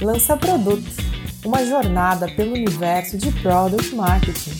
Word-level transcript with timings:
Lança 0.00 0.36
Produto, 0.36 0.86
uma 1.44 1.64
jornada 1.66 2.28
pelo 2.28 2.52
universo 2.52 3.18
de 3.18 3.32
Product 3.42 3.96
Marketing. 3.96 4.52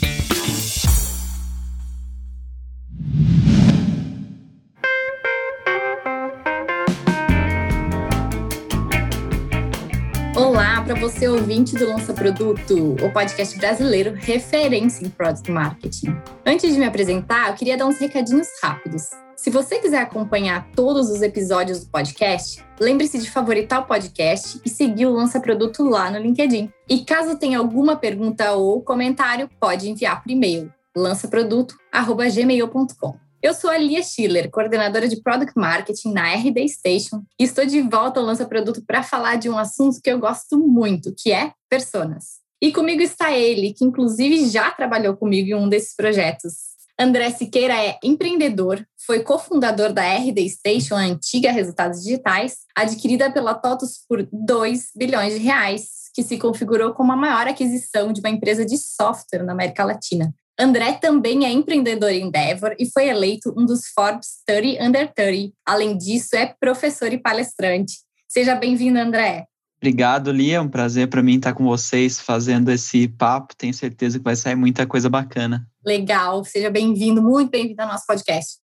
Olá 10.36 10.82
para 10.82 10.96
você 10.96 11.28
ouvinte 11.28 11.76
do 11.76 11.86
Lança 11.86 12.12
Produto, 12.12 12.96
o 13.00 13.12
podcast 13.12 13.56
brasileiro 13.58 14.14
referência 14.14 15.06
em 15.06 15.08
Product 15.08 15.48
Marketing. 15.52 16.16
Antes 16.44 16.72
de 16.72 16.80
me 16.80 16.84
apresentar, 16.84 17.50
eu 17.50 17.54
queria 17.54 17.76
dar 17.76 17.86
uns 17.86 17.98
recadinhos 18.00 18.48
rápidos. 18.60 19.04
Se 19.48 19.52
você 19.52 19.78
quiser 19.78 20.02
acompanhar 20.02 20.70
todos 20.72 21.08
os 21.08 21.22
episódios 21.22 21.82
do 21.82 21.90
podcast, 21.90 22.62
lembre-se 22.78 23.18
de 23.18 23.30
favoritar 23.30 23.80
o 23.80 23.86
podcast 23.86 24.60
e 24.62 24.68
seguir 24.68 25.06
o 25.06 25.10
Lança 25.10 25.40
Produto 25.40 25.82
lá 25.84 26.10
no 26.10 26.18
LinkedIn. 26.18 26.70
E 26.86 27.02
caso 27.02 27.38
tenha 27.38 27.58
alguma 27.58 27.96
pergunta 27.96 28.52
ou 28.52 28.82
comentário, 28.82 29.48
pode 29.58 29.88
enviar 29.88 30.22
por 30.22 30.30
e-mail 30.30 30.70
lançaproduto@gmail.com. 30.94 33.14
Eu 33.42 33.54
sou 33.54 33.70
a 33.70 33.78
Lia 33.78 34.02
Schiller, 34.02 34.50
coordenadora 34.50 35.08
de 35.08 35.22
Product 35.22 35.54
Marketing 35.56 36.12
na 36.12 36.30
RD 36.34 36.68
Station, 36.68 37.22
e 37.40 37.44
estou 37.44 37.64
de 37.64 37.80
volta 37.80 38.20
ao 38.20 38.26
Lança 38.26 38.44
Produto 38.44 38.84
para 38.86 39.02
falar 39.02 39.36
de 39.36 39.48
um 39.48 39.56
assunto 39.56 39.98
que 40.04 40.10
eu 40.10 40.18
gosto 40.18 40.58
muito, 40.58 41.14
que 41.16 41.32
é 41.32 41.52
personas. 41.70 42.40
E 42.60 42.70
comigo 42.70 43.00
está 43.00 43.32
ele, 43.32 43.72
que 43.72 43.86
inclusive 43.86 44.46
já 44.50 44.70
trabalhou 44.72 45.16
comigo 45.16 45.48
em 45.48 45.54
um 45.54 45.70
desses 45.70 45.96
projetos, 45.96 46.67
André 47.00 47.30
Siqueira 47.30 47.74
é 47.74 47.96
empreendedor, 48.02 48.84
foi 49.06 49.22
cofundador 49.22 49.92
da 49.92 50.02
RD 50.02 50.48
Station, 50.48 50.96
a 50.96 51.02
antiga 51.02 51.52
Resultados 51.52 52.02
Digitais, 52.02 52.56
adquirida 52.74 53.30
pela 53.30 53.54
TOTUS 53.54 54.00
por 54.08 54.28
2 54.32 54.90
bilhões 54.96 55.34
de 55.34 55.38
reais, 55.38 56.10
que 56.12 56.24
se 56.24 56.36
configurou 56.38 56.92
como 56.94 57.12
a 57.12 57.16
maior 57.16 57.46
aquisição 57.46 58.12
de 58.12 58.18
uma 58.18 58.30
empresa 58.30 58.66
de 58.66 58.76
software 58.76 59.44
na 59.44 59.52
América 59.52 59.84
Latina. 59.84 60.34
André 60.58 60.94
também 60.94 61.46
é 61.46 61.50
empreendedor 61.52 62.10
em 62.10 62.26
Endeavor 62.26 62.74
e 62.80 62.90
foi 62.90 63.06
eleito 63.06 63.54
um 63.56 63.64
dos 63.64 63.86
Forbes 63.94 64.42
30 64.44 64.82
Under 64.82 65.14
30. 65.14 65.54
Além 65.64 65.96
disso, 65.96 66.34
é 66.34 66.52
professor 66.58 67.12
e 67.12 67.18
palestrante. 67.18 67.98
Seja 68.28 68.56
bem-vindo, 68.56 68.98
André. 68.98 69.46
Obrigado, 69.78 70.32
Lia. 70.32 70.56
É 70.56 70.60
um 70.60 70.68
prazer 70.68 71.08
para 71.08 71.22
mim 71.22 71.36
estar 71.36 71.54
com 71.54 71.64
vocês 71.64 72.20
fazendo 72.20 72.68
esse 72.70 73.06
papo. 73.06 73.54
Tenho 73.56 73.72
certeza 73.72 74.18
que 74.18 74.24
vai 74.24 74.34
sair 74.34 74.56
muita 74.56 74.86
coisa 74.86 75.08
bacana. 75.08 75.66
Legal, 75.86 76.44
seja 76.44 76.68
bem-vindo, 76.68 77.22
muito 77.22 77.50
bem-vindo 77.50 77.80
ao 77.82 77.88
nosso 77.88 78.04
podcast. 78.04 78.58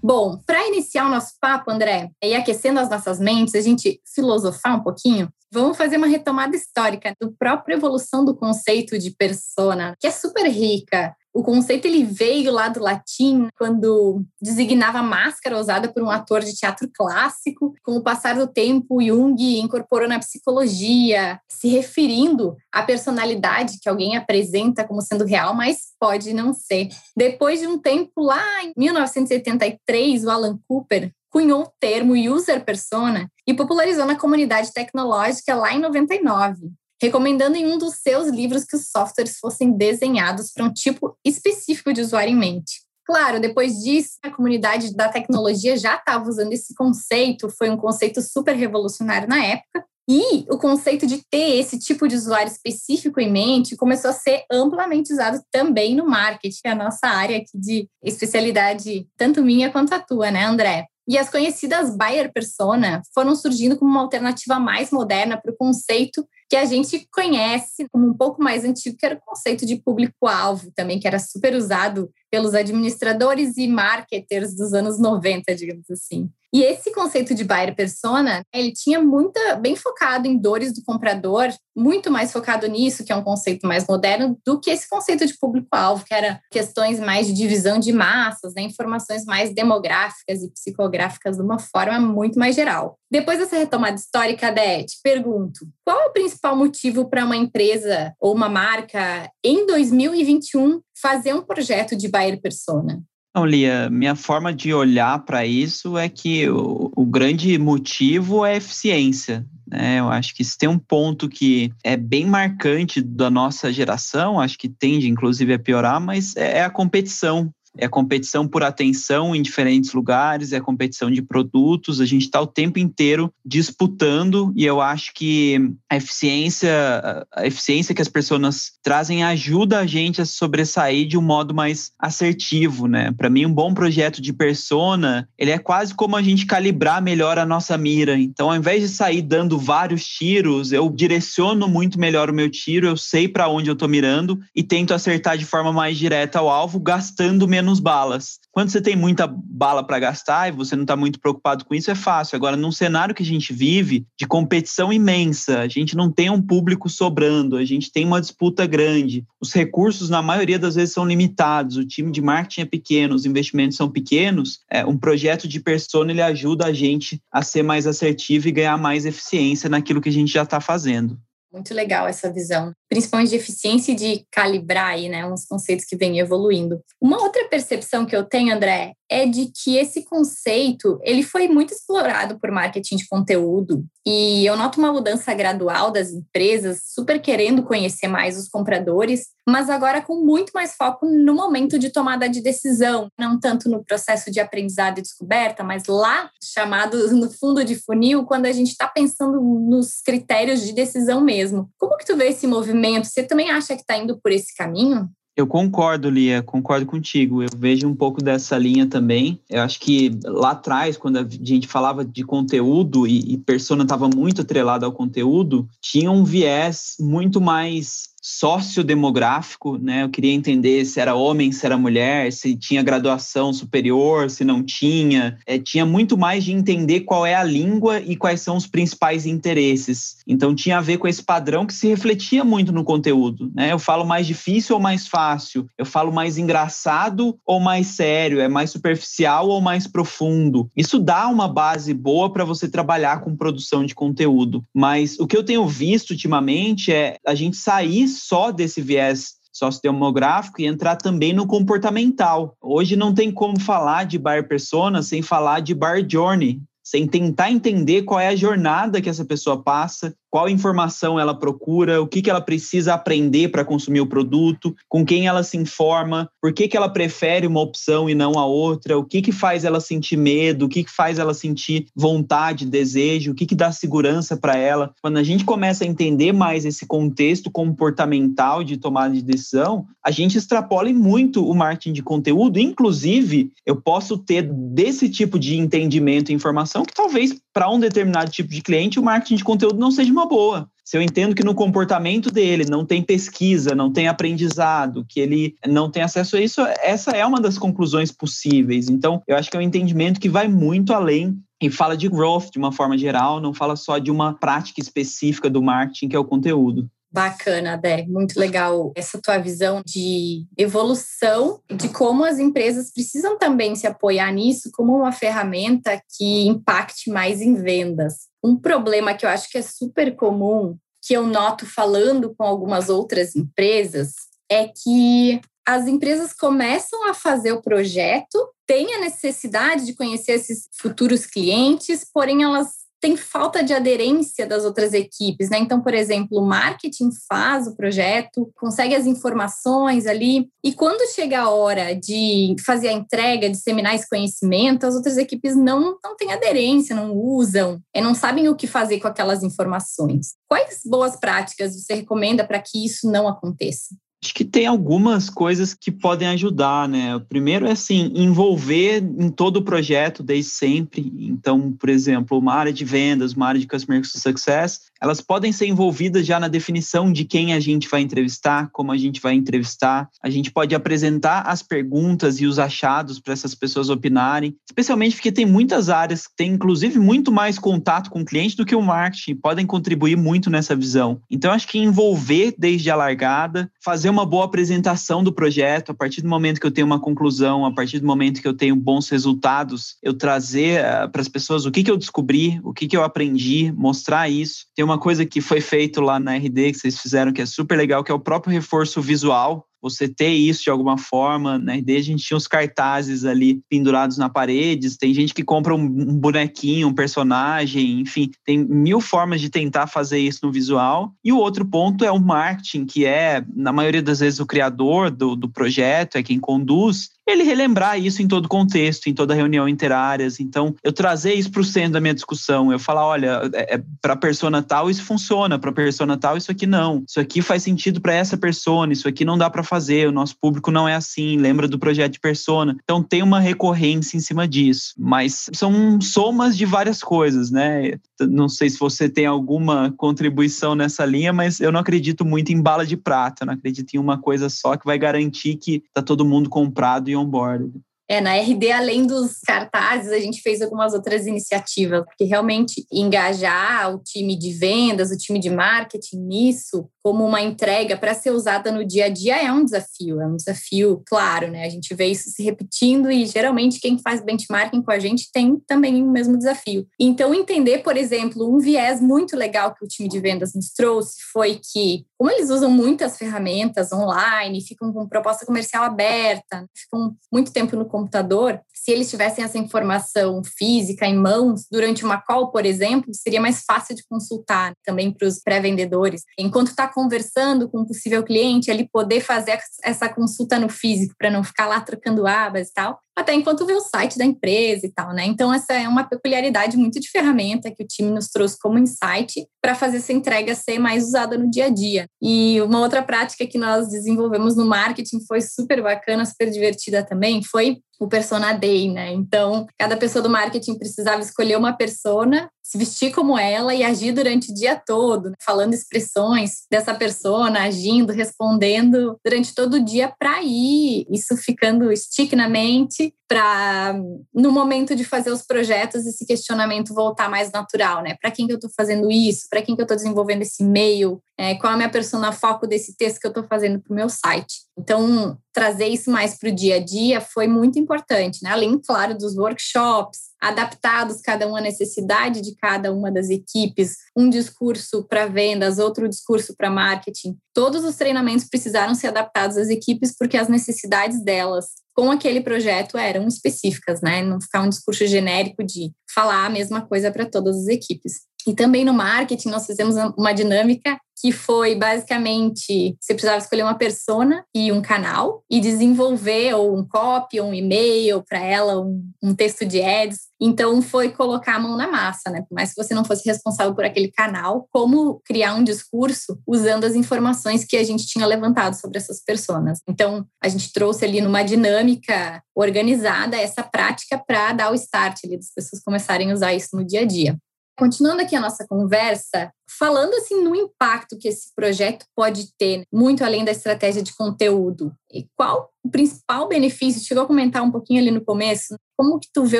Bom, 0.00 0.38
para 0.46 0.68
iniciar 0.68 1.04
o 1.04 1.10
nosso 1.10 1.32
papo, 1.40 1.68
André, 1.68 2.10
e 2.22 2.32
aquecendo 2.32 2.78
as 2.78 2.88
nossas 2.88 3.18
mentes, 3.18 3.56
a 3.56 3.60
gente 3.60 4.00
filosofar 4.14 4.76
um 4.76 4.82
pouquinho, 4.84 5.28
vamos 5.52 5.76
fazer 5.76 5.96
uma 5.96 6.06
retomada 6.06 6.54
histórica 6.54 7.12
do 7.20 7.32
própria 7.32 7.74
evolução 7.74 8.24
do 8.24 8.36
conceito 8.36 8.96
de 8.96 9.10
persona, 9.10 9.96
que 9.98 10.06
é 10.06 10.12
super 10.12 10.46
rica. 10.48 11.12
O 11.36 11.42
conceito 11.42 11.84
ele 11.84 12.02
veio 12.02 12.50
lá 12.50 12.70
do 12.70 12.80
latim, 12.80 13.48
quando 13.58 14.24
designava 14.40 15.02
máscara 15.02 15.60
usada 15.60 15.86
por 15.86 16.02
um 16.02 16.08
ator 16.08 16.40
de 16.40 16.54
teatro 16.54 16.88
clássico. 16.90 17.74
Com 17.82 17.98
o 17.98 18.02
passar 18.02 18.36
do 18.36 18.46
tempo, 18.46 19.02
Jung 19.02 19.36
incorporou 19.60 20.08
na 20.08 20.18
psicologia, 20.18 21.38
se 21.46 21.68
referindo 21.68 22.56
à 22.72 22.82
personalidade 22.82 23.76
que 23.82 23.86
alguém 23.86 24.16
apresenta 24.16 24.82
como 24.82 25.02
sendo 25.02 25.26
real, 25.26 25.54
mas 25.54 25.92
pode 26.00 26.32
não 26.32 26.54
ser. 26.54 26.88
Depois 27.14 27.60
de 27.60 27.66
um 27.66 27.78
tempo, 27.78 28.22
lá 28.22 28.64
em 28.64 28.72
1983, 28.74 30.24
o 30.24 30.30
Alan 30.30 30.58
Cooper 30.66 31.12
cunhou 31.28 31.64
o 31.64 31.72
termo 31.78 32.14
user 32.14 32.64
persona 32.64 33.30
e 33.46 33.52
popularizou 33.52 34.06
na 34.06 34.18
comunidade 34.18 34.72
tecnológica 34.72 35.54
lá 35.54 35.74
em 35.74 35.80
99 35.80 36.72
recomendando 37.00 37.56
em 37.56 37.66
um 37.66 37.78
dos 37.78 37.96
seus 37.96 38.28
livros 38.28 38.64
que 38.64 38.76
os 38.76 38.88
softwares 38.88 39.38
fossem 39.38 39.72
desenhados 39.72 40.52
para 40.52 40.64
um 40.64 40.72
tipo 40.72 41.16
específico 41.24 41.92
de 41.92 42.00
usuário 42.00 42.32
em 42.32 42.36
mente. 42.36 42.86
Claro, 43.04 43.38
depois 43.38 43.84
disso, 43.84 44.18
a 44.22 44.30
comunidade 44.30 44.94
da 44.94 45.08
tecnologia 45.08 45.76
já 45.76 45.94
estava 45.94 46.28
usando 46.28 46.52
esse 46.52 46.74
conceito, 46.74 47.48
foi 47.48 47.70
um 47.70 47.76
conceito 47.76 48.20
super 48.20 48.56
revolucionário 48.56 49.28
na 49.28 49.44
época, 49.44 49.84
e 50.08 50.44
o 50.48 50.56
conceito 50.56 51.04
de 51.06 51.20
ter 51.28 51.58
esse 51.58 51.78
tipo 51.78 52.06
de 52.06 52.14
usuário 52.14 52.50
específico 52.50 53.20
em 53.20 53.30
mente 53.30 53.76
começou 53.76 54.10
a 54.10 54.14
ser 54.14 54.44
amplamente 54.50 55.12
usado 55.12 55.40
também 55.50 55.96
no 55.96 56.06
marketing, 56.06 56.60
é 56.64 56.70
a 56.70 56.74
nossa 56.76 57.08
área 57.08 57.38
aqui 57.38 57.58
de 57.58 57.88
especialidade, 58.04 59.08
tanto 59.16 59.42
minha 59.42 59.70
quanto 59.70 59.92
a 59.92 59.98
tua, 59.98 60.30
né, 60.30 60.44
André? 60.44 60.86
E 61.08 61.16
as 61.16 61.30
conhecidas 61.30 61.96
buyer 61.96 62.32
persona 62.32 63.02
foram 63.14 63.34
surgindo 63.36 63.76
como 63.76 63.90
uma 63.90 64.00
alternativa 64.00 64.58
mais 64.58 64.90
moderna 64.90 65.40
para 65.40 65.52
o 65.52 65.56
conceito 65.56 66.26
que 66.48 66.56
a 66.56 66.64
gente 66.64 67.06
conhece 67.12 67.88
como 67.90 68.06
um 68.06 68.14
pouco 68.14 68.42
mais 68.42 68.64
antigo, 68.64 68.96
que 68.96 69.04
era 69.06 69.16
o 69.16 69.20
conceito 69.20 69.66
de 69.66 69.76
público-alvo 69.76 70.70
também, 70.74 70.98
que 70.98 71.08
era 71.08 71.18
super 71.18 71.54
usado 71.54 72.10
pelos 72.30 72.54
administradores 72.54 73.56
e 73.56 73.66
marketers 73.66 74.54
dos 74.54 74.72
anos 74.72 74.98
90, 74.98 75.54
digamos 75.54 75.90
assim. 75.90 76.30
E 76.52 76.62
esse 76.62 76.92
conceito 76.92 77.34
de 77.34 77.44
buyer 77.44 77.74
persona, 77.74 78.42
ele 78.54 78.72
tinha 78.72 78.98
muita 78.98 79.56
bem 79.56 79.76
focado 79.76 80.26
em 80.26 80.38
dores 80.38 80.72
do 80.72 80.82
comprador, 80.84 81.52
muito 81.76 82.10
mais 82.10 82.32
focado 82.32 82.66
nisso, 82.66 83.04
que 83.04 83.12
é 83.12 83.16
um 83.16 83.22
conceito 83.22 83.66
mais 83.66 83.86
moderno, 83.86 84.38
do 84.42 84.58
que 84.58 84.70
esse 84.70 84.88
conceito 84.88 85.26
de 85.26 85.36
público-alvo, 85.36 86.04
que 86.04 86.14
era 86.14 86.40
questões 86.50 86.98
mais 86.98 87.26
de 87.26 87.34
divisão 87.34 87.78
de 87.78 87.92
massas, 87.92 88.54
né, 88.54 88.62
informações 88.62 89.24
mais 89.24 89.52
demográficas 89.52 90.42
e 90.42 90.50
psicográficas 90.50 91.36
de 91.36 91.42
uma 91.42 91.58
forma 91.58 92.00
muito 92.00 92.38
mais 92.38 92.56
geral. 92.56 92.98
Depois 93.10 93.38
dessa 93.38 93.56
retomada 93.56 93.96
histórica, 93.96 94.50
Dé, 94.50 94.84
pergunto, 95.02 95.66
qual 95.84 96.00
é 96.00 96.06
o 96.06 96.12
principal 96.12 96.56
motivo 96.56 97.08
para 97.08 97.24
uma 97.24 97.36
empresa 97.36 98.12
ou 98.20 98.34
uma 98.34 98.48
marca 98.48 99.30
em 99.44 99.66
2021 99.66 100.80
fazer 101.00 101.32
um 101.32 101.42
projeto 101.42 101.96
de 101.96 102.08
buyer 102.08 102.40
persona? 102.40 103.00
Não, 103.36 103.44
Lia, 103.44 103.90
minha 103.90 104.16
forma 104.16 104.50
de 104.52 104.72
olhar 104.72 105.22
para 105.24 105.44
isso 105.44 105.98
é 105.98 106.08
que 106.08 106.48
o, 106.48 106.90
o, 106.96 107.04
grande 107.04 107.58
motivo 107.58 108.46
é 108.46 108.56
eficiência. 108.56 109.44
Né? 109.66 110.00
Eu 110.00 110.08
acho 110.08 110.34
que 110.34 110.40
isso 110.40 110.56
tem 110.58 110.68
um 110.68 110.78
ponto 110.78 111.28
que 111.28 111.70
é 111.84 111.98
bem 111.98 112.24
marcante 112.24 113.02
da 113.02 113.28
nossa 113.28 113.70
geração, 113.70 114.40
acho 114.40 114.56
que 114.56 114.70
tende 114.70 115.10
inclusive 115.10 115.52
a 115.52 115.58
piorar, 115.58 116.00
mas 116.00 116.34
é, 116.34 116.60
é 116.60 116.64
a 116.64 116.70
competição 116.70 117.52
é 117.78 117.88
competição 117.88 118.46
por 118.46 118.62
atenção 118.62 119.34
em 119.34 119.42
diferentes 119.42 119.92
lugares, 119.92 120.52
é 120.52 120.60
competição 120.60 121.10
de 121.10 121.22
produtos, 121.22 122.00
a 122.00 122.06
gente 122.06 122.22
está 122.22 122.40
o 122.40 122.46
tempo 122.46 122.78
inteiro 122.78 123.32
disputando 123.44 124.52
e 124.56 124.64
eu 124.64 124.80
acho 124.80 125.12
que 125.14 125.70
a 125.90 125.96
eficiência, 125.96 127.26
a 127.32 127.46
eficiência 127.46 127.94
que 127.94 128.02
as 128.02 128.08
pessoas 128.08 128.72
trazem 128.82 129.24
ajuda 129.24 129.78
a 129.78 129.86
gente 129.86 130.20
a 130.20 130.26
sobressair 130.26 131.06
de 131.06 131.16
um 131.16 131.22
modo 131.22 131.54
mais 131.54 131.92
assertivo, 131.98 132.86
né? 132.86 133.12
Para 133.16 133.30
mim, 133.30 133.46
um 133.46 133.52
bom 133.52 133.72
projeto 133.72 134.20
de 134.20 134.32
persona, 134.32 135.28
ele 135.38 135.50
é 135.50 135.58
quase 135.58 135.94
como 135.94 136.16
a 136.16 136.22
gente 136.22 136.46
calibrar 136.46 137.02
melhor 137.02 137.38
a 137.38 137.46
nossa 137.46 137.76
mira. 137.76 138.18
Então, 138.18 138.50
ao 138.50 138.56
invés 138.56 138.82
de 138.82 138.88
sair 138.88 139.22
dando 139.22 139.58
vários 139.58 140.04
tiros, 140.04 140.72
eu 140.72 140.88
direciono 140.90 141.68
muito 141.68 141.98
melhor 141.98 142.30
o 142.30 142.34
meu 142.34 142.50
tiro, 142.50 142.86
eu 142.86 142.96
sei 142.96 143.28
para 143.28 143.48
onde 143.48 143.68
eu 143.68 143.74
estou 143.74 143.88
mirando 143.88 144.40
e 144.54 144.62
tento 144.62 144.94
acertar 144.94 145.36
de 145.36 145.44
forma 145.44 145.72
mais 145.72 145.96
direta 145.98 146.38
ao 146.38 146.48
alvo, 146.48 146.78
gastando 146.78 147.48
menos 147.48 147.65
menos 147.66 147.80
balas. 147.80 148.38
Quando 148.52 148.70
você 148.70 148.80
tem 148.80 148.94
muita 148.94 149.26
bala 149.26 149.84
para 149.84 149.98
gastar 149.98 150.48
e 150.48 150.52
você 150.52 150.76
não 150.76 150.84
está 150.84 150.96
muito 150.96 151.18
preocupado 151.18 151.64
com 151.64 151.74
isso, 151.74 151.90
é 151.90 151.94
fácil. 151.96 152.36
Agora, 152.36 152.56
num 152.56 152.70
cenário 152.70 153.14
que 153.14 153.24
a 153.24 153.26
gente 153.26 153.52
vive 153.52 154.06
de 154.16 154.26
competição 154.26 154.92
imensa, 154.92 155.58
a 155.58 155.68
gente 155.68 155.96
não 155.96 156.10
tem 156.10 156.30
um 156.30 156.40
público 156.40 156.88
sobrando, 156.88 157.56
a 157.56 157.64
gente 157.64 157.90
tem 157.90 158.04
uma 158.04 158.20
disputa 158.20 158.64
grande. 158.66 159.24
Os 159.40 159.52
recursos, 159.52 160.08
na 160.08 160.22
maioria 160.22 160.58
das 160.58 160.76
vezes, 160.76 160.94
são 160.94 161.04
limitados. 161.04 161.76
O 161.76 161.84
time 161.84 162.12
de 162.12 162.22
marketing 162.22 162.60
é 162.60 162.66
pequeno, 162.66 163.14
os 163.14 163.26
investimentos 163.26 163.76
são 163.76 163.90
pequenos. 163.90 164.60
É, 164.70 164.86
um 164.86 164.96
projeto 164.96 165.48
de 165.48 165.58
persona 165.58 166.12
ele 166.12 166.22
ajuda 166.22 166.66
a 166.66 166.72
gente 166.72 167.20
a 167.32 167.42
ser 167.42 167.64
mais 167.64 167.86
assertivo 167.86 168.46
e 168.46 168.52
ganhar 168.52 168.78
mais 168.78 169.04
eficiência 169.04 169.68
naquilo 169.68 170.00
que 170.00 170.08
a 170.08 170.12
gente 170.12 170.32
já 170.32 170.44
está 170.44 170.60
fazendo. 170.60 171.18
Muito 171.52 171.72
legal 171.72 172.06
essa 172.06 172.32
visão, 172.32 172.72
principalmente 172.88 173.30
de 173.30 173.36
eficiência 173.36 173.92
e 173.92 173.94
de 173.94 174.26
calibrar 174.30 174.88
aí, 174.88 175.08
né, 175.08 175.24
uns 175.26 175.46
conceitos 175.46 175.86
que 175.86 175.96
vêm 175.96 176.18
evoluindo. 176.18 176.82
Uma 177.00 177.22
outra 177.22 177.48
percepção 177.48 178.04
que 178.04 178.14
eu 178.16 178.24
tenho, 178.24 178.54
André, 178.54 178.92
é 179.10 179.26
de 179.26 179.46
que 179.46 179.76
esse 179.76 180.04
conceito 180.04 180.98
ele 181.02 181.22
foi 181.22 181.48
muito 181.48 181.72
explorado 181.72 182.38
por 182.38 182.50
marketing 182.50 182.96
de 182.96 183.08
conteúdo 183.08 183.84
e 184.06 184.46
eu 184.46 184.56
noto 184.56 184.78
uma 184.78 184.92
mudança 184.92 185.34
gradual 185.34 185.90
das 185.90 186.12
empresas 186.12 186.82
super 186.94 187.20
querendo 187.20 187.64
conhecer 187.64 188.06
mais 188.06 188.38
os 188.38 188.48
compradores, 188.48 189.26
mas 189.48 189.68
agora 189.68 190.00
com 190.00 190.24
muito 190.24 190.52
mais 190.54 190.74
foco 190.74 191.06
no 191.06 191.34
momento 191.34 191.76
de 191.76 191.90
tomada 191.90 192.28
de 192.28 192.40
decisão, 192.40 193.08
não 193.18 193.38
tanto 193.38 193.68
no 193.68 193.84
processo 193.84 194.30
de 194.30 194.38
aprendizado 194.38 194.98
e 194.98 195.02
descoberta, 195.02 195.64
mas 195.64 195.86
lá 195.88 196.30
chamado 196.40 197.10
no 197.16 197.28
fundo 197.30 197.64
de 197.64 197.74
funil, 197.74 198.24
quando 198.24 198.46
a 198.46 198.52
gente 198.52 198.70
está 198.70 198.86
pensando 198.86 199.40
nos 199.40 200.00
critérios 200.02 200.62
de 200.62 200.72
decisão 200.72 201.20
mesmo. 201.20 201.68
Como 201.76 201.96
que 201.96 202.06
tu 202.06 202.16
vê 202.16 202.28
esse 202.28 202.46
movimento? 202.46 203.08
Você 203.08 203.24
também 203.24 203.50
acha 203.50 203.74
que 203.74 203.82
está 203.82 203.96
indo 203.96 204.20
por 204.20 204.30
esse 204.30 204.54
caminho? 204.54 205.10
Eu 205.36 205.46
concordo, 205.46 206.08
Lia, 206.08 206.42
concordo 206.42 206.86
contigo. 206.86 207.42
Eu 207.42 207.48
vejo 207.54 207.86
um 207.86 207.94
pouco 207.94 208.22
dessa 208.22 208.56
linha 208.56 208.86
também. 208.86 209.38
Eu 209.50 209.60
acho 209.60 209.78
que 209.78 210.18
lá 210.24 210.52
atrás, 210.52 210.96
quando 210.96 211.18
a 211.18 211.26
gente 211.28 211.68
falava 211.68 212.02
de 212.02 212.24
conteúdo 212.24 213.06
e, 213.06 213.34
e 213.34 213.36
persona 213.36 213.82
estava 213.82 214.08
muito 214.08 214.40
atrelada 214.40 214.86
ao 214.86 214.92
conteúdo, 214.92 215.68
tinha 215.78 216.10
um 216.10 216.24
viés 216.24 216.96
muito 216.98 217.38
mais 217.38 218.15
sociodemográfico, 218.28 219.78
né? 219.78 220.02
Eu 220.02 220.08
queria 220.08 220.32
entender 220.32 220.84
se 220.84 220.98
era 220.98 221.14
homem, 221.14 221.52
se 221.52 221.64
era 221.64 221.78
mulher, 221.78 222.32
se 222.32 222.56
tinha 222.56 222.82
graduação 222.82 223.52
superior, 223.52 224.28
se 224.28 224.44
não 224.44 224.64
tinha. 224.64 225.38
É, 225.46 225.60
tinha 225.60 225.86
muito 225.86 226.18
mais 226.18 226.44
de 226.44 226.52
entender 226.52 227.02
qual 227.02 227.24
é 227.24 227.36
a 227.36 227.44
língua 227.44 228.00
e 228.00 228.16
quais 228.16 228.40
são 228.40 228.56
os 228.56 228.66
principais 228.66 229.26
interesses. 229.26 230.16
Então 230.26 230.56
tinha 230.56 230.78
a 230.78 230.80
ver 230.80 230.98
com 230.98 231.06
esse 231.06 231.22
padrão 231.22 231.64
que 231.64 231.72
se 231.72 231.86
refletia 231.86 232.42
muito 232.42 232.72
no 232.72 232.82
conteúdo, 232.82 233.48
né? 233.54 233.72
Eu 233.72 233.78
falo 233.78 234.04
mais 234.04 234.26
difícil 234.26 234.74
ou 234.74 234.82
mais 234.82 235.06
fácil? 235.06 235.68
Eu 235.78 235.86
falo 235.86 236.12
mais 236.12 236.36
engraçado 236.36 237.38
ou 237.46 237.60
mais 237.60 237.86
sério? 237.86 238.40
É 238.40 238.48
mais 238.48 238.70
superficial 238.70 239.48
ou 239.48 239.60
mais 239.60 239.86
profundo? 239.86 240.68
Isso 240.76 240.98
dá 240.98 241.28
uma 241.28 241.46
base 241.46 241.94
boa 241.94 242.32
para 242.32 242.44
você 242.44 242.68
trabalhar 242.68 243.20
com 243.20 243.36
produção 243.36 243.86
de 243.86 243.94
conteúdo. 243.94 244.64
Mas 244.74 245.16
o 245.20 245.28
que 245.28 245.36
eu 245.36 245.44
tenho 245.44 245.64
visto 245.68 246.10
ultimamente 246.10 246.92
é 246.92 247.18
a 247.24 247.32
gente 247.32 247.56
sair 247.56 248.15
só 248.16 248.50
desse 248.50 248.80
viés 248.80 249.34
sociodemográfico 249.52 250.60
e 250.60 250.66
entrar 250.66 250.96
também 250.96 251.32
no 251.32 251.46
comportamental. 251.46 252.56
Hoje 252.60 252.94
não 252.94 253.14
tem 253.14 253.32
como 253.32 253.58
falar 253.58 254.04
de 254.04 254.18
bar 254.18 254.46
persona 254.46 255.02
sem 255.02 255.22
falar 255.22 255.60
de 255.60 255.74
bar 255.74 256.04
journey, 256.06 256.60
sem 256.84 257.06
tentar 257.06 257.50
entender 257.50 258.02
qual 258.02 258.20
é 258.20 258.28
a 258.28 258.36
jornada 258.36 259.00
que 259.00 259.08
essa 259.08 259.24
pessoa 259.24 259.62
passa, 259.62 260.14
qual 260.30 260.48
informação 260.48 261.18
ela 261.18 261.34
procura, 261.34 262.00
o 262.00 262.06
que, 262.06 262.22
que 262.22 262.30
ela 262.30 262.40
precisa 262.40 262.94
aprender 262.94 263.48
para 263.48 263.64
consumir 263.64 264.00
o 264.00 264.06
produto, 264.06 264.74
com 264.88 265.04
quem 265.04 265.26
ela 265.26 265.42
se 265.42 265.56
informa, 265.56 266.28
por 266.40 266.52
que, 266.52 266.68
que 266.68 266.76
ela 266.76 266.88
prefere 266.88 267.46
uma 267.46 267.60
opção 267.60 268.08
e 268.08 268.14
não 268.14 268.38
a 268.38 268.46
outra, 268.46 268.98
o 268.98 269.04
que, 269.04 269.22
que 269.22 269.32
faz 269.32 269.64
ela 269.64 269.80
sentir 269.80 270.16
medo, 270.16 270.66
o 270.66 270.68
que, 270.68 270.84
que 270.84 270.90
faz 270.90 271.18
ela 271.18 271.34
sentir 271.34 271.86
vontade, 271.94 272.66
desejo, 272.66 273.32
o 273.32 273.34
que, 273.34 273.46
que 273.46 273.54
dá 273.54 273.72
segurança 273.72 274.36
para 274.36 274.56
ela. 274.56 274.92
Quando 275.02 275.16
a 275.16 275.22
gente 275.22 275.44
começa 275.44 275.84
a 275.84 275.86
entender 275.86 276.32
mais 276.32 276.64
esse 276.64 276.86
contexto 276.86 277.50
comportamental 277.50 278.62
de 278.62 278.76
tomada 278.76 279.14
de 279.14 279.22
decisão, 279.22 279.86
a 280.04 280.10
gente 280.10 280.38
extrapola 280.38 280.86
muito 280.92 281.44
o 281.44 281.54
marketing 281.54 281.92
de 281.92 282.02
conteúdo. 282.02 282.60
Inclusive, 282.60 283.50
eu 283.64 283.76
posso 283.76 284.18
ter 284.18 284.42
desse 284.42 285.08
tipo 285.08 285.38
de 285.38 285.56
entendimento 285.56 286.30
e 286.30 286.34
informação 286.34 286.84
que 286.84 286.94
talvez 286.94 287.36
para 287.52 287.70
um 287.70 287.80
determinado 287.80 288.30
tipo 288.30 288.50
de 288.50 288.60
cliente 288.62 289.00
o 289.00 289.02
marketing 289.02 289.36
de 289.36 289.44
conteúdo 289.44 289.78
não 289.78 289.90
seja 289.90 290.10
uma 290.16 290.26
boa. 290.26 290.68
Se 290.84 290.96
eu 290.96 291.02
entendo 291.02 291.34
que 291.34 291.44
no 291.44 291.54
comportamento 291.54 292.30
dele 292.30 292.64
não 292.64 292.84
tem 292.84 293.02
pesquisa, 293.02 293.74
não 293.74 293.92
tem 293.92 294.06
aprendizado, 294.06 295.04
que 295.08 295.18
ele 295.18 295.56
não 295.66 295.90
tem 295.90 296.02
acesso 296.02 296.36
a 296.36 296.40
isso, 296.40 296.60
essa 296.80 297.10
é 297.10 297.26
uma 297.26 297.40
das 297.40 297.58
conclusões 297.58 298.12
possíveis. 298.12 298.88
Então, 298.88 299.20
eu 299.26 299.36
acho 299.36 299.50
que 299.50 299.56
é 299.56 299.60
um 299.60 299.64
entendimento 299.64 300.20
que 300.20 300.28
vai 300.28 300.46
muito 300.46 300.92
além 300.92 301.36
e 301.60 301.70
fala 301.70 301.96
de 301.96 302.08
growth 302.08 302.50
de 302.52 302.58
uma 302.58 302.70
forma 302.70 302.96
geral, 302.96 303.40
não 303.40 303.52
fala 303.52 303.76
só 303.76 303.98
de 303.98 304.10
uma 304.10 304.34
prática 304.34 304.80
específica 304.80 305.50
do 305.50 305.62
marketing, 305.62 306.08
que 306.08 306.16
é 306.16 306.18
o 306.18 306.24
conteúdo. 306.24 306.88
Bacana, 307.16 307.78
Dé. 307.78 308.04
Muito 308.06 308.38
legal 308.38 308.92
essa 308.94 309.18
tua 309.18 309.38
visão 309.38 309.80
de 309.86 310.44
evolução, 310.54 311.62
de 311.74 311.88
como 311.88 312.22
as 312.22 312.38
empresas 312.38 312.92
precisam 312.92 313.38
também 313.38 313.74
se 313.74 313.86
apoiar 313.86 314.30
nisso 314.30 314.68
como 314.70 314.94
uma 314.94 315.10
ferramenta 315.10 315.98
que 316.14 316.46
impacte 316.46 317.08
mais 317.08 317.40
em 317.40 317.54
vendas. 317.54 318.26
Um 318.44 318.54
problema 318.54 319.14
que 319.14 319.24
eu 319.24 319.30
acho 319.30 319.48
que 319.48 319.56
é 319.56 319.62
super 319.62 320.14
comum, 320.14 320.76
que 321.00 321.14
eu 321.14 321.26
noto 321.26 321.64
falando 321.64 322.34
com 322.36 322.44
algumas 322.44 322.90
outras 322.90 323.34
empresas, 323.34 324.12
é 324.50 324.68
que 324.68 325.40
as 325.66 325.86
empresas 325.86 326.34
começam 326.34 327.08
a 327.08 327.14
fazer 327.14 327.52
o 327.52 327.62
projeto, 327.62 328.46
têm 328.66 328.92
a 328.92 329.00
necessidade 329.00 329.86
de 329.86 329.94
conhecer 329.94 330.32
esses 330.32 330.68
futuros 330.78 331.24
clientes, 331.24 332.04
porém 332.12 332.42
elas 332.42 332.85
tem 333.00 333.16
falta 333.16 333.62
de 333.62 333.72
aderência 333.72 334.46
das 334.46 334.64
outras 334.64 334.92
equipes, 334.92 335.50
né? 335.50 335.58
Então, 335.58 335.80
por 335.80 335.94
exemplo, 335.94 336.38
o 336.38 336.46
marketing 336.46 337.10
faz 337.28 337.66
o 337.66 337.76
projeto, 337.76 338.50
consegue 338.56 338.94
as 338.94 339.06
informações 339.06 340.06
ali, 340.06 340.48
e 340.64 340.72
quando 340.72 341.08
chega 341.12 341.40
a 341.40 341.50
hora 341.50 341.94
de 341.94 342.56
fazer 342.64 342.88
a 342.88 342.92
entrega, 342.92 343.50
disseminar 343.50 343.94
esse 343.94 344.08
conhecimento, 344.08 344.86
as 344.86 344.94
outras 344.94 345.16
equipes 345.16 345.54
não, 345.54 345.98
não 346.02 346.16
têm 346.16 346.32
aderência, 346.32 346.96
não 346.96 347.14
usam, 347.14 347.80
e 347.94 348.00
não 348.00 348.14
sabem 348.14 348.48
o 348.48 348.56
que 348.56 348.66
fazer 348.66 349.00
com 349.00 349.08
aquelas 349.08 349.42
informações. 349.42 350.34
Quais 350.48 350.80
boas 350.84 351.16
práticas 351.16 351.74
você 351.74 351.94
recomenda 351.94 352.46
para 352.46 352.60
que 352.60 352.84
isso 352.84 353.10
não 353.10 353.28
aconteça? 353.28 353.94
Acho 354.26 354.34
que 354.34 354.44
tem 354.44 354.66
algumas 354.66 355.30
coisas 355.30 355.72
que 355.72 355.92
podem 355.92 356.26
ajudar, 356.26 356.88
né? 356.88 357.14
O 357.14 357.20
primeiro 357.20 357.64
é 357.64 357.70
assim, 357.70 358.10
envolver 358.12 358.98
em 358.98 359.28
todo 359.28 359.58
o 359.58 359.62
projeto 359.62 360.20
desde 360.20 360.50
sempre. 360.50 361.12
Então, 361.16 361.70
por 361.70 361.88
exemplo, 361.88 362.36
uma 362.36 362.52
área 362.52 362.72
de 362.72 362.84
vendas, 362.84 363.34
uma 363.34 363.46
área 363.46 363.60
de 363.60 363.68
customer 363.68 364.04
success, 364.04 364.80
elas 365.00 365.20
podem 365.20 365.52
ser 365.52 365.66
envolvidas 365.66 366.26
já 366.26 366.40
na 366.40 366.48
definição 366.48 367.12
de 367.12 367.24
quem 367.24 367.52
a 367.52 367.60
gente 367.60 367.88
vai 367.88 368.00
entrevistar, 368.00 368.68
como 368.72 368.90
a 368.90 368.96
gente 368.96 369.20
vai 369.20 369.34
entrevistar. 369.34 370.08
A 370.20 370.28
gente 370.28 370.50
pode 370.50 370.74
apresentar 370.74 371.42
as 371.42 371.62
perguntas 371.62 372.40
e 372.40 372.46
os 372.46 372.58
achados 372.58 373.20
para 373.20 373.32
essas 373.32 373.54
pessoas 373.54 373.90
opinarem, 373.90 374.56
especialmente 374.68 375.14
porque 375.14 375.30
tem 375.30 375.46
muitas 375.46 375.88
áreas 375.88 376.26
que 376.26 376.34
têm, 376.34 376.52
inclusive, 376.52 376.98
muito 376.98 377.30
mais 377.30 377.58
contato 377.58 378.10
com 378.10 378.22
o 378.22 378.24
cliente 378.24 378.56
do 378.56 378.66
que 378.66 378.74
o 378.74 378.82
marketing, 378.82 379.36
podem 379.36 379.66
contribuir 379.66 380.16
muito 380.16 380.50
nessa 380.50 380.74
visão. 380.74 381.20
Então, 381.30 381.52
acho 381.52 381.68
que 381.68 381.78
envolver 381.78 382.54
desde 382.58 382.90
a 382.90 382.96
largada, 382.96 383.70
fazer 383.84 384.08
uma 384.08 384.15
boa 384.24 384.44
apresentação 384.44 385.22
do 385.22 385.32
projeto, 385.32 385.90
a 385.90 385.94
partir 385.94 386.22
do 386.22 386.28
momento 386.28 386.60
que 386.60 386.66
eu 386.66 386.70
tenho 386.70 386.86
uma 386.86 387.00
conclusão, 387.00 387.66
a 387.66 387.72
partir 387.72 387.98
do 387.98 388.06
momento 388.06 388.40
que 388.40 388.48
eu 388.48 388.54
tenho 388.54 388.76
bons 388.76 389.08
resultados, 389.08 389.96
eu 390.02 390.14
trazer 390.14 390.80
uh, 390.80 391.10
para 391.10 391.20
as 391.20 391.28
pessoas 391.28 391.66
o 391.66 391.70
que, 391.70 391.82
que 391.82 391.90
eu 391.90 391.96
descobri, 391.96 392.60
o 392.62 392.72
que, 392.72 392.86
que 392.86 392.96
eu 392.96 393.02
aprendi, 393.02 393.72
mostrar 393.76 394.28
isso. 394.28 394.66
Tem 394.74 394.84
uma 394.84 394.98
coisa 394.98 395.26
que 395.26 395.40
foi 395.40 395.60
feito 395.60 396.00
lá 396.00 396.18
na 396.18 396.36
RD 396.36 396.72
que 396.72 396.78
vocês 396.78 396.98
fizeram 396.98 397.32
que 397.32 397.42
é 397.42 397.46
super 397.46 397.76
legal, 397.76 398.02
que 398.02 398.12
é 398.12 398.14
o 398.14 398.20
próprio 398.20 398.52
reforço 398.52 399.02
visual 399.02 399.66
você 399.88 400.08
ter 400.08 400.30
isso 400.30 400.64
de 400.64 400.70
alguma 400.70 400.98
forma, 400.98 401.58
né? 401.58 401.80
Desde 401.80 402.10
a 402.10 402.16
gente 402.16 402.26
tinha 402.26 402.36
os 402.36 402.46
cartazes 402.46 403.24
ali 403.24 403.60
pendurados 403.68 404.18
na 404.18 404.28
parede, 404.28 404.96
tem 404.98 405.14
gente 405.14 405.34
que 405.34 405.44
compra 405.44 405.74
um, 405.74 405.80
um 405.80 406.18
bonequinho, 406.18 406.88
um 406.88 406.94
personagem, 406.94 408.00
enfim, 408.00 408.30
tem 408.44 408.58
mil 408.58 409.00
formas 409.00 409.40
de 409.40 409.48
tentar 409.48 409.86
fazer 409.86 410.18
isso 410.18 410.40
no 410.42 410.52
visual. 410.52 411.12
E 411.24 411.32
o 411.32 411.38
outro 411.38 411.64
ponto 411.64 412.04
é 412.04 412.10
o 412.10 412.20
marketing, 412.20 412.84
que 412.84 413.04
é, 413.04 413.44
na 413.54 413.72
maioria 413.72 414.02
das 414.02 414.20
vezes, 414.20 414.40
o 414.40 414.46
criador 414.46 415.10
do, 415.10 415.36
do 415.36 415.48
projeto, 415.48 416.16
é 416.16 416.22
quem 416.22 416.38
conduz, 416.38 417.10
ele 417.26 417.42
relembrar 417.42 417.98
isso 417.98 418.22
em 418.22 418.28
todo 418.28 418.48
contexto, 418.48 419.08
em 419.08 419.14
toda 419.14 419.34
reunião 419.34 419.68
interáreas. 419.68 420.38
Então, 420.38 420.74
eu 420.82 420.92
trazer 420.92 421.34
isso 421.34 421.50
para 421.50 421.60
o 421.60 421.64
centro 421.64 421.92
da 421.92 422.00
minha 422.00 422.14
discussão, 422.14 422.70
eu 422.70 422.78
falar, 422.78 423.04
olha, 423.04 423.40
é, 423.52 423.74
é 423.74 423.82
para 424.00 424.14
persona 424.14 424.62
tal 424.62 424.88
isso 424.88 425.02
funciona, 425.02 425.58
para 425.58 425.72
persona 425.72 426.16
tal 426.16 426.36
isso 426.36 426.50
aqui 426.50 426.66
não. 426.66 427.02
Isso 427.06 427.18
aqui 427.18 427.42
faz 427.42 427.64
sentido 427.64 428.00
para 428.00 428.14
essa 428.14 428.36
persona, 428.36 428.92
isso 428.92 429.08
aqui 429.08 429.24
não 429.24 429.36
dá 429.36 429.50
para 429.50 429.64
fazer, 429.64 430.08
o 430.08 430.12
nosso 430.12 430.36
público 430.40 430.70
não 430.70 430.88
é 430.88 430.94
assim, 430.94 431.36
lembra 431.36 431.66
do 431.66 431.78
projeto 431.78 432.12
de 432.12 432.20
persona. 432.20 432.76
Então, 432.84 433.02
tem 433.02 433.22
uma 433.22 433.40
recorrência 433.40 434.16
em 434.16 434.20
cima 434.20 434.46
disso. 434.46 434.94
Mas 434.96 435.50
são 435.52 436.00
somas 436.00 436.56
de 436.56 436.64
várias 436.64 437.02
coisas, 437.02 437.50
né? 437.50 437.94
Não 438.20 438.48
sei 438.48 438.70
se 438.70 438.78
você 438.78 439.08
tem 439.08 439.26
alguma 439.26 439.92
contribuição 439.96 440.74
nessa 440.74 441.04
linha, 441.04 441.32
mas 441.32 441.60
eu 441.60 441.72
não 441.72 441.80
acredito 441.80 442.24
muito 442.24 442.52
em 442.52 442.62
bala 442.62 442.86
de 442.86 442.96
prata, 442.96 443.42
eu 443.42 443.46
não 443.46 443.54
acredito 443.54 443.94
em 443.94 443.98
uma 443.98 444.18
coisa 444.18 444.48
só 444.48 444.76
que 444.76 444.86
vai 444.86 444.98
garantir 444.98 445.56
que 445.56 445.82
tá 445.92 446.00
todo 446.00 446.24
mundo 446.24 446.48
comprado 446.48 447.10
e 447.10 447.15
onboard. 447.16 447.72
É, 448.08 448.20
na 448.20 448.36
RD, 448.36 448.70
além 448.70 449.04
dos 449.04 449.40
cartazes, 449.40 450.12
a 450.12 450.20
gente 450.20 450.40
fez 450.40 450.62
algumas 450.62 450.94
outras 450.94 451.26
iniciativas, 451.26 452.04
porque 452.04 452.22
realmente 452.22 452.86
engajar 452.92 453.92
o 453.92 453.98
time 453.98 454.38
de 454.38 454.52
vendas, 454.52 455.10
o 455.10 455.16
time 455.16 455.40
de 455.40 455.50
marketing 455.50 456.18
nisso, 456.18 456.88
como 457.06 457.24
uma 457.24 457.40
entrega 457.40 457.96
para 457.96 458.14
ser 458.14 458.32
usada 458.32 458.72
no 458.72 458.84
dia 458.84 459.04
a 459.04 459.08
dia, 459.08 459.40
é 459.40 459.52
um 459.52 459.64
desafio. 459.64 460.20
É 460.20 460.26
um 460.26 460.34
desafio, 460.34 461.04
claro, 461.06 461.48
né? 461.52 461.64
A 461.64 461.68
gente 461.68 461.94
vê 461.94 462.06
isso 462.06 462.28
se 462.30 462.42
repetindo 462.42 463.08
e 463.08 463.24
geralmente 463.26 463.78
quem 463.78 463.96
faz 463.96 464.20
benchmarking 464.20 464.82
com 464.82 464.90
a 464.90 464.98
gente 464.98 465.30
tem 465.32 465.56
também 465.68 466.02
o 466.02 466.10
mesmo 466.10 466.36
desafio. 466.36 466.84
Então, 466.98 467.32
entender, 467.32 467.84
por 467.84 467.96
exemplo, 467.96 468.52
um 468.52 468.58
viés 468.58 469.00
muito 469.00 469.36
legal 469.36 469.72
que 469.72 469.84
o 469.84 469.86
time 469.86 470.08
de 470.08 470.18
vendas 470.18 470.52
nos 470.52 470.72
trouxe 470.72 471.18
foi 471.32 471.60
que, 471.72 472.04
como 472.18 472.28
eles 472.28 472.50
usam 472.50 472.72
muitas 472.72 473.16
ferramentas 473.16 473.92
online, 473.92 474.66
ficam 474.66 474.92
com 474.92 475.06
proposta 475.06 475.46
comercial 475.46 475.84
aberta, 475.84 476.68
ficam 476.74 477.14
muito 477.32 477.52
tempo 477.52 477.76
no 477.76 477.84
computador, 477.84 478.60
se 478.86 478.92
eles 478.92 479.10
tivessem 479.10 479.42
essa 479.42 479.58
informação 479.58 480.40
física 480.44 481.04
em 481.04 481.16
mãos 481.16 481.66
durante 481.68 482.04
uma 482.04 482.20
call, 482.20 482.52
por 482.52 482.64
exemplo, 482.64 483.12
seria 483.12 483.40
mais 483.40 483.64
fácil 483.66 483.96
de 483.96 484.04
consultar 484.08 484.74
também 484.84 485.10
para 485.10 485.26
os 485.26 485.40
pré-vendedores. 485.40 486.22
Enquanto 486.38 486.68
está 486.68 486.86
conversando 486.86 487.68
com 487.68 487.80
um 487.80 487.84
possível 487.84 488.22
cliente, 488.22 488.70
ele 488.70 488.88
poder 488.88 489.20
fazer 489.20 489.58
essa 489.82 490.08
consulta 490.08 490.56
no 490.60 490.68
físico 490.68 491.16
para 491.18 491.32
não 491.32 491.42
ficar 491.42 491.66
lá 491.66 491.80
trocando 491.80 492.28
abas 492.28 492.68
e 492.68 492.74
tal. 492.74 493.00
Até 493.16 493.32
enquanto 493.32 493.64
vê 493.64 493.72
o 493.72 493.80
site 493.80 494.18
da 494.18 494.24
empresa 494.24 494.86
e 494.86 494.92
tal, 494.92 495.12
né? 495.14 495.24
Então, 495.24 495.52
essa 495.52 495.72
é 495.72 495.88
uma 495.88 496.04
peculiaridade 496.04 496.76
muito 496.76 497.00
de 497.00 497.08
ferramenta 497.08 497.70
que 497.70 497.82
o 497.82 497.86
time 497.86 498.10
nos 498.10 498.28
trouxe 498.28 498.58
como 498.58 498.78
insight 498.78 499.46
para 499.62 499.74
fazer 499.74 499.96
essa 499.96 500.12
entrega 500.12 500.54
ser 500.54 500.78
mais 500.78 501.04
usada 501.04 501.38
no 501.38 501.50
dia 501.50 501.66
a 501.66 501.68
dia. 501.70 502.06
E 502.20 502.60
uma 502.60 502.80
outra 502.80 503.02
prática 503.02 503.46
que 503.46 503.56
nós 503.56 503.88
desenvolvemos 503.88 504.54
no 504.54 504.66
marketing 504.66 505.20
foi 505.26 505.40
super 505.40 505.82
bacana, 505.82 506.26
super 506.26 506.50
divertida 506.50 507.02
também, 507.02 507.42
foi 507.42 507.78
o 507.98 508.06
persona 508.06 508.52
day, 508.52 508.90
né? 508.90 509.12
Então, 509.12 509.66
cada 509.78 509.96
pessoa 509.96 510.22
do 510.22 510.28
marketing 510.28 510.78
precisava 510.78 511.20
escolher 511.22 511.56
uma 511.56 511.72
persona, 511.72 512.50
se 512.66 512.76
vestir 512.76 513.12
como 513.12 513.38
ela 513.38 513.72
e 513.72 513.84
agir 513.84 514.10
durante 514.10 514.50
o 514.50 514.54
dia 514.54 514.74
todo, 514.74 515.32
falando 515.40 515.72
expressões 515.72 516.64
dessa 516.68 516.92
persona, 516.92 517.62
agindo, 517.62 518.12
respondendo 518.12 519.16
durante 519.24 519.54
todo 519.54 519.74
o 519.74 519.84
dia 519.84 520.12
para 520.18 520.42
ir 520.42 521.06
isso 521.08 521.36
ficando 521.36 521.96
stick 521.96 522.32
na 522.32 522.48
mente, 522.48 523.14
para 523.28 523.94
no 524.34 524.50
momento 524.50 524.96
de 524.96 525.04
fazer 525.04 525.30
os 525.30 525.42
projetos 525.42 526.06
esse 526.06 526.26
questionamento 526.26 526.92
voltar 526.92 527.30
mais 527.30 527.52
natural, 527.52 528.02
né? 528.02 528.16
Para 528.20 528.32
quem 528.32 528.48
que 528.48 528.52
eu 528.52 528.56
estou 528.56 528.70
fazendo 528.76 529.12
isso? 529.12 529.46
Para 529.48 529.62
quem 529.62 529.76
que 529.76 529.80
eu 529.80 529.84
estou 529.84 529.96
desenvolvendo 529.96 530.42
esse 530.42 530.64
e-mail? 530.64 531.22
É, 531.38 531.54
qual 531.56 531.70
é 531.72 531.74
a 531.74 531.76
minha 531.76 531.90
persona 531.90 532.32
foco 532.32 532.66
desse 532.66 532.96
texto 532.96 533.20
que 533.20 533.26
eu 533.26 533.30
estou 533.30 533.44
fazendo 533.44 533.78
para 533.80 533.92
o 533.92 533.96
meu 533.96 534.08
site? 534.08 534.62
Então, 534.78 535.38
trazer 535.52 535.86
isso 535.86 536.10
mais 536.10 536.38
para 536.38 536.48
o 536.48 536.54
dia 536.54 536.76
a 536.76 536.84
dia 536.84 537.20
foi 537.20 537.46
muito 537.46 537.78
importante, 537.78 538.42
né? 538.42 538.50
Além, 538.50 538.78
claro, 538.78 539.16
dos 539.16 539.36
workshops, 539.36 540.18
adaptados 540.40 541.20
cada 541.20 541.46
uma 541.46 541.58
à 541.58 541.62
necessidade 541.62 542.40
de 542.40 542.54
cada 542.56 542.92
uma 542.92 543.10
das 543.10 543.28
equipes, 543.28 543.96
um 544.16 544.30
discurso 544.30 545.04
para 545.04 545.26
vendas, 545.26 545.78
outro 545.78 546.08
discurso 546.08 546.54
para 546.56 546.70
marketing. 546.70 547.36
Todos 547.52 547.84
os 547.84 547.96
treinamentos 547.96 548.46
precisaram 548.48 548.94
ser 548.94 549.08
adaptados 549.08 549.56
às 549.58 549.68
equipes 549.68 550.14
porque 550.16 550.36
as 550.36 550.48
necessidades 550.48 551.22
delas 551.22 551.66
com 551.94 552.10
aquele 552.10 552.42
projeto 552.42 552.98
eram 552.98 553.26
específicas, 553.26 554.02
né? 554.02 554.22
Não 554.22 554.38
ficar 554.38 554.62
um 554.62 554.68
discurso 554.68 555.06
genérico 555.06 555.64
de 555.64 555.90
falar 556.14 556.44
a 556.44 556.50
mesma 556.50 556.82
coisa 556.86 557.10
para 557.10 557.24
todas 557.24 557.56
as 557.56 557.68
equipes. 557.68 558.20
E 558.46 558.54
também 558.54 558.84
no 558.84 558.94
marketing 558.94 559.48
nós 559.48 559.66
fizemos 559.66 559.96
uma 560.16 560.32
dinâmica 560.32 560.98
que 561.18 561.32
foi 561.32 561.74
basicamente 561.74 562.96
você 563.00 563.14
precisava 563.14 563.38
escolher 563.38 563.62
uma 563.62 563.76
persona 563.76 564.44
e 564.54 564.70
um 564.70 564.82
canal 564.82 565.42
e 565.50 565.60
desenvolver 565.60 566.54
ou 566.54 566.76
um 566.76 566.86
copy 566.86 567.40
ou 567.40 567.48
um 567.48 567.54
e-mail 567.54 568.22
para 568.22 568.38
ela, 568.38 568.80
um, 568.80 569.02
um, 569.22 569.34
texto 569.34 569.64
de 569.64 569.82
ads. 569.82 570.26
Então 570.38 570.82
foi 570.82 571.10
colocar 571.10 571.56
a 571.56 571.58
mão 571.58 571.76
na 571.76 571.88
massa, 571.88 572.30
né? 572.30 572.42
Por 572.46 572.54
mais 572.54 572.74
que 572.74 572.82
você 572.82 572.94
não 572.94 573.04
fosse 573.04 573.26
responsável 573.26 573.74
por 573.74 573.84
aquele 573.84 574.12
canal, 574.12 574.68
como 574.70 575.20
criar 575.24 575.54
um 575.54 575.64
discurso 575.64 576.38
usando 576.46 576.84
as 576.84 576.94
informações 576.94 577.64
que 577.64 577.78
a 577.78 577.84
gente 577.84 578.06
tinha 578.06 578.26
levantado 578.26 578.74
sobre 578.74 578.98
essas 578.98 579.22
pessoas. 579.24 579.46
Então 579.88 580.26
a 580.42 580.48
gente 580.48 580.70
trouxe 580.72 581.04
ali 581.04 581.22
numa 581.22 581.42
dinâmica 581.42 582.42
organizada 582.54 583.36
essa 583.36 583.62
prática 583.62 584.18
para 584.18 584.52
dar 584.52 584.70
o 584.70 584.74
start 584.74 585.20
ali 585.24 585.36
das 585.36 585.50
pessoas 585.54 585.82
começarem 585.82 586.30
a 586.30 586.34
usar 586.34 586.52
isso 586.52 586.76
no 586.76 586.84
dia 586.84 587.00
a 587.00 587.04
dia. 587.06 587.38
Continuando 587.78 588.22
aqui 588.22 588.34
a 588.34 588.40
nossa 588.40 588.66
conversa, 588.66 589.52
falando 589.78 590.14
assim 590.14 590.42
no 590.42 590.56
impacto 590.56 591.18
que 591.18 591.28
esse 591.28 591.54
projeto 591.54 592.06
pode 592.16 592.48
ter, 592.56 592.84
muito 592.90 593.22
além 593.22 593.44
da 593.44 593.52
estratégia 593.52 594.02
de 594.02 594.14
conteúdo, 594.16 594.94
e 595.12 595.26
qual 595.36 595.70
o 595.84 595.90
principal 595.90 596.48
benefício? 596.48 597.04
Chegou 597.04 597.24
a 597.24 597.26
comentar 597.26 597.62
um 597.62 597.70
pouquinho 597.70 598.00
ali 598.00 598.10
no 598.10 598.24
começo, 598.24 598.76
como 598.96 599.20
que 599.20 599.28
tu 599.32 599.44
vê 599.44 599.58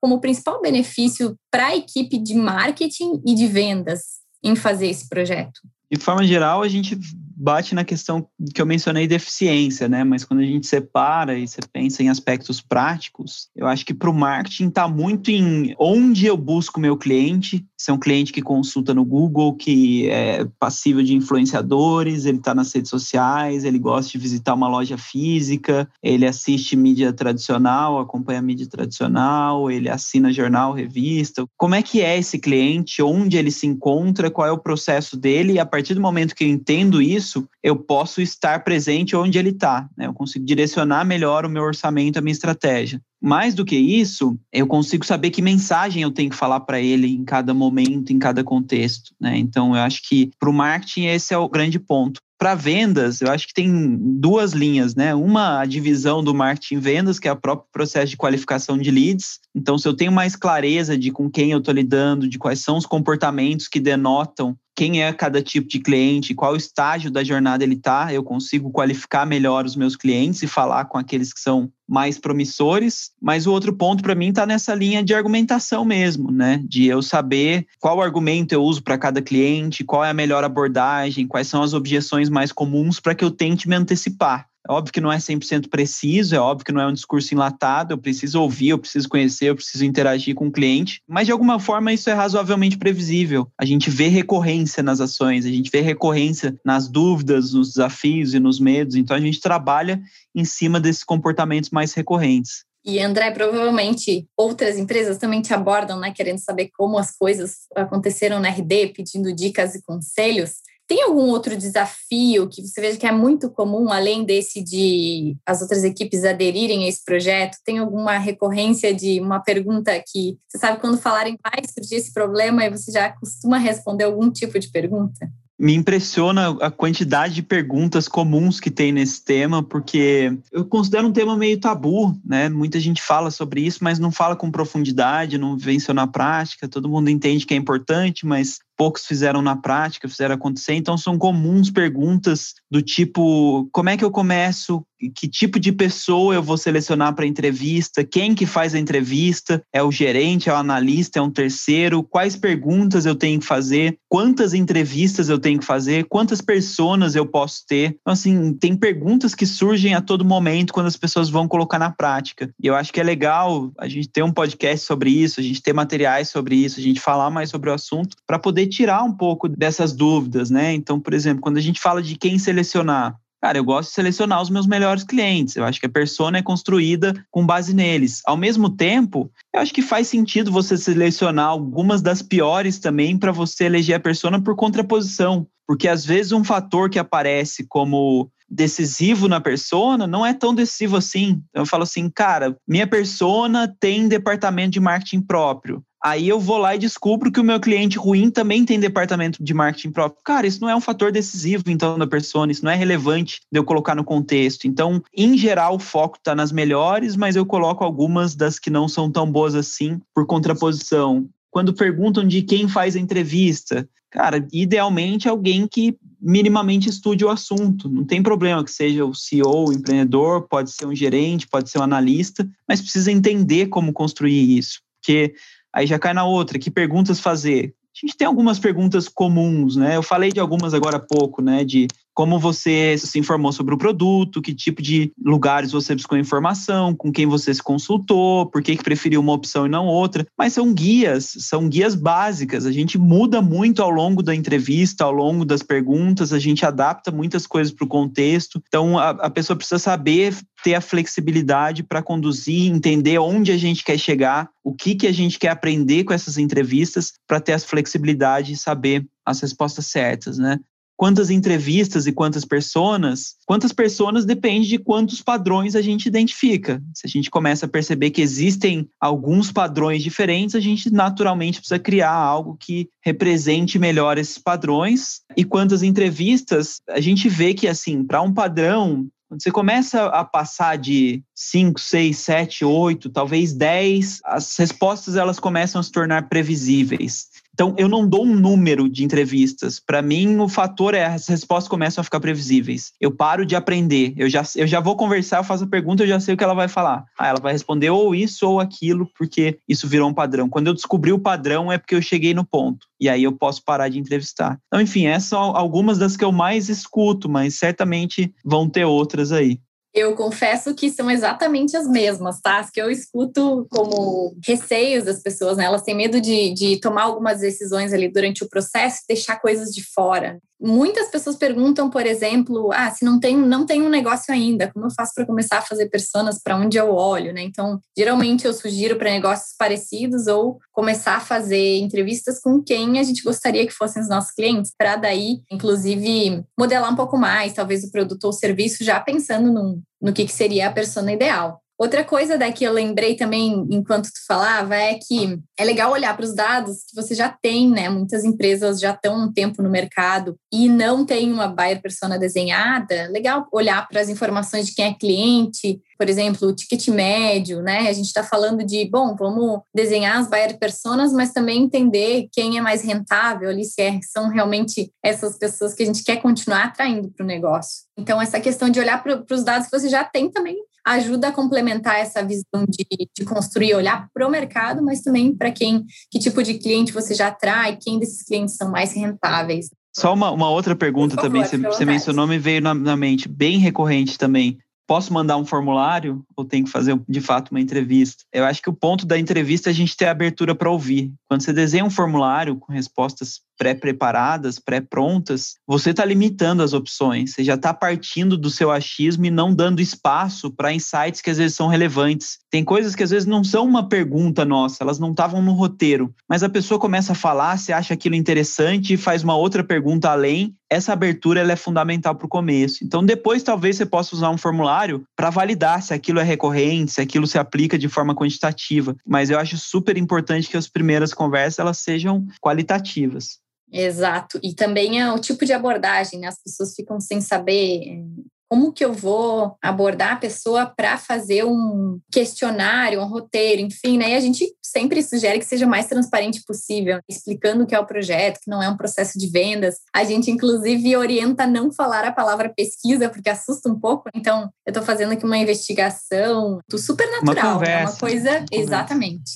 como 0.00 0.20
principal 0.20 0.60
benefício 0.62 1.36
para 1.50 1.66
a 1.66 1.76
equipe 1.76 2.18
de 2.18 2.34
marketing 2.34 3.22
e 3.26 3.34
de 3.34 3.46
vendas 3.46 4.22
em 4.42 4.56
fazer 4.56 4.88
esse 4.88 5.08
projeto? 5.08 5.60
De 5.90 6.00
forma 6.00 6.24
geral, 6.24 6.62
a 6.62 6.68
gente 6.68 6.98
bate 7.42 7.74
na 7.74 7.84
questão 7.84 8.24
que 8.54 8.62
eu 8.62 8.66
mencionei 8.66 9.06
de 9.08 9.16
eficiência, 9.16 9.88
né? 9.88 10.04
Mas 10.04 10.24
quando 10.24 10.40
a 10.40 10.46
gente 10.46 10.66
separa 10.66 11.36
e 11.36 11.46
você 11.46 11.60
pensa 11.72 12.02
em 12.02 12.08
aspectos 12.08 12.60
práticos, 12.60 13.48
eu 13.56 13.66
acho 13.66 13.84
que 13.84 13.92
para 13.92 14.08
o 14.08 14.14
marketing 14.14 14.68
está 14.68 14.86
muito 14.86 15.30
em 15.30 15.74
onde 15.78 16.26
eu 16.26 16.36
busco 16.36 16.78
meu 16.78 16.96
cliente. 16.96 17.64
Se 17.76 17.90
é 17.90 17.94
um 17.94 17.98
cliente 17.98 18.32
que 18.32 18.40
consulta 18.40 18.94
no 18.94 19.04
Google, 19.04 19.54
que 19.54 20.08
é 20.08 20.46
passível 20.60 21.02
de 21.02 21.14
influenciadores, 21.14 22.26
ele 22.26 22.38
está 22.38 22.54
nas 22.54 22.72
redes 22.72 22.90
sociais, 22.90 23.64
ele 23.64 23.78
gosta 23.78 24.12
de 24.12 24.18
visitar 24.18 24.54
uma 24.54 24.68
loja 24.68 24.96
física, 24.96 25.88
ele 26.00 26.24
assiste 26.24 26.76
mídia 26.76 27.12
tradicional, 27.12 27.98
acompanha 27.98 28.40
mídia 28.40 28.68
tradicional, 28.68 29.68
ele 29.68 29.88
assina 29.88 30.32
jornal, 30.32 30.72
revista. 30.72 31.44
Como 31.56 31.74
é 31.74 31.82
que 31.82 32.02
é 32.02 32.16
esse 32.16 32.38
cliente? 32.38 33.02
Onde 33.02 33.36
ele 33.36 33.50
se 33.50 33.66
encontra? 33.66 34.30
Qual 34.30 34.46
é 34.46 34.52
o 34.52 34.58
processo 34.58 35.16
dele? 35.16 35.54
E 35.54 35.58
a 35.58 35.66
partir 35.66 35.94
do 35.94 36.00
momento 36.00 36.36
que 36.36 36.44
eu 36.44 36.48
entendo 36.48 37.02
isso, 37.02 37.31
isso, 37.32 37.48
eu 37.62 37.76
posso 37.76 38.20
estar 38.20 38.62
presente 38.62 39.16
onde 39.16 39.38
ele 39.38 39.50
está. 39.50 39.88
Né? 39.96 40.06
Eu 40.06 40.12
consigo 40.12 40.44
direcionar 40.44 41.04
melhor 41.04 41.46
o 41.46 41.50
meu 41.50 41.62
orçamento, 41.62 42.18
a 42.18 42.22
minha 42.22 42.32
estratégia. 42.32 43.00
Mais 43.20 43.54
do 43.54 43.64
que 43.64 43.76
isso, 43.76 44.36
eu 44.52 44.66
consigo 44.66 45.06
saber 45.06 45.30
que 45.30 45.40
mensagem 45.40 46.02
eu 46.02 46.10
tenho 46.10 46.30
que 46.30 46.36
falar 46.36 46.60
para 46.60 46.80
ele 46.80 47.08
em 47.08 47.24
cada 47.24 47.54
momento, 47.54 48.12
em 48.12 48.18
cada 48.18 48.44
contexto. 48.44 49.14
Né? 49.20 49.38
Então, 49.38 49.74
eu 49.74 49.82
acho 49.82 50.02
que 50.06 50.30
para 50.38 50.50
o 50.50 50.52
marketing 50.52 51.06
esse 51.06 51.32
é 51.32 51.38
o 51.38 51.48
grande 51.48 51.78
ponto. 51.78 52.20
Para 52.38 52.56
vendas, 52.56 53.20
eu 53.20 53.30
acho 53.30 53.46
que 53.46 53.54
tem 53.54 53.96
duas 54.18 54.52
linhas, 54.52 54.96
né? 54.96 55.14
Uma, 55.14 55.60
a 55.60 55.64
divisão 55.64 56.24
do 56.24 56.34
marketing 56.34 56.80
vendas, 56.80 57.20
que 57.20 57.28
é 57.28 57.32
o 57.32 57.40
próprio 57.40 57.68
processo 57.72 58.10
de 58.10 58.16
qualificação 58.16 58.76
de 58.76 58.90
leads. 58.90 59.38
Então, 59.54 59.76
se 59.76 59.86
eu 59.86 59.94
tenho 59.94 60.12
mais 60.12 60.34
clareza 60.34 60.96
de 60.96 61.10
com 61.10 61.30
quem 61.30 61.50
eu 61.50 61.58
estou 61.58 61.74
lidando, 61.74 62.28
de 62.28 62.38
quais 62.38 62.60
são 62.60 62.76
os 62.76 62.86
comportamentos 62.86 63.68
que 63.68 63.78
denotam 63.80 64.56
quem 64.74 65.02
é 65.02 65.12
cada 65.12 65.42
tipo 65.42 65.68
de 65.68 65.78
cliente, 65.78 66.34
qual 66.34 66.56
estágio 66.56 67.10
da 67.10 67.22
jornada 67.22 67.62
ele 67.62 67.74
está, 67.74 68.12
eu 68.12 68.22
consigo 68.22 68.70
qualificar 68.70 69.26
melhor 69.26 69.66
os 69.66 69.76
meus 69.76 69.96
clientes 69.96 70.42
e 70.42 70.46
falar 70.46 70.86
com 70.86 70.96
aqueles 70.96 71.32
que 71.32 71.40
são 71.40 71.70
mais 71.86 72.18
promissores. 72.18 73.10
Mas 73.20 73.46
o 73.46 73.52
outro 73.52 73.74
ponto 73.74 74.02
para 74.02 74.14
mim 74.14 74.30
está 74.30 74.46
nessa 74.46 74.74
linha 74.74 75.02
de 75.02 75.14
argumentação 75.14 75.84
mesmo, 75.84 76.30
né? 76.30 76.60
De 76.66 76.86
eu 76.86 77.02
saber 77.02 77.66
qual 77.78 78.00
argumento 78.00 78.52
eu 78.52 78.62
uso 78.62 78.82
para 78.82 78.96
cada 78.96 79.20
cliente, 79.20 79.84
qual 79.84 80.04
é 80.04 80.10
a 80.10 80.14
melhor 80.14 80.42
abordagem, 80.42 81.26
quais 81.26 81.48
são 81.48 81.62
as 81.62 81.74
objeções 81.74 82.30
mais 82.30 82.50
comuns 82.50 82.98
para 82.98 83.14
que 83.14 83.24
eu 83.24 83.30
tente 83.30 83.68
me 83.68 83.76
antecipar. 83.76 84.48
É 84.68 84.72
óbvio 84.72 84.92
que 84.92 85.00
não 85.00 85.10
é 85.10 85.16
100% 85.16 85.68
preciso, 85.68 86.34
é 86.34 86.38
óbvio 86.38 86.64
que 86.64 86.72
não 86.72 86.80
é 86.80 86.86
um 86.86 86.92
discurso 86.92 87.34
enlatado, 87.34 87.92
eu 87.92 87.98
preciso 87.98 88.40
ouvir, 88.40 88.68
eu 88.68 88.78
preciso 88.78 89.08
conhecer, 89.08 89.46
eu 89.46 89.56
preciso 89.56 89.84
interagir 89.84 90.34
com 90.34 90.46
o 90.46 90.52
cliente, 90.52 91.02
mas 91.06 91.26
de 91.26 91.32
alguma 91.32 91.58
forma 91.58 91.92
isso 91.92 92.08
é 92.08 92.12
razoavelmente 92.12 92.78
previsível. 92.78 93.50
A 93.58 93.64
gente 93.64 93.90
vê 93.90 94.06
recorrência 94.06 94.82
nas 94.82 95.00
ações, 95.00 95.44
a 95.44 95.50
gente 95.50 95.70
vê 95.70 95.80
recorrência 95.80 96.56
nas 96.64 96.88
dúvidas, 96.88 97.52
nos 97.52 97.70
desafios 97.70 98.34
e 98.34 98.38
nos 98.38 98.60
medos, 98.60 98.94
então 98.94 99.16
a 99.16 99.20
gente 99.20 99.40
trabalha 99.40 100.00
em 100.34 100.44
cima 100.44 100.78
desses 100.78 101.02
comportamentos 101.02 101.70
mais 101.70 101.92
recorrentes. 101.92 102.64
E 102.84 102.98
André, 102.98 103.30
provavelmente 103.30 104.26
outras 104.36 104.76
empresas 104.76 105.16
também 105.16 105.40
te 105.40 105.54
abordam, 105.54 106.00
né, 106.00 106.12
querendo 106.12 106.38
saber 106.38 106.70
como 106.76 106.98
as 106.98 107.16
coisas 107.16 107.68
aconteceram 107.76 108.40
na 108.40 108.48
RD, 108.48 108.88
pedindo 108.88 109.32
dicas 109.32 109.76
e 109.76 109.82
conselhos. 109.82 110.54
Tem 110.86 111.02
algum 111.02 111.28
outro 111.28 111.56
desafio 111.56 112.48
que 112.48 112.62
você 112.62 112.80
veja 112.80 112.98
que 112.98 113.06
é 113.06 113.12
muito 113.12 113.50
comum, 113.50 113.90
além 113.90 114.24
desse 114.24 114.62
de 114.62 115.36
as 115.46 115.62
outras 115.62 115.84
equipes 115.84 116.24
aderirem 116.24 116.84
a 116.84 116.88
esse 116.88 117.04
projeto? 117.04 117.56
Tem 117.64 117.78
alguma 117.78 118.18
recorrência 118.18 118.94
de 118.94 119.20
uma 119.20 119.40
pergunta 119.40 119.92
que 120.06 120.36
você 120.48 120.58
sabe 120.58 120.80
quando 120.80 120.98
falarem 120.98 121.38
vai 121.42 121.62
surgir 121.72 121.96
esse 121.96 122.12
problema 122.12 122.64
e 122.64 122.70
você 122.70 122.92
já 122.92 123.10
costuma 123.10 123.58
responder 123.58 124.04
algum 124.04 124.30
tipo 124.30 124.58
de 124.58 124.70
pergunta? 124.70 125.30
me 125.62 125.74
impressiona 125.74 126.56
a 126.60 126.72
quantidade 126.72 127.34
de 127.34 127.42
perguntas 127.42 128.08
comuns 128.08 128.58
que 128.58 128.68
tem 128.68 128.90
nesse 128.90 129.24
tema, 129.24 129.62
porque 129.62 130.36
eu 130.50 130.64
considero 130.64 131.06
um 131.06 131.12
tema 131.12 131.36
meio 131.36 131.60
tabu, 131.60 132.18
né? 132.24 132.48
Muita 132.48 132.80
gente 132.80 133.00
fala 133.00 133.30
sobre 133.30 133.60
isso, 133.60 133.78
mas 133.80 134.00
não 134.00 134.10
fala 134.10 134.34
com 134.34 134.50
profundidade, 134.50 135.38
não 135.38 135.56
venceu 135.56 135.94
na 135.94 136.04
prática. 136.04 136.68
Todo 136.68 136.88
mundo 136.88 137.08
entende 137.10 137.46
que 137.46 137.54
é 137.54 137.56
importante, 137.56 138.26
mas 138.26 138.58
poucos 138.82 139.06
fizeram 139.06 139.40
na 139.40 139.54
prática, 139.54 140.08
fizeram 140.08 140.34
acontecer. 140.34 140.74
Então, 140.74 140.98
são 140.98 141.16
comuns 141.16 141.70
perguntas 141.70 142.54
do 142.68 142.82
tipo: 142.82 143.68
como 143.70 143.88
é 143.88 143.96
que 143.96 144.04
eu 144.04 144.10
começo? 144.10 144.84
Que 145.16 145.28
tipo 145.28 145.58
de 145.58 145.72
pessoa 145.72 146.34
eu 146.34 146.42
vou 146.42 146.56
selecionar 146.56 147.12
para 147.14 147.26
entrevista? 147.26 148.04
Quem 148.04 148.36
que 148.36 148.46
faz 148.46 148.72
a 148.72 148.78
entrevista? 148.78 149.60
É 149.72 149.82
o 149.82 149.90
gerente, 149.90 150.48
é 150.48 150.52
o 150.52 150.56
analista, 150.56 151.18
é 151.18 151.22
um 151.22 151.30
terceiro? 151.30 152.04
Quais 152.04 152.36
perguntas 152.36 153.04
eu 153.04 153.16
tenho 153.16 153.40
que 153.40 153.46
fazer? 153.46 153.98
Quantas 154.08 154.54
entrevistas 154.54 155.28
eu 155.28 155.40
tenho 155.40 155.58
que 155.58 155.64
fazer? 155.64 156.04
Quantas 156.04 156.40
pessoas 156.40 157.16
eu 157.16 157.26
posso 157.26 157.64
ter? 157.66 157.96
Então, 158.00 158.12
assim, 158.12 158.52
tem 158.54 158.76
perguntas 158.76 159.34
que 159.34 159.44
surgem 159.44 159.94
a 159.94 160.00
todo 160.00 160.24
momento 160.24 160.72
quando 160.72 160.86
as 160.86 160.96
pessoas 160.96 161.28
vão 161.28 161.48
colocar 161.48 161.80
na 161.80 161.90
prática. 161.90 162.52
E 162.62 162.68
eu 162.68 162.76
acho 162.76 162.92
que 162.92 163.00
é 163.00 163.04
legal 163.04 163.72
a 163.78 163.88
gente 163.88 164.08
ter 164.08 164.22
um 164.22 164.32
podcast 164.32 164.86
sobre 164.86 165.10
isso, 165.10 165.40
a 165.40 165.42
gente 165.42 165.60
ter 165.60 165.72
materiais 165.72 166.28
sobre 166.28 166.54
isso, 166.54 166.78
a 166.78 166.82
gente 166.82 167.00
falar 167.00 167.28
mais 167.28 167.50
sobre 167.50 167.70
o 167.70 167.74
assunto 167.74 168.16
para 168.24 168.38
poder 168.38 168.66
tirar 168.72 169.02
um 169.02 169.12
pouco 169.12 169.48
dessas 169.48 169.92
dúvidas, 169.92 170.50
né? 170.50 170.72
Então, 170.72 170.98
por 170.98 171.14
exemplo, 171.14 171.40
quando 171.40 171.58
a 171.58 171.60
gente 171.60 171.80
fala 171.80 172.02
de 172.02 172.16
quem 172.16 172.38
selecionar, 172.38 173.16
Cara, 173.42 173.58
eu 173.58 173.64
gosto 173.64 173.88
de 173.88 173.96
selecionar 173.96 174.40
os 174.40 174.48
meus 174.48 174.68
melhores 174.68 175.02
clientes. 175.02 175.56
Eu 175.56 175.64
acho 175.64 175.80
que 175.80 175.86
a 175.86 175.90
persona 175.90 176.38
é 176.38 176.42
construída 176.42 177.12
com 177.28 177.44
base 177.44 177.74
neles. 177.74 178.22
Ao 178.24 178.36
mesmo 178.36 178.70
tempo, 178.70 179.28
eu 179.52 179.60
acho 179.60 179.74
que 179.74 179.82
faz 179.82 180.06
sentido 180.06 180.52
você 180.52 180.78
selecionar 180.78 181.46
algumas 181.46 182.00
das 182.00 182.22
piores 182.22 182.78
também 182.78 183.18
para 183.18 183.32
você 183.32 183.64
eleger 183.64 183.96
a 183.96 184.00
persona 184.00 184.40
por 184.40 184.54
contraposição. 184.54 185.44
Porque 185.66 185.88
às 185.88 186.06
vezes 186.06 186.30
um 186.30 186.44
fator 186.44 186.88
que 186.88 187.00
aparece 187.00 187.66
como 187.66 188.30
decisivo 188.48 189.26
na 189.26 189.40
persona, 189.40 190.06
não 190.06 190.24
é 190.24 190.32
tão 190.32 190.54
decisivo 190.54 190.96
assim. 190.96 191.42
Então, 191.50 191.62
eu 191.62 191.66
falo 191.66 191.82
assim, 191.82 192.08
cara, 192.08 192.56
minha 192.68 192.86
persona 192.86 193.74
tem 193.80 194.06
departamento 194.06 194.70
de 194.70 194.80
marketing 194.80 195.22
próprio. 195.22 195.82
Aí 196.04 196.28
eu 196.28 196.40
vou 196.40 196.58
lá 196.58 196.74
e 196.74 196.78
descubro 196.78 197.30
que 197.30 197.38
o 197.38 197.44
meu 197.44 197.60
cliente 197.60 197.96
ruim 197.96 198.28
também 198.28 198.64
tem 198.64 198.80
departamento 198.80 199.42
de 199.42 199.54
marketing 199.54 199.92
próprio. 199.92 200.20
Cara, 200.24 200.46
isso 200.48 200.60
não 200.60 200.68
é 200.68 200.74
um 200.74 200.80
fator 200.80 201.12
decisivo, 201.12 201.64
então, 201.68 201.96
da 201.96 202.08
persona, 202.08 202.50
isso 202.50 202.64
não 202.64 202.72
é 202.72 202.74
relevante 202.74 203.40
de 203.52 203.58
eu 203.58 203.64
colocar 203.64 203.94
no 203.94 204.02
contexto. 204.02 204.66
Então, 204.66 205.00
em 205.16 205.38
geral, 205.38 205.76
o 205.76 205.78
foco 205.78 206.16
está 206.16 206.34
nas 206.34 206.50
melhores, 206.50 207.14
mas 207.14 207.36
eu 207.36 207.46
coloco 207.46 207.84
algumas 207.84 208.34
das 208.34 208.58
que 208.58 208.68
não 208.68 208.88
são 208.88 209.08
tão 209.10 209.30
boas 209.30 209.54
assim, 209.54 210.00
por 210.12 210.26
contraposição. 210.26 211.28
Quando 211.52 211.72
perguntam 211.72 212.26
de 212.26 212.42
quem 212.42 212.66
faz 212.66 212.96
a 212.96 212.98
entrevista, 212.98 213.88
cara, 214.10 214.44
idealmente 214.52 215.28
alguém 215.28 215.68
que 215.68 215.96
minimamente 216.20 216.88
estude 216.88 217.24
o 217.24 217.28
assunto. 217.28 217.88
Não 217.88 218.04
tem 218.04 218.22
problema 218.22 218.64
que 218.64 218.72
seja 218.72 219.04
o 219.04 219.14
CEO, 219.14 219.68
o 219.68 219.72
empreendedor, 219.72 220.48
pode 220.48 220.72
ser 220.72 220.86
um 220.86 220.94
gerente, 220.94 221.46
pode 221.46 221.70
ser 221.70 221.78
um 221.78 221.82
analista, 221.82 222.48
mas 222.66 222.80
precisa 222.80 223.12
entender 223.12 223.66
como 223.66 223.92
construir 223.92 224.58
isso. 224.58 224.80
Porque 225.00 225.34
Aí 225.72 225.86
já 225.86 225.98
cai 225.98 226.12
na 226.12 226.24
outra, 226.24 226.58
que 226.58 226.70
perguntas 226.70 227.20
fazer? 227.20 227.74
A 227.94 228.06
gente 228.06 228.16
tem 228.16 228.26
algumas 228.26 228.58
perguntas 228.58 229.08
comuns, 229.08 229.76
né? 229.76 229.96
Eu 229.96 230.02
falei 230.02 230.30
de 230.30 230.40
algumas 230.40 230.74
agora 230.74 230.96
há 230.96 231.00
pouco, 231.00 231.42
né? 231.42 231.64
De 231.64 231.86
como 232.14 232.38
você 232.38 232.96
se 232.98 233.18
informou 233.18 233.52
sobre 233.52 233.74
o 233.74 233.78
produto, 233.78 234.42
que 234.42 234.54
tipo 234.54 234.82
de 234.82 235.12
lugares 235.24 235.72
você 235.72 235.94
buscou 235.94 236.18
informação, 236.18 236.94
com 236.94 237.10
quem 237.10 237.26
você 237.26 237.52
se 237.52 237.62
consultou, 237.62 238.46
por 238.46 238.62
que, 238.62 238.76
que 238.76 238.84
preferiu 238.84 239.20
uma 239.20 239.32
opção 239.32 239.66
e 239.66 239.68
não 239.68 239.86
outra. 239.86 240.26
Mas 240.36 240.52
são 240.52 240.72
guias, 240.72 241.32
são 241.38 241.68
guias 241.68 241.94
básicas. 241.94 242.66
A 242.66 242.72
gente 242.72 242.98
muda 242.98 243.40
muito 243.40 243.82
ao 243.82 243.90
longo 243.90 244.22
da 244.22 244.34
entrevista, 244.34 245.04
ao 245.04 245.12
longo 245.12 245.44
das 245.44 245.62
perguntas, 245.62 246.32
a 246.32 246.38
gente 246.38 246.66
adapta 246.66 247.10
muitas 247.10 247.46
coisas 247.46 247.72
para 247.72 247.84
o 247.84 247.88
contexto. 247.88 248.62
Então, 248.66 248.98
a, 248.98 249.10
a 249.10 249.30
pessoa 249.30 249.56
precisa 249.56 249.78
saber 249.78 250.34
ter 250.62 250.74
a 250.74 250.80
flexibilidade 250.80 251.82
para 251.82 252.02
conduzir, 252.02 252.70
entender 252.70 253.18
onde 253.18 253.50
a 253.50 253.56
gente 253.56 253.82
quer 253.82 253.98
chegar, 253.98 254.48
o 254.62 254.72
que, 254.72 254.94
que 254.94 255.06
a 255.06 255.12
gente 255.12 255.38
quer 255.38 255.48
aprender 255.48 256.04
com 256.04 256.12
essas 256.12 256.38
entrevistas, 256.38 257.14
para 257.26 257.40
ter 257.40 257.52
a 257.52 257.58
flexibilidade 257.58 258.52
e 258.52 258.56
saber 258.56 259.04
as 259.26 259.40
respostas 259.40 259.86
certas, 259.86 260.38
né? 260.38 260.58
Quantas 261.02 261.30
entrevistas 261.30 262.06
e 262.06 262.12
quantas 262.12 262.44
pessoas, 262.44 263.34
quantas 263.44 263.72
pessoas 263.72 264.24
depende 264.24 264.68
de 264.68 264.78
quantos 264.78 265.20
padrões 265.20 265.74
a 265.74 265.82
gente 265.82 266.06
identifica. 266.06 266.80
Se 266.94 267.08
a 267.08 267.10
gente 267.10 267.28
começa 267.28 267.66
a 267.66 267.68
perceber 267.68 268.10
que 268.10 268.22
existem 268.22 268.88
alguns 269.00 269.50
padrões 269.50 270.00
diferentes, 270.00 270.54
a 270.54 270.60
gente 270.60 270.92
naturalmente 270.92 271.58
precisa 271.58 271.80
criar 271.80 272.14
algo 272.14 272.56
que 272.56 272.88
represente 273.04 273.80
melhor 273.80 274.16
esses 274.16 274.38
padrões. 274.38 275.22
E 275.36 275.42
quantas 275.42 275.82
entrevistas, 275.82 276.80
a 276.88 277.00
gente 277.00 277.28
vê 277.28 277.52
que 277.52 277.66
assim, 277.66 278.04
para 278.04 278.22
um 278.22 278.32
padrão 278.32 279.08
quando 279.32 279.42
você 279.42 279.50
começa 279.50 280.04
a 280.08 280.24
passar 280.26 280.76
de 280.76 281.24
5, 281.34 281.80
6, 281.80 282.18
7, 282.18 282.64
8, 282.66 283.08
talvez 283.08 283.54
10, 283.54 284.20
as 284.26 284.54
respostas 284.58 285.16
elas 285.16 285.40
começam 285.40 285.80
a 285.80 285.82
se 285.82 285.90
tornar 285.90 286.28
previsíveis. 286.28 287.28
Então, 287.52 287.74
eu 287.76 287.88
não 287.88 288.06
dou 288.06 288.24
um 288.24 288.34
número 288.34 288.88
de 288.88 289.04
entrevistas. 289.04 289.78
Para 289.78 290.00
mim, 290.00 290.38
o 290.38 290.48
fator 290.48 290.94
é 290.94 291.04
as 291.04 291.28
respostas 291.28 291.68
começam 291.68 292.00
a 292.00 292.04
ficar 292.04 292.18
previsíveis. 292.20 292.92
Eu 293.00 293.10
paro 293.10 293.44
de 293.44 293.54
aprender. 293.54 294.14
Eu 294.16 294.28
já, 294.28 294.42
eu 294.56 294.66
já 294.66 294.80
vou 294.80 294.96
conversar, 294.96 295.38
eu 295.38 295.44
faço 295.44 295.64
a 295.64 295.68
pergunta, 295.68 296.02
eu 296.02 296.08
já 296.08 296.18
sei 296.18 296.34
o 296.34 296.36
que 296.36 296.44
ela 296.44 296.54
vai 296.54 296.68
falar. 296.68 297.04
Ah, 297.18 297.28
ela 297.28 297.40
vai 297.40 297.52
responder 297.52 297.90
ou 297.90 298.14
isso 298.14 298.48
ou 298.48 298.58
aquilo, 298.58 299.08
porque 299.16 299.58
isso 299.68 299.86
virou 299.86 300.08
um 300.08 300.14
padrão. 300.14 300.48
Quando 300.48 300.68
eu 300.68 300.74
descobri 300.74 301.12
o 301.12 301.18
padrão, 301.18 301.70
é 301.70 301.76
porque 301.76 301.94
eu 301.94 302.02
cheguei 302.02 302.32
no 302.32 302.44
ponto. 302.44 302.86
E 302.98 303.08
aí 303.08 303.22
eu 303.22 303.32
posso 303.32 303.62
parar 303.64 303.88
de 303.88 303.98
entrevistar. 303.98 304.58
Então, 304.66 304.80
enfim, 304.80 305.06
essas 305.06 305.28
são 305.28 305.56
algumas 305.56 305.98
das 305.98 306.16
que 306.16 306.24
eu 306.24 306.32
mais 306.32 306.68
escuto, 306.68 307.28
mas 307.28 307.58
certamente 307.58 308.32
vão 308.44 308.68
ter 308.68 308.84
outras 308.84 309.30
aí. 309.30 309.58
Eu 309.94 310.14
confesso 310.14 310.74
que 310.74 310.90
são 310.90 311.10
exatamente 311.10 311.76
as 311.76 311.86
mesmas, 311.86 312.40
tá? 312.40 312.58
As 312.58 312.70
que 312.70 312.80
eu 312.80 312.90
escuto 312.90 313.66
como 313.70 314.34
receios 314.44 315.04
das 315.04 315.22
pessoas, 315.22 315.58
né? 315.58 315.64
Elas 315.64 315.82
têm 315.82 315.94
medo 315.94 316.20
de, 316.20 316.54
de 316.54 316.80
tomar 316.80 317.02
algumas 317.02 317.40
decisões 317.40 317.92
ali 317.92 318.10
durante 318.10 318.42
o 318.42 318.48
processo 318.48 319.00
e 319.02 319.14
deixar 319.14 319.36
coisas 319.36 319.70
de 319.74 319.84
fora. 319.84 320.38
Muitas 320.64 321.08
pessoas 321.08 321.34
perguntam, 321.34 321.90
por 321.90 322.06
exemplo, 322.06 322.70
ah, 322.72 322.88
se 322.90 323.04
não 323.04 323.18
tem, 323.18 323.36
não 323.36 323.66
tem 323.66 323.82
um 323.82 323.88
negócio 323.88 324.32
ainda, 324.32 324.70
como 324.72 324.86
eu 324.86 324.90
faço 324.90 325.12
para 325.12 325.26
começar 325.26 325.58
a 325.58 325.62
fazer 325.62 325.88
personas 325.88 326.40
para 326.40 326.56
onde 326.56 326.76
eu 326.76 326.94
olho, 326.94 327.32
né? 327.32 327.42
Então, 327.42 327.80
geralmente 327.98 328.46
eu 328.46 328.52
sugiro 328.52 328.96
para 328.96 329.10
negócios 329.10 329.56
parecidos 329.58 330.28
ou 330.28 330.60
começar 330.70 331.16
a 331.16 331.20
fazer 331.20 331.78
entrevistas 331.78 332.38
com 332.40 332.62
quem 332.62 333.00
a 333.00 333.02
gente 333.02 333.24
gostaria 333.24 333.66
que 333.66 333.72
fossem 333.72 334.00
os 334.00 334.08
nossos 334.08 334.30
clientes, 334.30 334.72
para 334.78 334.94
daí, 334.94 335.40
inclusive, 335.50 336.44
modelar 336.56 336.92
um 336.92 336.96
pouco 336.96 337.16
mais, 337.18 337.54
talvez 337.54 337.82
o 337.82 337.90
produto 337.90 338.24
ou 338.24 338.32
serviço, 338.32 338.84
já 338.84 339.00
pensando 339.00 339.52
num, 339.52 339.82
no 340.00 340.12
que, 340.12 340.24
que 340.24 340.32
seria 340.32 340.68
a 340.68 340.72
persona 340.72 341.12
ideal. 341.12 341.61
Outra 341.82 342.04
coisa 342.04 342.38
daqui 342.38 342.62
que 342.62 342.64
eu 342.64 342.72
lembrei 342.72 343.16
também 343.16 343.66
enquanto 343.68 344.04
tu 344.04 344.24
falava 344.24 344.76
é 344.76 344.94
que 344.94 345.36
é 345.58 345.64
legal 345.64 345.90
olhar 345.90 346.16
para 346.16 346.24
os 346.24 346.32
dados 346.32 346.84
que 346.88 346.94
você 346.94 347.12
já 347.12 347.28
tem, 347.28 347.68
né? 347.68 347.88
Muitas 347.88 348.24
empresas 348.24 348.78
já 348.78 348.92
estão 348.92 349.24
um 349.24 349.32
tempo 349.32 349.60
no 349.60 349.68
mercado 349.68 350.36
e 350.52 350.68
não 350.68 351.04
tem 351.04 351.32
uma 351.32 351.48
buyer 351.48 351.82
persona 351.82 352.16
desenhada. 352.20 353.08
Legal 353.08 353.48
olhar 353.52 353.88
para 353.88 354.00
as 354.00 354.08
informações 354.08 354.66
de 354.66 354.74
quem 354.76 354.84
é 354.84 354.94
cliente, 354.94 355.80
por 355.98 356.08
exemplo, 356.08 356.46
o 356.46 356.54
ticket 356.54 356.86
médio, 356.86 357.60
né? 357.62 357.88
A 357.88 357.92
gente 357.92 358.06
está 358.06 358.22
falando 358.22 358.64
de, 358.64 358.88
bom, 358.88 359.16
vamos 359.18 359.62
desenhar 359.74 360.18
as 360.18 360.30
buyer 360.30 360.56
personas, 360.60 361.12
mas 361.12 361.32
também 361.32 361.64
entender 361.64 362.28
quem 362.30 362.58
é 362.58 362.60
mais 362.60 362.82
rentável 362.82 363.50
ali, 363.50 363.64
se 363.64 363.82
é, 363.82 363.98
são 364.08 364.28
realmente 364.28 364.92
essas 365.02 365.36
pessoas 365.36 365.74
que 365.74 365.82
a 365.82 365.86
gente 365.86 366.04
quer 366.04 366.22
continuar 366.22 366.66
atraindo 366.66 367.10
para 367.10 367.24
o 367.24 367.26
negócio. 367.26 367.86
Então, 367.98 368.22
essa 368.22 368.38
questão 368.38 368.70
de 368.70 368.78
olhar 368.78 369.02
para 369.02 369.24
os 369.34 369.42
dados 369.42 369.66
que 369.68 369.76
você 369.76 369.88
já 369.88 370.04
tem 370.04 370.30
também 370.30 370.56
ajuda 370.84 371.28
a 371.28 371.32
complementar 371.32 371.96
essa 371.96 372.22
visão 372.22 372.64
de, 372.68 372.86
de 373.16 373.24
construir, 373.24 373.74
olhar 373.74 374.08
para 374.12 374.26
o 374.26 374.30
mercado, 374.30 374.82
mas 374.82 375.02
também 375.02 375.34
para 375.34 375.50
quem, 375.50 375.84
que 376.10 376.18
tipo 376.18 376.42
de 376.42 376.54
cliente 376.54 376.92
você 376.92 377.14
já 377.14 377.28
atrai, 377.28 377.78
quem 377.80 377.98
desses 377.98 378.22
clientes 378.22 378.56
são 378.56 378.70
mais 378.70 378.92
rentáveis. 378.92 379.70
Só 379.94 380.14
uma, 380.14 380.30
uma 380.30 380.48
outra 380.48 380.74
pergunta 380.74 381.14
favor, 381.14 381.28
também, 381.28 381.44
você, 381.44 381.58
você 381.58 381.84
mencionou, 381.84 382.26
me 382.26 382.38
veio 382.38 382.62
na, 382.62 382.74
na 382.74 382.96
mente, 382.96 383.28
bem 383.28 383.58
recorrente 383.58 384.18
também 384.18 384.58
posso 384.92 385.10
mandar 385.10 385.38
um 385.38 385.46
formulário 385.46 386.22
ou 386.36 386.44
tenho 386.44 386.66
que 386.66 386.70
fazer 386.70 387.00
de 387.08 387.20
fato 387.22 387.50
uma 387.50 387.60
entrevista? 387.62 388.24
Eu 388.30 388.44
acho 388.44 388.60
que 388.60 388.68
o 388.68 388.74
ponto 388.74 389.06
da 389.06 389.18
entrevista 389.18 389.70
é 389.70 389.72
a 389.72 389.74
gente 389.74 389.96
ter 389.96 390.04
abertura 390.04 390.54
para 390.54 390.70
ouvir. 390.70 391.10
Quando 391.26 391.40
você 391.40 391.50
desenha 391.50 391.82
um 391.82 391.88
formulário 391.88 392.56
com 392.56 392.70
respostas 392.70 393.40
pré-preparadas, 393.56 394.58
pré-prontas, 394.58 395.54
você 395.66 395.92
está 395.92 396.04
limitando 396.04 396.62
as 396.62 396.74
opções. 396.74 397.32
Você 397.32 397.42
já 397.42 397.54
está 397.54 397.72
partindo 397.72 398.36
do 398.36 398.50
seu 398.50 398.70
achismo 398.70 399.24
e 399.24 399.30
não 399.30 399.54
dando 399.54 399.80
espaço 399.80 400.50
para 400.50 400.74
insights 400.74 401.22
que 401.22 401.30
às 401.30 401.38
vezes 401.38 401.56
são 401.56 401.68
relevantes. 401.68 402.40
Tem 402.52 402.62
coisas 402.62 402.94
que 402.94 403.02
às 403.02 403.08
vezes 403.08 403.26
não 403.26 403.42
são 403.42 403.64
uma 403.64 403.88
pergunta 403.88 404.44
nossa, 404.44 404.84
elas 404.84 404.98
não 404.98 405.12
estavam 405.12 405.40
no 405.40 405.52
roteiro, 405.52 406.14
mas 406.28 406.42
a 406.42 406.50
pessoa 406.50 406.78
começa 406.78 407.12
a 407.12 407.14
falar, 407.14 407.56
você 407.56 407.72
acha 407.72 407.94
aquilo 407.94 408.14
interessante 408.14 408.92
e 408.92 408.98
faz 408.98 409.24
uma 409.24 409.34
outra 409.34 409.64
pergunta 409.64 410.10
além. 410.10 410.54
Essa 410.68 410.92
abertura 410.92 411.40
ela 411.40 411.52
é 411.52 411.56
fundamental 411.56 412.14
para 412.14 412.26
o 412.26 412.28
começo. 412.28 412.84
Então, 412.84 413.02
depois, 413.02 413.42
talvez 413.42 413.76
você 413.76 413.86
possa 413.86 414.14
usar 414.14 414.28
um 414.28 414.36
formulário 414.36 415.02
para 415.16 415.30
validar 415.30 415.82
se 415.82 415.94
aquilo 415.94 416.20
é 416.20 416.22
recorrente, 416.22 416.92
se 416.92 417.00
aquilo 417.00 417.26
se 417.26 417.38
aplica 417.38 417.78
de 417.78 417.88
forma 417.88 418.14
quantitativa. 418.14 418.94
Mas 419.06 419.30
eu 419.30 419.38
acho 419.38 419.56
super 419.56 419.96
importante 419.96 420.50
que 420.50 420.56
as 420.56 420.68
primeiras 420.68 421.14
conversas 421.14 421.58
elas 421.58 421.78
sejam 421.78 422.26
qualitativas. 422.38 423.38
Exato. 423.72 424.38
E 424.42 424.54
também 424.54 425.00
é 425.00 425.10
o 425.10 425.18
tipo 425.18 425.46
de 425.46 425.54
abordagem, 425.54 426.20
né? 426.20 426.28
As 426.28 426.42
pessoas 426.42 426.74
ficam 426.74 427.00
sem 427.00 427.22
saber 427.22 428.04
como 428.52 428.70
que 428.70 428.84
eu 428.84 428.92
vou 428.92 429.56
abordar 429.62 430.12
a 430.12 430.16
pessoa 430.16 430.66
para 430.66 430.98
fazer 430.98 431.42
um 431.42 431.98
questionário, 432.12 433.00
um 433.00 433.06
roteiro, 433.06 433.62
enfim, 433.62 433.96
né? 433.96 434.10
E 434.10 434.14
a 434.14 434.20
gente 434.20 434.44
sempre 434.62 435.02
sugere 435.02 435.38
que 435.38 435.46
seja 435.46 435.64
o 435.64 435.70
mais 435.70 435.86
transparente 435.86 436.42
possível, 436.46 437.00
explicando 437.08 437.64
o 437.64 437.66
que 437.66 437.74
é 437.74 437.80
o 437.80 437.86
projeto, 437.86 438.40
que 438.44 438.50
não 438.50 438.62
é 438.62 438.68
um 438.68 438.76
processo 438.76 439.18
de 439.18 439.30
vendas. 439.30 439.76
A 439.90 440.04
gente, 440.04 440.30
inclusive, 440.30 440.94
orienta 440.94 441.44
a 441.44 441.46
não 441.46 441.72
falar 441.72 442.04
a 442.04 442.12
palavra 442.12 442.52
pesquisa, 442.54 443.08
porque 443.08 443.30
assusta 443.30 443.70
um 443.70 443.80
pouco. 443.80 444.10
Então, 444.14 444.50
eu 444.66 444.70
estou 444.70 444.82
fazendo 444.82 445.12
aqui 445.12 445.24
uma 445.24 445.38
investigação 445.38 446.60
do 446.68 446.76
super 446.76 447.10
natural, 447.10 447.56
uma, 447.56 447.64
é 447.64 447.86
uma 447.86 447.96
coisa. 447.96 448.30
Uma 448.32 448.46
exatamente. 448.52 449.32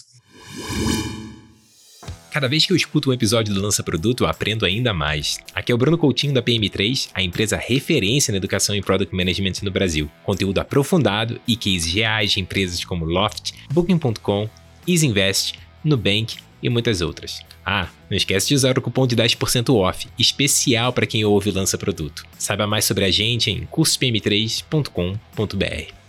Cada 2.37 2.49
vez 2.49 2.67
que 2.67 2.73
eu 2.75 2.77
escuto 2.77 3.09
um 3.09 3.15
episódio 3.15 3.55
do 3.55 3.63
Lança 3.63 3.83
Produto, 3.83 4.25
eu 4.25 4.29
aprendo 4.29 4.67
ainda 4.67 4.93
mais. 4.93 5.39
Aqui 5.55 5.73
é 5.73 5.75
o 5.75 5.79
Bruno 5.79 5.97
Coutinho 5.97 6.35
da 6.35 6.43
PM3, 6.43 7.09
a 7.15 7.23
empresa 7.23 7.57
referência 7.57 8.31
na 8.31 8.37
educação 8.37 8.75
em 8.75 8.83
Product 8.83 9.17
Management 9.17 9.55
no 9.63 9.71
Brasil. 9.71 10.11
Conteúdo 10.23 10.59
aprofundado 10.59 11.41
e 11.49 11.57
cases 11.57 11.95
reais 11.95 12.33
de 12.33 12.41
empresas 12.41 12.85
como 12.85 13.07
Loft, 13.07 13.53
Booking.com, 13.73 14.51
EasyInvest, 14.87 15.55
Nubank 15.83 16.37
e 16.63 16.69
muitas 16.69 17.01
outras. 17.01 17.41
Ah, 17.65 17.89
não 18.11 18.17
esquece 18.19 18.49
de 18.49 18.55
usar 18.55 18.79
o 18.79 18.83
cupom 18.83 19.07
de 19.07 19.17
10% 19.17 19.75
off, 19.75 20.07
especial 20.19 20.93
para 20.93 21.07
quem 21.07 21.25
ouve 21.25 21.49
o 21.49 21.55
Lança 21.55 21.79
Produto. 21.79 22.23
Saiba 22.37 22.67
mais 22.67 22.85
sobre 22.85 23.07
a 23.07 23.11
gente 23.11 23.51
em 23.51 23.65
cursospm3.com.br. 23.65 26.06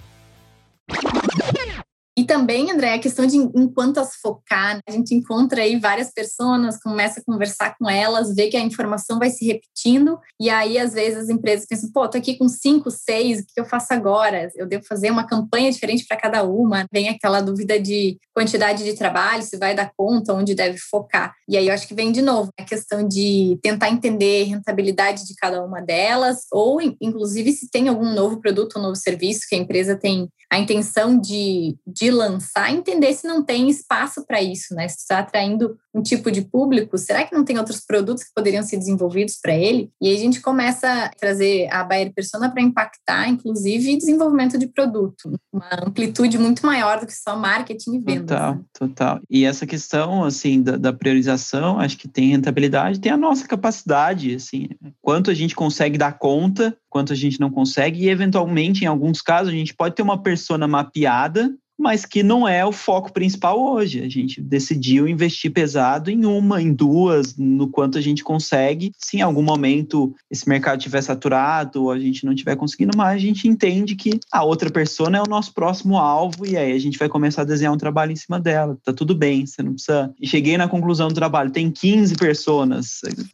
Também, 2.28 2.70
André, 2.70 2.94
a 2.94 3.00
questão 3.00 3.26
de 3.26 3.38
em 3.38 3.68
quantas 3.70 4.16
focar. 4.22 4.76
Né? 4.76 4.82
A 4.88 4.92
gente 4.92 5.16
encontra 5.16 5.62
aí 5.62 5.80
várias 5.80 6.12
pessoas, 6.12 6.78
começa 6.78 7.22
a 7.22 7.24
conversar 7.24 7.78
com 7.78 7.90
elas, 7.90 8.36
vê 8.36 8.50
que 8.50 8.58
a 8.58 8.62
informação 8.62 9.18
vai 9.18 9.30
se 9.30 9.46
repetindo, 9.46 10.20
e 10.40 10.50
aí 10.50 10.78
às 10.78 10.94
vezes 10.94 11.20
as 11.20 11.30
empresas 11.30 11.66
pensam, 11.66 11.90
pô, 11.92 12.08
tô 12.08 12.18
aqui 12.18 12.38
com 12.38 12.50
cinco, 12.50 12.92
seis, 12.92 13.40
o 13.40 13.46
que 13.46 13.60
eu 13.60 13.66
faço 13.66 13.94
agora? 13.94 14.52
Eu 14.56 14.68
devo 14.68 14.86
fazer 14.86 15.10
uma 15.10 15.26
campanha 15.26 15.72
diferente 15.72 16.06
para 16.06 16.18
cada 16.18 16.44
uma. 16.44 16.86
Vem 16.92 17.08
aquela 17.08 17.40
dúvida 17.40 17.80
de 17.80 18.18
quantidade 18.34 18.84
de 18.84 18.94
trabalho, 18.94 19.42
se 19.42 19.58
vai 19.58 19.74
dar 19.74 19.92
conta, 19.96 20.34
onde 20.34 20.54
deve 20.54 20.78
focar. 20.78 21.34
E 21.48 21.56
aí 21.56 21.68
eu 21.68 21.74
acho 21.74 21.88
que 21.88 21.96
vem 21.96 22.12
de 22.12 22.22
novo 22.22 22.52
a 22.60 22.64
questão 22.64 23.08
de 23.08 23.58
tentar 23.62 23.90
entender 23.90 24.44
a 24.44 24.48
rentabilidade 24.48 25.26
de 25.26 25.34
cada 25.36 25.64
uma 25.64 25.82
delas, 25.82 26.42
ou 26.52 26.82
inclusive 26.82 27.54
se 27.54 27.70
tem 27.70 27.88
algum 27.88 28.14
novo 28.14 28.42
produto 28.42 28.76
ou 28.76 28.82
novo 28.82 28.96
serviço 28.96 29.46
que 29.48 29.56
a 29.56 29.60
empresa 29.60 29.96
tem 29.96 30.28
a 30.50 30.58
intenção 30.60 31.20
de, 31.20 31.76
de 31.86 32.10
lançar, 32.18 32.72
entender 32.72 33.14
se 33.14 33.28
não 33.28 33.44
tem 33.44 33.70
espaço 33.70 34.26
para 34.26 34.42
isso, 34.42 34.74
né? 34.74 34.88
Se 34.88 34.98
está 34.98 35.20
atraindo 35.20 35.78
um 35.94 36.02
tipo 36.02 36.32
de 36.32 36.42
público, 36.42 36.98
será 36.98 37.24
que 37.24 37.34
não 37.34 37.44
tem 37.44 37.58
outros 37.58 37.80
produtos 37.80 38.24
que 38.24 38.34
poderiam 38.36 38.64
ser 38.64 38.78
desenvolvidos 38.78 39.38
para 39.42 39.56
ele? 39.56 39.90
E 40.02 40.10
aí 40.10 40.16
a 40.16 40.20
gente 40.20 40.42
começa 40.42 40.88
a 41.06 41.10
trazer 41.10 41.68
a 41.72 41.84
Bayer 41.84 42.14
Persona 42.14 42.50
para 42.50 42.62
impactar, 42.62 43.28
inclusive, 43.30 43.98
desenvolvimento 43.98 44.58
de 44.58 44.68
produto, 44.68 45.32
uma 45.52 45.70
amplitude 45.86 46.38
muito 46.38 46.66
maior 46.66 47.00
do 47.00 47.08
que 47.08 47.14
só 47.14 47.36
marketing 47.36 47.96
e 47.96 48.00
vendas. 48.00 48.28
Total, 48.28 48.56
né? 48.56 48.62
total. 48.74 49.20
E 49.30 49.46
essa 49.46 49.66
questão, 49.66 50.24
assim, 50.24 50.62
da, 50.62 50.78
da, 50.78 50.94
priorização, 50.94 51.80
acho 51.80 51.98
que 51.98 52.08
tem 52.08 52.30
rentabilidade, 52.30 53.00
tem 53.00 53.12
a 53.12 53.18
nossa 53.18 53.48
capacidade, 53.48 54.36
assim, 54.36 54.70
quanto 55.02 55.32
a 55.32 55.34
gente 55.34 55.56
consegue 55.56 55.98
dar 55.98 56.18
conta, 56.18 56.78
quanto 56.90 57.14
a 57.14 57.16
gente 57.16 57.40
não 57.40 57.50
consegue, 57.50 58.04
e 58.04 58.10
eventualmente, 58.10 58.84
em 58.84 58.88
alguns 58.88 59.22
casos, 59.22 59.54
a 59.54 59.56
gente 59.56 59.76
pode 59.76 59.96
ter 59.96 60.02
uma 60.02 60.22
persona 60.22 60.68
mapeada 60.68 61.54
mas 61.78 62.06
que 62.06 62.24
não 62.24 62.48
é 62.48 62.66
o 62.66 62.72
foco 62.72 63.14
principal 63.14 63.60
hoje. 63.60 64.02
A 64.02 64.10
gente 64.10 64.42
decidiu 64.42 65.08
investir 65.08 65.52
pesado 65.52 66.10
em 66.10 66.26
uma, 66.26 66.62
em 66.62 66.74
duas, 66.74 67.36
no 67.38 67.68
quanto 67.68 67.98
a 67.98 68.02
gente 68.02 68.24
consegue. 68.24 68.92
Se 68.98 69.18
em 69.18 69.22
algum 69.22 69.44
momento 69.44 70.16
esse 70.30 70.48
mercado 70.48 70.80
estiver 70.80 71.02
saturado 71.02 71.84
ou 71.84 71.92
a 71.92 72.00
gente 72.00 72.26
não 72.26 72.34
estiver 72.34 72.56
conseguindo 72.56 72.98
mais, 72.98 73.18
a 73.18 73.26
gente 73.26 73.48
entende 73.48 73.96
que 73.96 74.20
a 74.32 74.44
outra 74.44 74.70
pessoa 74.70 75.10
é 75.16 75.22
o 75.22 75.30
nosso 75.30 75.54
próximo 75.54 75.98
alvo 75.98 76.46
e 76.46 76.58
aí 76.58 76.72
a 76.72 76.80
gente 76.80 76.98
vai 76.98 77.08
começar 77.08 77.44
a 77.44 77.46
desenhar 77.46 77.74
um 77.74 77.78
trabalho 77.78 78.12
em 78.12 78.16
cima 78.16 78.40
dela. 78.40 78.78
Tá 78.84 78.92
tudo 78.92 79.16
bem, 79.16 79.46
você 79.46 79.62
não 79.62 79.74
precisa. 79.74 80.14
E 80.20 80.28
cheguei 80.28 80.58
na 80.58 80.68
conclusão 80.68 81.08
do 81.08 81.14
trabalho, 81.14 81.52
tem 81.52 81.72
15 81.72 82.16
pessoas, 82.16 82.68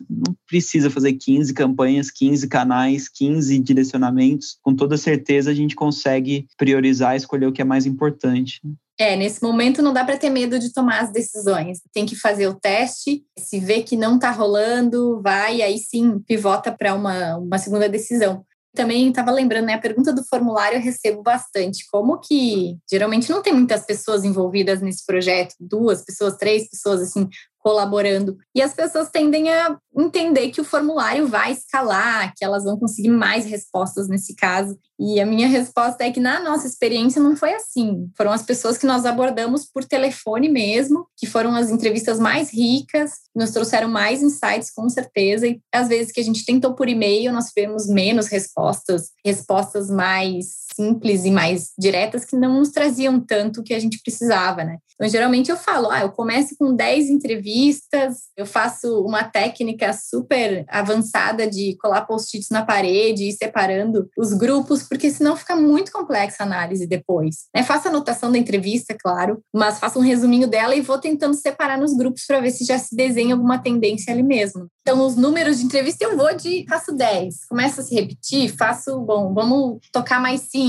não 0.09 0.35
precisa 0.53 0.91
fazer 0.91 1.13
15 1.13 1.51
campanhas, 1.51 2.11
15 2.11 2.47
canais, 2.47 3.09
15 3.09 3.57
direcionamentos. 3.57 4.59
Com 4.61 4.75
toda 4.75 4.97
certeza 4.97 5.49
a 5.49 5.53
gente 5.53 5.73
consegue 5.73 6.45
priorizar, 6.55 7.15
escolher 7.15 7.47
o 7.47 7.51
que 7.51 7.63
é 7.63 7.65
mais 7.65 7.87
importante? 7.87 8.61
É, 8.99 9.15
nesse 9.15 9.41
momento 9.41 9.81
não 9.81 9.91
dá 9.91 10.05
para 10.05 10.15
ter 10.15 10.29
medo 10.29 10.59
de 10.59 10.71
tomar 10.71 11.01
as 11.01 11.11
decisões. 11.11 11.79
Tem 11.91 12.05
que 12.05 12.15
fazer 12.15 12.47
o 12.47 12.53
teste, 12.53 13.23
se 13.39 13.59
vê 13.59 13.81
que 13.81 13.97
não 13.97 14.17
está 14.17 14.29
rolando, 14.29 15.19
vai, 15.23 15.63
aí 15.63 15.79
sim 15.79 16.19
pivota 16.19 16.71
para 16.71 16.93
uma, 16.93 17.37
uma 17.37 17.57
segunda 17.57 17.89
decisão. 17.89 18.45
Também 18.75 19.09
estava 19.09 19.31
lembrando, 19.31 19.65
né, 19.65 19.73
a 19.73 19.81
pergunta 19.81 20.13
do 20.13 20.23
formulário 20.23 20.77
eu 20.77 20.83
recebo 20.83 21.23
bastante. 21.23 21.83
Como 21.91 22.19
que 22.19 22.77
geralmente 22.89 23.31
não 23.31 23.41
tem 23.41 23.53
muitas 23.53 23.83
pessoas 23.83 24.23
envolvidas 24.23 24.81
nesse 24.81 25.03
projeto, 25.03 25.55
duas 25.59 26.05
pessoas, 26.05 26.37
três 26.37 26.69
pessoas, 26.69 27.01
assim, 27.01 27.27
colaborando. 27.63 28.37
E 28.53 28.61
as 28.61 28.73
pessoas 28.73 29.09
tendem 29.09 29.49
a 29.49 29.77
entender 29.97 30.49
que 30.49 30.59
o 30.59 30.65
formulário 30.65 31.27
vai 31.27 31.53
escalar, 31.53 32.33
que 32.35 32.43
elas 32.43 32.65
vão 32.65 32.77
conseguir 32.77 33.09
mais 33.09 33.45
respostas 33.45 34.09
nesse 34.09 34.35
caso. 34.35 34.77
E 34.99 35.19
a 35.19 35.25
minha 35.25 35.47
resposta 35.47 36.03
é 36.03 36.11
que 36.11 36.19
na 36.19 36.41
nossa 36.41 36.67
experiência 36.67 37.21
não 37.21 37.35
foi 37.35 37.53
assim. 37.53 38.09
Foram 38.17 38.31
as 38.31 38.43
pessoas 38.43 38.77
que 38.77 38.85
nós 38.85 39.05
abordamos 39.05 39.65
por 39.65 39.85
telefone 39.85 40.49
mesmo, 40.49 41.07
que 41.17 41.25
foram 41.25 41.55
as 41.55 41.69
entrevistas 41.69 42.19
mais 42.19 42.53
ricas, 42.53 43.11
nos 43.33 43.51
trouxeram 43.51 43.87
mais 43.87 44.21
insights 44.21 44.71
com 44.71 44.89
certeza. 44.89 45.47
E 45.47 45.61
às 45.73 45.87
vezes 45.87 46.11
que 46.11 46.19
a 46.19 46.23
gente 46.23 46.45
tentou 46.45 46.73
por 46.73 46.89
e-mail, 46.89 47.31
nós 47.31 47.47
tivemos 47.47 47.87
menos 47.87 48.27
respostas, 48.27 49.11
respostas 49.25 49.89
mais 49.89 50.63
simples 50.75 51.25
e 51.25 51.31
mais 51.31 51.71
diretas 51.77 52.25
que 52.25 52.35
não 52.35 52.59
nos 52.59 52.69
traziam 52.69 53.19
tanto 53.19 53.61
o 53.61 53.63
que 53.63 53.73
a 53.73 53.79
gente 53.79 53.99
precisava, 54.03 54.63
né? 54.63 54.77
Então, 54.95 55.09
geralmente 55.09 55.49
eu 55.49 55.57
falo, 55.57 55.89
ah, 55.89 56.01
eu 56.01 56.11
começo 56.11 56.55
com 56.57 56.73
10 56.73 57.09
entrevistas, 57.09 58.17
eu 58.37 58.45
faço 58.45 59.01
uma 59.01 59.23
técnica 59.23 59.91
super 59.93 60.63
avançada 60.67 61.47
de 61.47 61.75
colar 61.81 62.05
post-its 62.05 62.49
na 62.51 62.63
parede 62.63 63.27
e 63.27 63.33
separando 63.33 64.07
os 64.17 64.33
grupos, 64.33 64.83
porque 64.83 65.09
senão 65.09 65.35
fica 65.35 65.55
muito 65.55 65.91
complexa 65.91 66.43
a 66.43 66.45
análise 66.45 66.87
depois. 66.87 67.47
Né? 67.55 67.63
Faça 67.63 67.89
anotação 67.89 68.31
da 68.31 68.37
entrevista, 68.37 68.95
claro, 68.97 69.41
mas 69.53 69.79
faça 69.79 69.99
um 69.99 70.03
resuminho 70.03 70.47
dela 70.47 70.75
e 70.75 70.81
vou 70.81 70.97
tentando 70.97 71.33
separar 71.33 71.77
nos 71.77 71.95
grupos 71.95 72.25
para 72.25 72.39
ver 72.39 72.51
se 72.51 72.63
já 72.63 72.77
se 72.77 72.95
desenha 72.95 73.33
alguma 73.33 73.57
tendência 73.57 74.13
ali 74.13 74.23
mesmo. 74.23 74.67
Então, 74.81 75.05
os 75.05 75.15
números 75.15 75.59
de 75.59 75.65
entrevista 75.65 76.03
eu 76.03 76.15
vou 76.15 76.35
de 76.35 76.65
faço 76.67 76.93
10, 76.93 77.45
começa 77.49 77.81
a 77.81 77.83
se 77.83 77.95
repetir, 77.95 78.55
faço, 78.55 78.99
bom, 78.99 79.33
vamos 79.33 79.79
tocar 79.91 80.19
mais 80.19 80.41
5 80.41 80.62